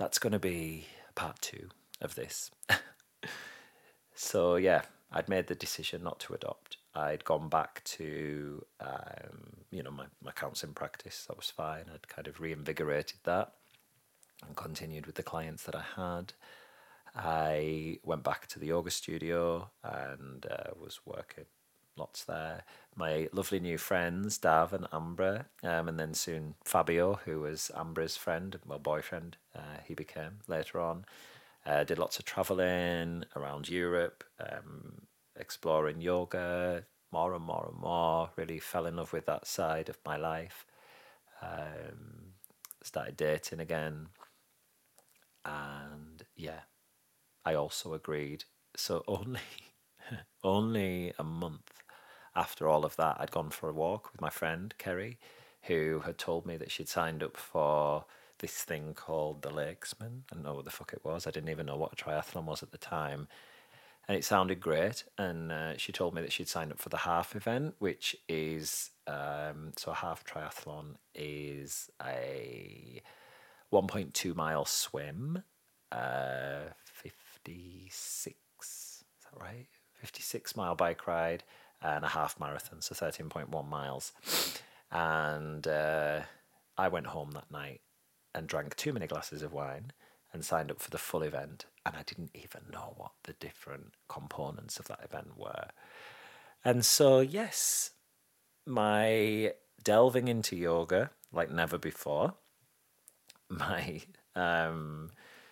that's 0.00 0.18
going 0.18 0.32
to 0.32 0.38
be 0.38 0.86
part 1.14 1.38
two 1.42 1.68
of 2.00 2.14
this. 2.14 2.50
so, 4.14 4.56
yeah, 4.56 4.80
I'd 5.12 5.28
made 5.28 5.46
the 5.46 5.54
decision 5.54 6.02
not 6.02 6.20
to 6.20 6.32
adopt. 6.32 6.78
I'd 6.94 7.22
gone 7.26 7.50
back 7.50 7.84
to, 7.84 8.64
um, 8.80 9.58
you 9.70 9.82
know, 9.82 9.90
my, 9.90 10.06
my 10.24 10.32
counselling 10.32 10.72
practice. 10.72 11.26
That 11.28 11.36
was 11.36 11.50
fine. 11.50 11.84
I'd 11.92 12.08
kind 12.08 12.26
of 12.26 12.40
reinvigorated 12.40 13.18
that 13.24 13.52
and 14.46 14.56
continued 14.56 15.04
with 15.04 15.16
the 15.16 15.22
clients 15.22 15.64
that 15.64 15.74
I 15.74 15.84
had. 15.94 16.32
I 17.14 17.98
went 18.02 18.22
back 18.22 18.46
to 18.48 18.58
the 18.58 18.68
yoga 18.68 18.90
studio 18.90 19.70
and 19.84 20.46
uh, 20.46 20.70
was 20.80 21.00
working 21.04 21.44
lots 22.00 22.24
there. 22.24 22.64
My 22.96 23.28
lovely 23.32 23.60
new 23.60 23.78
friends, 23.78 24.38
Dav 24.38 24.72
and 24.72 24.86
Ambra, 24.90 25.44
um, 25.62 25.88
and 25.88 25.98
then 25.98 26.14
soon 26.14 26.54
Fabio, 26.64 27.20
who 27.24 27.40
was 27.40 27.70
Ambra's 27.76 28.16
friend, 28.16 28.58
well, 28.66 28.78
boyfriend, 28.78 29.36
uh, 29.54 29.78
he 29.86 29.94
became 29.94 30.38
later 30.48 30.80
on. 30.80 31.04
Uh, 31.64 31.84
did 31.84 31.98
lots 31.98 32.18
of 32.18 32.24
traveling 32.24 33.24
around 33.36 33.68
Europe, 33.68 34.24
um, 34.40 35.02
exploring 35.36 36.00
yoga 36.00 36.84
more 37.12 37.34
and 37.34 37.44
more 37.44 37.68
and 37.70 37.80
more. 37.80 38.30
Really 38.36 38.58
fell 38.58 38.86
in 38.86 38.96
love 38.96 39.12
with 39.12 39.26
that 39.26 39.46
side 39.46 39.88
of 39.88 39.98
my 40.04 40.16
life. 40.16 40.66
Um, 41.42 42.34
started 42.82 43.16
dating 43.16 43.60
again. 43.60 44.08
And 45.44 46.22
yeah, 46.36 46.60
I 47.44 47.54
also 47.54 47.94
agreed. 47.94 48.44
So 48.76 49.02
only 49.08 49.40
only 50.42 51.12
a 51.18 51.24
month 51.24 51.79
after 52.34 52.68
all 52.68 52.84
of 52.84 52.96
that, 52.96 53.16
I'd 53.18 53.30
gone 53.30 53.50
for 53.50 53.68
a 53.68 53.72
walk 53.72 54.12
with 54.12 54.20
my 54.20 54.30
friend 54.30 54.74
Kerry, 54.78 55.18
who 55.62 56.02
had 56.04 56.18
told 56.18 56.46
me 56.46 56.56
that 56.56 56.70
she'd 56.70 56.88
signed 56.88 57.22
up 57.22 57.36
for 57.36 58.04
this 58.38 58.62
thing 58.62 58.94
called 58.94 59.42
the 59.42 59.50
Lakesman. 59.50 60.22
I 60.30 60.34
don't 60.34 60.44
know 60.44 60.54
what 60.54 60.64
the 60.64 60.70
fuck 60.70 60.92
it 60.92 61.04
was. 61.04 61.26
I 61.26 61.30
didn't 61.30 61.50
even 61.50 61.66
know 61.66 61.76
what 61.76 61.92
a 61.92 61.96
triathlon 61.96 62.44
was 62.44 62.62
at 62.62 62.72
the 62.72 62.78
time. 62.78 63.28
And 64.08 64.16
it 64.16 64.24
sounded 64.24 64.60
great. 64.60 65.04
And 65.18 65.52
uh, 65.52 65.76
she 65.76 65.92
told 65.92 66.14
me 66.14 66.22
that 66.22 66.32
she'd 66.32 66.48
signed 66.48 66.72
up 66.72 66.78
for 66.78 66.88
the 66.88 66.96
half 66.98 67.36
event, 67.36 67.74
which 67.78 68.16
is 68.28 68.90
um, 69.06 69.72
so 69.76 69.92
a 69.92 69.94
half 69.94 70.24
triathlon 70.24 70.96
is 71.14 71.90
a 72.02 73.02
1.2 73.72 74.34
mile 74.34 74.64
swim, 74.64 75.42
uh, 75.92 76.70
56, 76.84 78.36
is 78.36 79.04
that 79.24 79.40
right? 79.40 79.66
56 79.94 80.56
mile 80.56 80.74
bike 80.74 81.06
ride, 81.06 81.44
and 81.82 82.04
a 82.04 82.08
half 82.08 82.38
marathon, 82.38 82.80
so 82.80 82.94
13.1 82.94 83.68
miles. 83.68 84.12
And 84.90 85.66
uh, 85.66 86.22
I 86.76 86.88
went 86.88 87.06
home 87.06 87.30
that 87.32 87.50
night 87.50 87.80
and 88.34 88.46
drank 88.46 88.76
too 88.76 88.92
many 88.92 89.06
glasses 89.06 89.42
of 89.42 89.52
wine 89.52 89.92
and 90.32 90.44
signed 90.44 90.70
up 90.70 90.80
for 90.80 90.90
the 90.90 90.98
full 90.98 91.22
event. 91.22 91.66
And 91.84 91.96
I 91.96 92.02
didn't 92.02 92.30
even 92.34 92.62
know 92.72 92.94
what 92.96 93.12
the 93.24 93.32
different 93.34 93.94
components 94.08 94.78
of 94.78 94.86
that 94.88 95.00
event 95.02 95.36
were. 95.36 95.68
And 96.64 96.84
so, 96.84 97.20
yes, 97.20 97.90
my 98.66 99.52
delving 99.82 100.28
into 100.28 100.56
yoga 100.56 101.10
like 101.32 101.50
never 101.50 101.78
before, 101.78 102.34
my 103.48 104.02
um, 104.34 105.10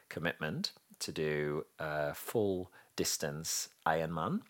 commitment 0.09 0.72
to 1.00 1.12
do 1.12 1.64
a 1.78 2.14
full 2.14 2.70
distance 2.96 3.68
Ironman 3.86 4.40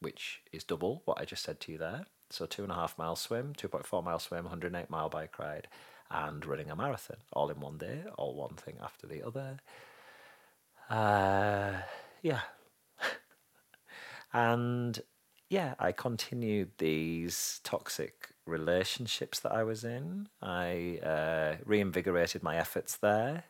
which 0.00 0.42
is 0.52 0.64
double 0.64 1.02
what 1.04 1.20
I 1.20 1.24
just 1.24 1.42
said 1.42 1.60
to 1.60 1.72
you 1.72 1.78
there. 1.78 2.06
So 2.30 2.46
two 2.46 2.62
and 2.62 2.72
a 2.72 2.74
half 2.74 2.98
mile 2.98 3.16
swim, 3.16 3.52
2.4 3.56 4.04
mile 4.04 4.18
swim, 4.18 4.44
108 4.44 4.90
mile 4.90 5.08
bike 5.08 5.38
ride, 5.38 5.68
and 6.10 6.44
running 6.44 6.70
a 6.70 6.76
marathon 6.76 7.18
all 7.32 7.50
in 7.50 7.60
one 7.60 7.78
day, 7.78 8.04
all 8.16 8.34
one 8.34 8.54
thing 8.54 8.76
after 8.82 9.06
the 9.06 9.22
other. 9.24 9.58
Uh, 10.90 11.82
yeah. 12.22 12.40
and 14.32 15.00
yeah, 15.48 15.74
I 15.78 15.92
continued 15.92 16.72
these 16.78 17.60
toxic 17.62 18.30
relationships 18.46 19.40
that 19.40 19.52
I 19.52 19.62
was 19.62 19.84
in. 19.84 20.28
I 20.42 20.98
uh, 21.02 21.56
reinvigorated 21.64 22.42
my 22.42 22.56
efforts 22.56 22.96
there. 22.96 23.44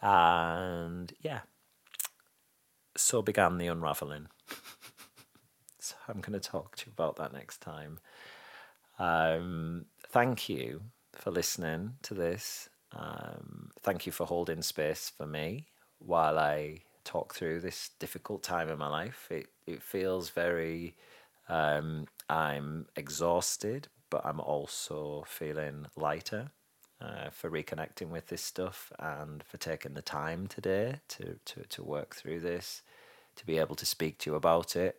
And 0.00 1.12
yeah, 1.20 1.40
so 2.96 3.22
began 3.22 3.58
the 3.58 3.66
unraveling. 3.66 4.28
I'm 6.08 6.20
going 6.20 6.38
to 6.38 6.48
talk 6.48 6.76
to 6.76 6.86
you 6.86 6.92
about 6.92 7.16
that 7.16 7.32
next 7.32 7.60
time. 7.60 7.98
Um, 8.98 9.86
thank 10.08 10.48
you 10.48 10.82
for 11.12 11.30
listening 11.30 11.94
to 12.02 12.14
this. 12.14 12.68
Um, 12.92 13.70
thank 13.82 14.06
you 14.06 14.12
for 14.12 14.26
holding 14.26 14.62
space 14.62 15.10
for 15.14 15.26
me 15.26 15.66
while 15.98 16.38
I 16.38 16.80
talk 17.04 17.34
through 17.34 17.60
this 17.60 17.90
difficult 17.98 18.42
time 18.42 18.68
in 18.68 18.78
my 18.78 18.88
life. 18.88 19.28
It 19.30 19.48
it 19.66 19.82
feels 19.82 20.30
very 20.30 20.94
um, 21.48 22.06
I'm 22.28 22.86
exhausted, 22.96 23.88
but 24.10 24.24
I'm 24.24 24.40
also 24.40 25.24
feeling 25.26 25.86
lighter 25.96 26.50
uh, 27.00 27.30
for 27.30 27.50
reconnecting 27.50 28.08
with 28.08 28.28
this 28.28 28.42
stuff 28.42 28.92
and 28.98 29.42
for 29.42 29.56
taking 29.58 29.94
the 29.94 30.02
time 30.02 30.46
today 30.46 31.00
to, 31.08 31.38
to, 31.44 31.62
to 31.68 31.84
work 31.84 32.16
through 32.16 32.40
this, 32.40 32.82
to 33.36 33.46
be 33.46 33.58
able 33.58 33.76
to 33.76 33.86
speak 33.86 34.18
to 34.18 34.30
you 34.30 34.36
about 34.36 34.76
it. 34.76 34.96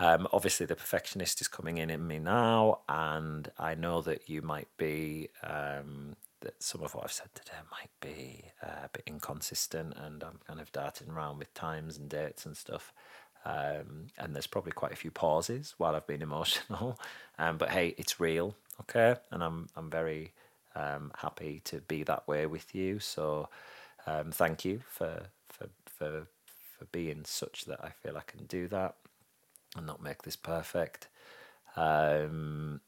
Um, 0.00 0.26
obviously, 0.32 0.64
the 0.64 0.76
perfectionist 0.76 1.42
is 1.42 1.48
coming 1.48 1.76
in 1.76 1.90
in 1.90 2.06
me 2.06 2.18
now, 2.18 2.80
and 2.88 3.50
I 3.58 3.74
know 3.74 4.00
that 4.00 4.30
you 4.30 4.40
might 4.40 4.68
be 4.78 5.28
um, 5.42 6.16
that 6.40 6.62
some 6.62 6.82
of 6.82 6.94
what 6.94 7.04
I've 7.04 7.12
said 7.12 7.28
today 7.34 7.58
might 7.70 7.90
be 8.00 8.44
uh, 8.62 8.86
a 8.86 8.88
bit 8.90 9.02
inconsistent, 9.06 9.92
and 9.98 10.24
I'm 10.24 10.40
kind 10.46 10.58
of 10.58 10.72
darting 10.72 11.10
around 11.10 11.36
with 11.38 11.52
times 11.52 11.98
and 11.98 12.08
dates 12.08 12.46
and 12.46 12.56
stuff. 12.56 12.94
Um, 13.44 14.06
and 14.18 14.34
there's 14.34 14.46
probably 14.46 14.72
quite 14.72 14.92
a 14.92 14.96
few 14.96 15.10
pauses 15.10 15.74
while 15.76 15.94
I've 15.94 16.06
been 16.06 16.22
emotional. 16.30 16.98
Um, 17.38 17.58
but 17.58 17.68
hey, 17.68 17.94
it's 17.98 18.18
real, 18.18 18.56
okay? 18.80 19.16
And 19.30 19.44
I'm 19.44 19.68
I'm 19.76 19.90
very 19.90 20.32
um, 20.74 21.12
happy 21.18 21.60
to 21.64 21.82
be 21.82 22.04
that 22.04 22.26
way 22.26 22.46
with 22.46 22.74
you. 22.74 23.00
So 23.00 23.50
um, 24.06 24.32
thank 24.32 24.64
you 24.64 24.80
for 24.88 25.26
for 25.50 25.68
for 25.84 26.26
for 26.78 26.84
being 26.86 27.26
such 27.26 27.66
that 27.66 27.84
I 27.84 27.90
feel 27.90 28.16
I 28.16 28.22
can 28.22 28.46
do 28.46 28.66
that 28.68 28.94
and 29.76 29.86
not 29.86 30.02
make 30.02 30.22
this 30.22 30.36
perfect. 30.36 31.08
Um, 31.76 32.80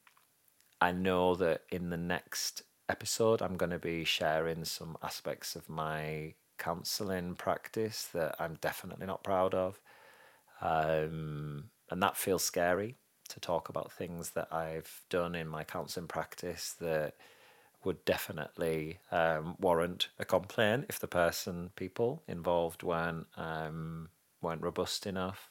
I 0.80 0.92
know 0.92 1.34
that 1.36 1.62
in 1.70 1.90
the 1.90 1.96
next 1.96 2.62
episode, 2.88 3.40
I'm 3.40 3.56
going 3.56 3.70
to 3.70 3.78
be 3.78 4.04
sharing 4.04 4.64
some 4.64 4.96
aspects 5.02 5.54
of 5.54 5.68
my 5.68 6.34
counselling 6.59 7.34
practice 7.34 8.09
that 8.12 8.36
I'm 8.38 8.59
definitely 8.60 9.06
not 9.06 9.24
proud 9.24 9.54
of. 9.54 9.80
Um, 10.60 11.70
and 11.90 12.02
that 12.02 12.16
feels 12.16 12.44
scary 12.44 12.96
to 13.28 13.40
talk 13.40 13.68
about 13.68 13.92
things 13.92 14.30
that 14.30 14.52
I've 14.52 15.02
done 15.09 15.34
in 15.34 15.48
my 15.48 15.64
counselling 15.64 16.09
practice 16.09 16.74
that 16.80 17.14
would 17.84 18.04
definitely 18.04 18.98
um, 19.10 19.56
warrant 19.59 20.09
a 20.18 20.24
complaint 20.24 20.86
if 20.88 21.00
the 21.00 21.09
person, 21.09 21.70
people 21.76 22.22
involved 22.28 22.82
weren't 22.82 23.26
um, 23.36 24.09
weren't 24.40 24.62
robust 24.62 25.06
enough. 25.06 25.50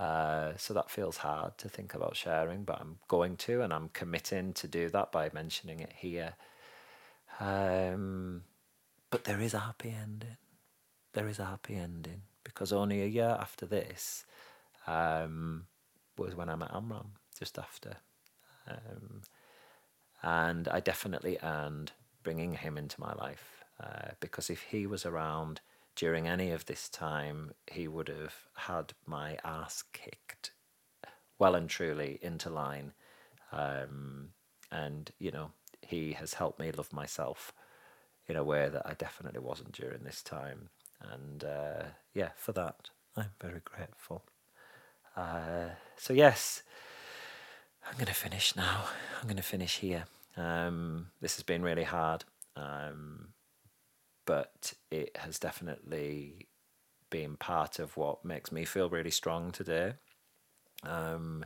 Uh, 0.00 0.56
so 0.56 0.72
that 0.72 0.90
feels 0.90 1.18
hard 1.18 1.58
to 1.58 1.68
think 1.68 1.92
about 1.92 2.16
sharing, 2.16 2.64
but 2.64 2.80
I'm 2.80 2.96
going 3.06 3.36
to, 3.36 3.60
and 3.60 3.70
I'm 3.70 3.90
committing 3.90 4.54
to 4.54 4.66
do 4.66 4.88
that 4.88 5.12
by 5.12 5.28
mentioning 5.34 5.80
it 5.80 5.92
here. 5.94 6.32
Um, 7.38 8.44
but 9.10 9.24
there 9.24 9.40
is 9.42 9.52
a 9.52 9.58
happy 9.58 9.90
ending. 9.90 10.38
There 11.12 11.28
is 11.28 11.38
a 11.38 11.44
happy 11.44 11.74
ending 11.74 12.22
because 12.44 12.72
only 12.72 13.02
a 13.02 13.06
year 13.06 13.36
after 13.38 13.66
this 13.66 14.24
um, 14.86 15.66
was 16.16 16.34
when 16.34 16.48
I 16.48 16.56
met 16.56 16.74
Amram, 16.74 17.12
just 17.38 17.58
after. 17.58 17.98
Um, 18.66 19.20
and 20.22 20.66
I 20.68 20.80
definitely 20.80 21.36
earned 21.42 21.92
bringing 22.22 22.54
him 22.54 22.78
into 22.78 22.98
my 22.98 23.12
life 23.12 23.64
uh, 23.78 24.12
because 24.20 24.48
if 24.48 24.62
he 24.62 24.86
was 24.86 25.04
around 25.04 25.60
during 25.96 26.26
any 26.26 26.50
of 26.50 26.66
this 26.66 26.88
time, 26.88 27.52
he 27.70 27.88
would 27.88 28.08
have 28.08 28.34
had 28.54 28.92
my 29.06 29.38
ass 29.44 29.82
kicked 29.92 30.52
well 31.38 31.54
and 31.54 31.68
truly 31.68 32.18
into 32.22 32.50
line. 32.50 32.92
Um, 33.52 34.28
and, 34.70 35.10
you 35.18 35.30
know, 35.30 35.50
he 35.80 36.12
has 36.12 36.34
helped 36.34 36.60
me 36.60 36.70
love 36.70 36.92
myself 36.92 37.52
in 38.28 38.36
a 38.36 38.44
way 38.44 38.68
that 38.68 38.86
I 38.86 38.94
definitely 38.94 39.40
wasn't 39.40 39.72
during 39.72 40.04
this 40.04 40.22
time. 40.22 40.68
And 41.00 41.42
uh, 41.42 41.82
yeah, 42.14 42.30
for 42.36 42.52
that, 42.52 42.90
I'm 43.16 43.32
very 43.40 43.60
grateful. 43.64 44.22
Uh, 45.16 45.70
so, 45.96 46.12
yes, 46.12 46.62
I'm 47.86 47.94
going 47.94 48.06
to 48.06 48.14
finish 48.14 48.54
now. 48.54 48.84
I'm 49.20 49.26
going 49.26 49.36
to 49.36 49.42
finish 49.42 49.78
here. 49.78 50.04
Um, 50.36 51.08
this 51.20 51.36
has 51.36 51.42
been 51.42 51.62
really 51.62 51.82
hard, 51.84 52.24
um, 52.54 53.30
but 54.30 54.74
it 54.92 55.16
has 55.16 55.40
definitely 55.40 56.46
been 57.10 57.34
part 57.34 57.80
of 57.80 57.96
what 57.96 58.24
makes 58.24 58.52
me 58.52 58.64
feel 58.64 58.88
really 58.88 59.10
strong 59.10 59.50
today. 59.50 59.94
Um, 60.84 61.44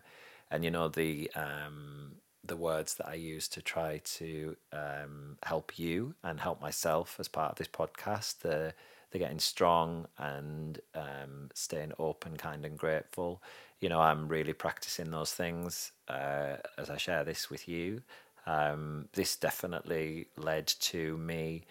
and 0.50 0.62
you 0.62 0.70
know 0.70 0.88
the 0.88 1.30
um, 1.34 2.16
the 2.44 2.58
words 2.58 2.96
that 2.96 3.08
I 3.08 3.14
use 3.14 3.48
to 3.48 3.62
try 3.62 4.02
to 4.18 4.54
um, 4.70 5.38
help 5.44 5.78
you 5.78 6.14
and 6.22 6.38
help 6.38 6.60
myself 6.60 7.16
as 7.18 7.26
part 7.26 7.52
of 7.52 7.56
this 7.56 7.68
podcast. 7.68 8.40
The 8.40 8.74
the 9.12 9.18
getting 9.18 9.38
strong 9.38 10.06
and 10.18 10.78
um, 10.94 11.48
staying 11.54 11.92
open, 11.98 12.36
kind, 12.36 12.66
and 12.66 12.76
grateful. 12.76 13.42
You 13.80 13.88
know, 13.88 14.00
I'm 14.02 14.28
really 14.28 14.52
practicing 14.52 15.10
those 15.10 15.32
things 15.32 15.92
uh, 16.06 16.56
as 16.76 16.90
I 16.90 16.98
share 16.98 17.24
this 17.24 17.48
with 17.48 17.66
you. 17.66 18.02
Um, 18.44 19.08
this 19.14 19.36
definitely 19.36 20.26
led 20.36 20.66
to 20.66 21.16
me 21.16 21.64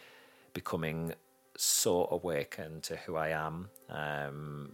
becoming 0.54 1.14
so 1.58 2.08
awakened 2.12 2.84
to 2.84 2.96
who 2.98 3.16
I 3.16 3.30
am. 3.30 3.70
Um, 3.90 4.74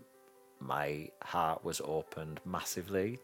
my 0.59 1.09
heart 1.23 1.63
was 1.63 1.81
opened 1.83 2.39
massively 2.45 3.19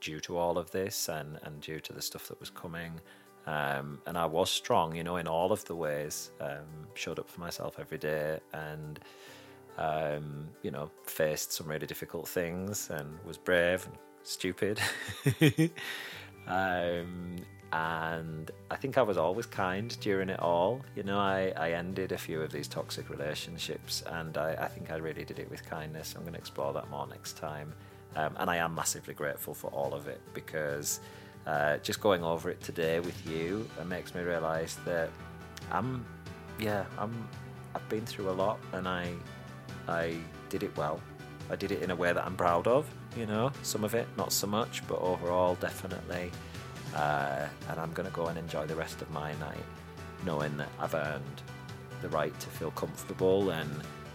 due 0.00 0.20
to 0.20 0.36
all 0.36 0.58
of 0.58 0.70
this 0.70 1.08
and, 1.08 1.38
and 1.42 1.60
due 1.60 1.80
to 1.80 1.92
the 1.92 2.02
stuff 2.02 2.28
that 2.28 2.38
was 2.38 2.50
coming. 2.50 3.00
Um, 3.46 4.00
and 4.06 4.18
I 4.18 4.26
was 4.26 4.50
strong, 4.50 4.94
you 4.94 5.04
know, 5.04 5.16
in 5.16 5.28
all 5.28 5.52
of 5.52 5.64
the 5.64 5.74
ways. 5.74 6.30
Um, 6.40 6.88
showed 6.94 7.18
up 7.18 7.28
for 7.28 7.40
myself 7.40 7.78
every 7.78 7.98
day 7.98 8.40
and, 8.52 8.98
um, 9.78 10.48
you 10.62 10.70
know, 10.70 10.90
faced 11.04 11.52
some 11.52 11.68
really 11.68 11.86
difficult 11.86 12.28
things 12.28 12.90
and 12.90 13.18
was 13.24 13.38
brave 13.38 13.86
and 13.86 13.96
stupid. 14.22 14.80
And 17.72 18.50
I 18.70 18.76
think 18.76 18.96
I 18.96 19.02
was 19.02 19.16
always 19.16 19.46
kind 19.46 19.96
during 20.00 20.28
it 20.28 20.40
all. 20.40 20.82
You 20.94 21.02
know, 21.02 21.18
I, 21.18 21.52
I 21.56 21.72
ended 21.72 22.12
a 22.12 22.18
few 22.18 22.40
of 22.40 22.52
these 22.52 22.68
toxic 22.68 23.10
relationships 23.10 24.02
and 24.06 24.38
I, 24.38 24.52
I 24.52 24.68
think 24.68 24.90
I 24.90 24.96
really 24.96 25.24
did 25.24 25.38
it 25.38 25.50
with 25.50 25.68
kindness. 25.68 26.14
I'm 26.16 26.22
going 26.22 26.34
to 26.34 26.38
explore 26.38 26.72
that 26.74 26.88
more 26.90 27.06
next 27.06 27.36
time. 27.36 27.72
Um, 28.14 28.34
and 28.38 28.48
I 28.48 28.56
am 28.56 28.74
massively 28.74 29.14
grateful 29.14 29.52
for 29.52 29.68
all 29.68 29.94
of 29.94 30.06
it 30.06 30.20
because 30.32 31.00
uh, 31.46 31.78
just 31.78 32.00
going 32.00 32.22
over 32.22 32.50
it 32.50 32.60
today 32.62 33.00
with 33.00 33.28
you 33.28 33.68
it 33.78 33.86
makes 33.86 34.14
me 34.14 34.22
realize 34.22 34.78
that 34.84 35.10
I'm, 35.70 36.04
yeah, 36.58 36.84
I'm, 36.98 37.28
I've 37.74 37.88
been 37.88 38.06
through 38.06 38.30
a 38.30 38.32
lot 38.32 38.58
and 38.72 38.88
I, 38.88 39.12
I 39.88 40.16
did 40.48 40.62
it 40.62 40.74
well. 40.76 41.00
I 41.50 41.56
did 41.56 41.72
it 41.72 41.82
in 41.82 41.90
a 41.90 41.96
way 41.96 42.12
that 42.12 42.24
I'm 42.24 42.36
proud 42.36 42.66
of, 42.66 42.88
you 43.16 43.26
know, 43.26 43.52
some 43.62 43.84
of 43.84 43.94
it, 43.94 44.06
not 44.16 44.32
so 44.32 44.46
much, 44.46 44.86
but 44.88 45.00
overall, 45.00 45.56
definitely. 45.56 46.30
Uh, 46.96 47.46
and 47.68 47.78
I'm 47.78 47.92
going 47.92 48.08
to 48.08 48.14
go 48.14 48.28
and 48.28 48.38
enjoy 48.38 48.64
the 48.66 48.74
rest 48.74 49.02
of 49.02 49.10
my 49.10 49.32
night 49.34 49.64
knowing 50.24 50.56
that 50.56 50.70
I've 50.80 50.94
earned 50.94 51.42
the 52.00 52.08
right 52.08 52.38
to 52.40 52.46
feel 52.48 52.70
comfortable 52.70 53.50
and 53.50 53.70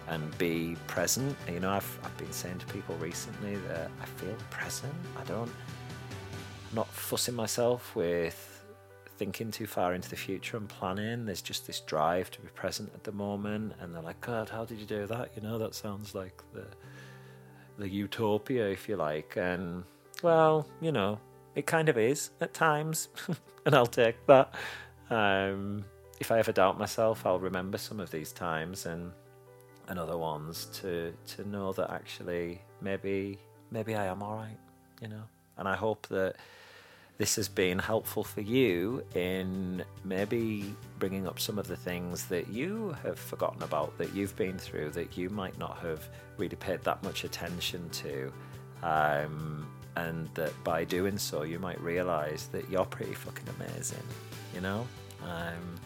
and 0.07 0.37
be 0.37 0.75
present. 0.87 1.37
You 1.47 1.59
know, 1.59 1.69
I've, 1.69 1.99
I've 2.03 2.17
been 2.17 2.31
saying 2.31 2.59
to 2.59 2.65
people 2.67 2.95
recently 2.95 3.55
that 3.67 3.89
I 4.01 4.05
feel 4.05 4.35
present. 4.49 4.93
I 5.17 5.23
don't, 5.23 5.47
I'm 5.47 6.75
not 6.75 6.87
fussing 6.87 7.35
myself 7.35 7.95
with 7.95 8.47
thinking 9.17 9.51
too 9.51 9.67
far 9.67 9.93
into 9.93 10.09
the 10.09 10.15
future 10.15 10.57
and 10.57 10.67
planning. 10.67 11.25
There's 11.25 11.41
just 11.41 11.67
this 11.67 11.79
drive 11.81 12.31
to 12.31 12.41
be 12.41 12.47
present 12.49 12.91
at 12.95 13.03
the 13.03 13.11
moment. 13.11 13.73
And 13.79 13.93
they're 13.93 14.01
like, 14.01 14.19
God, 14.19 14.49
how 14.49 14.65
did 14.65 14.79
you 14.79 14.85
do 14.85 15.05
that? 15.05 15.31
You 15.35 15.43
know, 15.43 15.57
that 15.59 15.75
sounds 15.75 16.15
like 16.15 16.41
the, 16.53 16.65
the 17.77 17.87
utopia, 17.87 18.67
if 18.69 18.89
you 18.89 18.97
like. 18.97 19.37
And 19.37 19.83
well, 20.23 20.67
you 20.81 20.91
know, 20.91 21.19
it 21.55 21.65
kind 21.65 21.89
of 21.89 21.97
is 21.97 22.31
at 22.39 22.53
times. 22.53 23.09
and 23.65 23.75
I'll 23.75 23.85
take 23.85 24.25
that. 24.27 24.53
Um, 25.09 25.85
if 26.19 26.31
I 26.31 26.39
ever 26.39 26.51
doubt 26.51 26.77
myself, 26.77 27.25
I'll 27.25 27.39
remember 27.39 27.77
some 27.77 27.99
of 27.99 28.11
these 28.11 28.31
times 28.31 28.85
and 28.85 29.11
and 29.87 29.99
other 29.99 30.17
ones 30.17 30.67
to 30.71 31.13
to 31.35 31.49
know 31.49 31.73
that 31.73 31.91
actually 31.91 32.61
maybe 32.81 33.37
maybe 33.71 33.95
I 33.95 34.05
am 34.05 34.21
all 34.23 34.35
right, 34.35 34.57
you 35.01 35.07
know. 35.07 35.23
And 35.57 35.67
I 35.67 35.75
hope 35.75 36.07
that 36.07 36.35
this 37.17 37.35
has 37.35 37.47
been 37.47 37.77
helpful 37.77 38.23
for 38.23 38.41
you 38.41 39.03
in 39.13 39.83
maybe 40.03 40.75
bringing 40.97 41.27
up 41.27 41.39
some 41.39 41.59
of 41.59 41.67
the 41.67 41.75
things 41.75 42.25
that 42.27 42.47
you 42.47 42.95
have 43.03 43.19
forgotten 43.19 43.61
about, 43.61 43.95
that 43.99 44.15
you've 44.15 44.35
been 44.35 44.57
through, 44.57 44.89
that 44.91 45.15
you 45.17 45.29
might 45.29 45.55
not 45.59 45.77
have 45.79 46.09
really 46.37 46.55
paid 46.55 46.81
that 46.83 47.03
much 47.03 47.23
attention 47.23 47.87
to. 47.91 48.33
Um, 48.81 49.67
and 49.95 50.29
that 50.35 50.53
by 50.63 50.83
doing 50.83 51.17
so, 51.17 51.43
you 51.43 51.59
might 51.59 51.79
realize 51.81 52.47
that 52.47 52.69
you're 52.69 52.85
pretty 52.85 53.13
fucking 53.13 53.47
amazing, 53.59 54.03
you 54.53 54.61
know? 54.61 54.87
Um, 55.23 55.79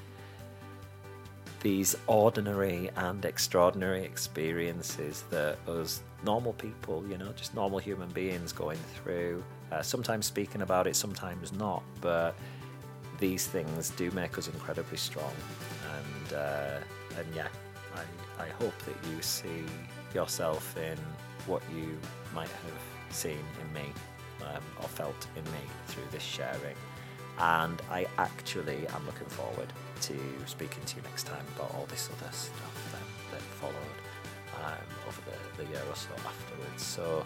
these 1.62 1.96
ordinary 2.06 2.92
and 2.96 3.26
extraordinary 3.26 4.04
experiences 4.04 5.24
that 5.32 5.58
us 5.68 6.02
normal 6.24 6.54
people, 6.54 7.04
you 7.10 7.18
know, 7.18 7.32
just 7.36 7.56
normal 7.56 7.80
human 7.80 8.10
beings 8.10 8.52
going 8.52 8.78
through, 8.94 9.44
uh, 9.72 9.82
sometimes 9.82 10.28
speaking 10.28 10.62
about 10.62 10.86
it, 10.86 10.96
sometimes 10.96 11.52
not, 11.54 11.82
but 12.02 12.36
these 13.20 13.48
things 13.48 13.90
do 13.92 14.12
make 14.12 14.38
us 14.38 14.48
incredibly 14.48 14.98
strong. 14.98 15.34
And, 15.96 16.34
uh, 16.38 16.78
and 17.18 17.28
yeah, 17.36 17.48
I, 17.96 18.44
I 18.44 18.50
hope 18.60 18.78
that 18.86 18.96
you 19.10 19.22
see 19.22 19.64
yourself 20.14 20.78
in 20.78 20.98
what 21.48 21.64
you 21.76 21.98
might 22.36 22.50
have 22.50 22.95
seen 23.16 23.44
in 23.62 23.74
me 23.74 23.92
um, 24.42 24.62
or 24.82 24.88
felt 24.88 25.28
in 25.36 25.44
me 25.46 25.64
through 25.88 26.04
this 26.12 26.24
sharing. 26.24 26.76
And 27.38 27.82
I 27.92 28.08
actually 28.18 28.88
am 28.88 29.06
looking 29.06 29.28
forward 29.28 29.72
to 30.02 30.18
speaking 30.46 30.84
to 30.86 30.98
you 30.98 31.02
next 31.04 31.24
time 31.24 31.46
about 31.56 31.74
all 31.74 31.86
this 31.90 32.10
other 32.10 32.32
stuff 32.32 32.92
that, 32.92 33.32
that 33.32 33.42
followed 33.42 33.98
um, 34.64 34.86
over 35.08 35.22
the, 35.30 35.64
the 35.64 35.70
year 35.70 35.82
or 35.90 35.96
so 35.96 36.10
afterwards. 36.26 36.84
So 36.84 37.26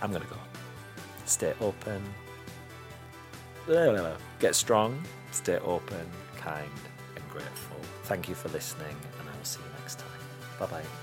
I'm 0.00 0.10
going 0.10 0.22
to 0.22 0.28
go. 0.28 0.36
Stay 1.26 1.54
open. 1.60 2.02
Get 4.38 4.54
strong. 4.54 5.02
Stay 5.30 5.58
open, 5.58 6.06
kind, 6.36 6.68
and 7.16 7.28
grateful. 7.30 7.76
Thank 8.04 8.28
you 8.28 8.34
for 8.34 8.48
listening, 8.48 8.96
and 9.20 9.28
I 9.28 9.36
will 9.36 9.44
see 9.44 9.60
you 9.60 9.70
next 9.80 9.98
time. 9.98 10.08
Bye 10.58 10.66
bye. 10.66 11.01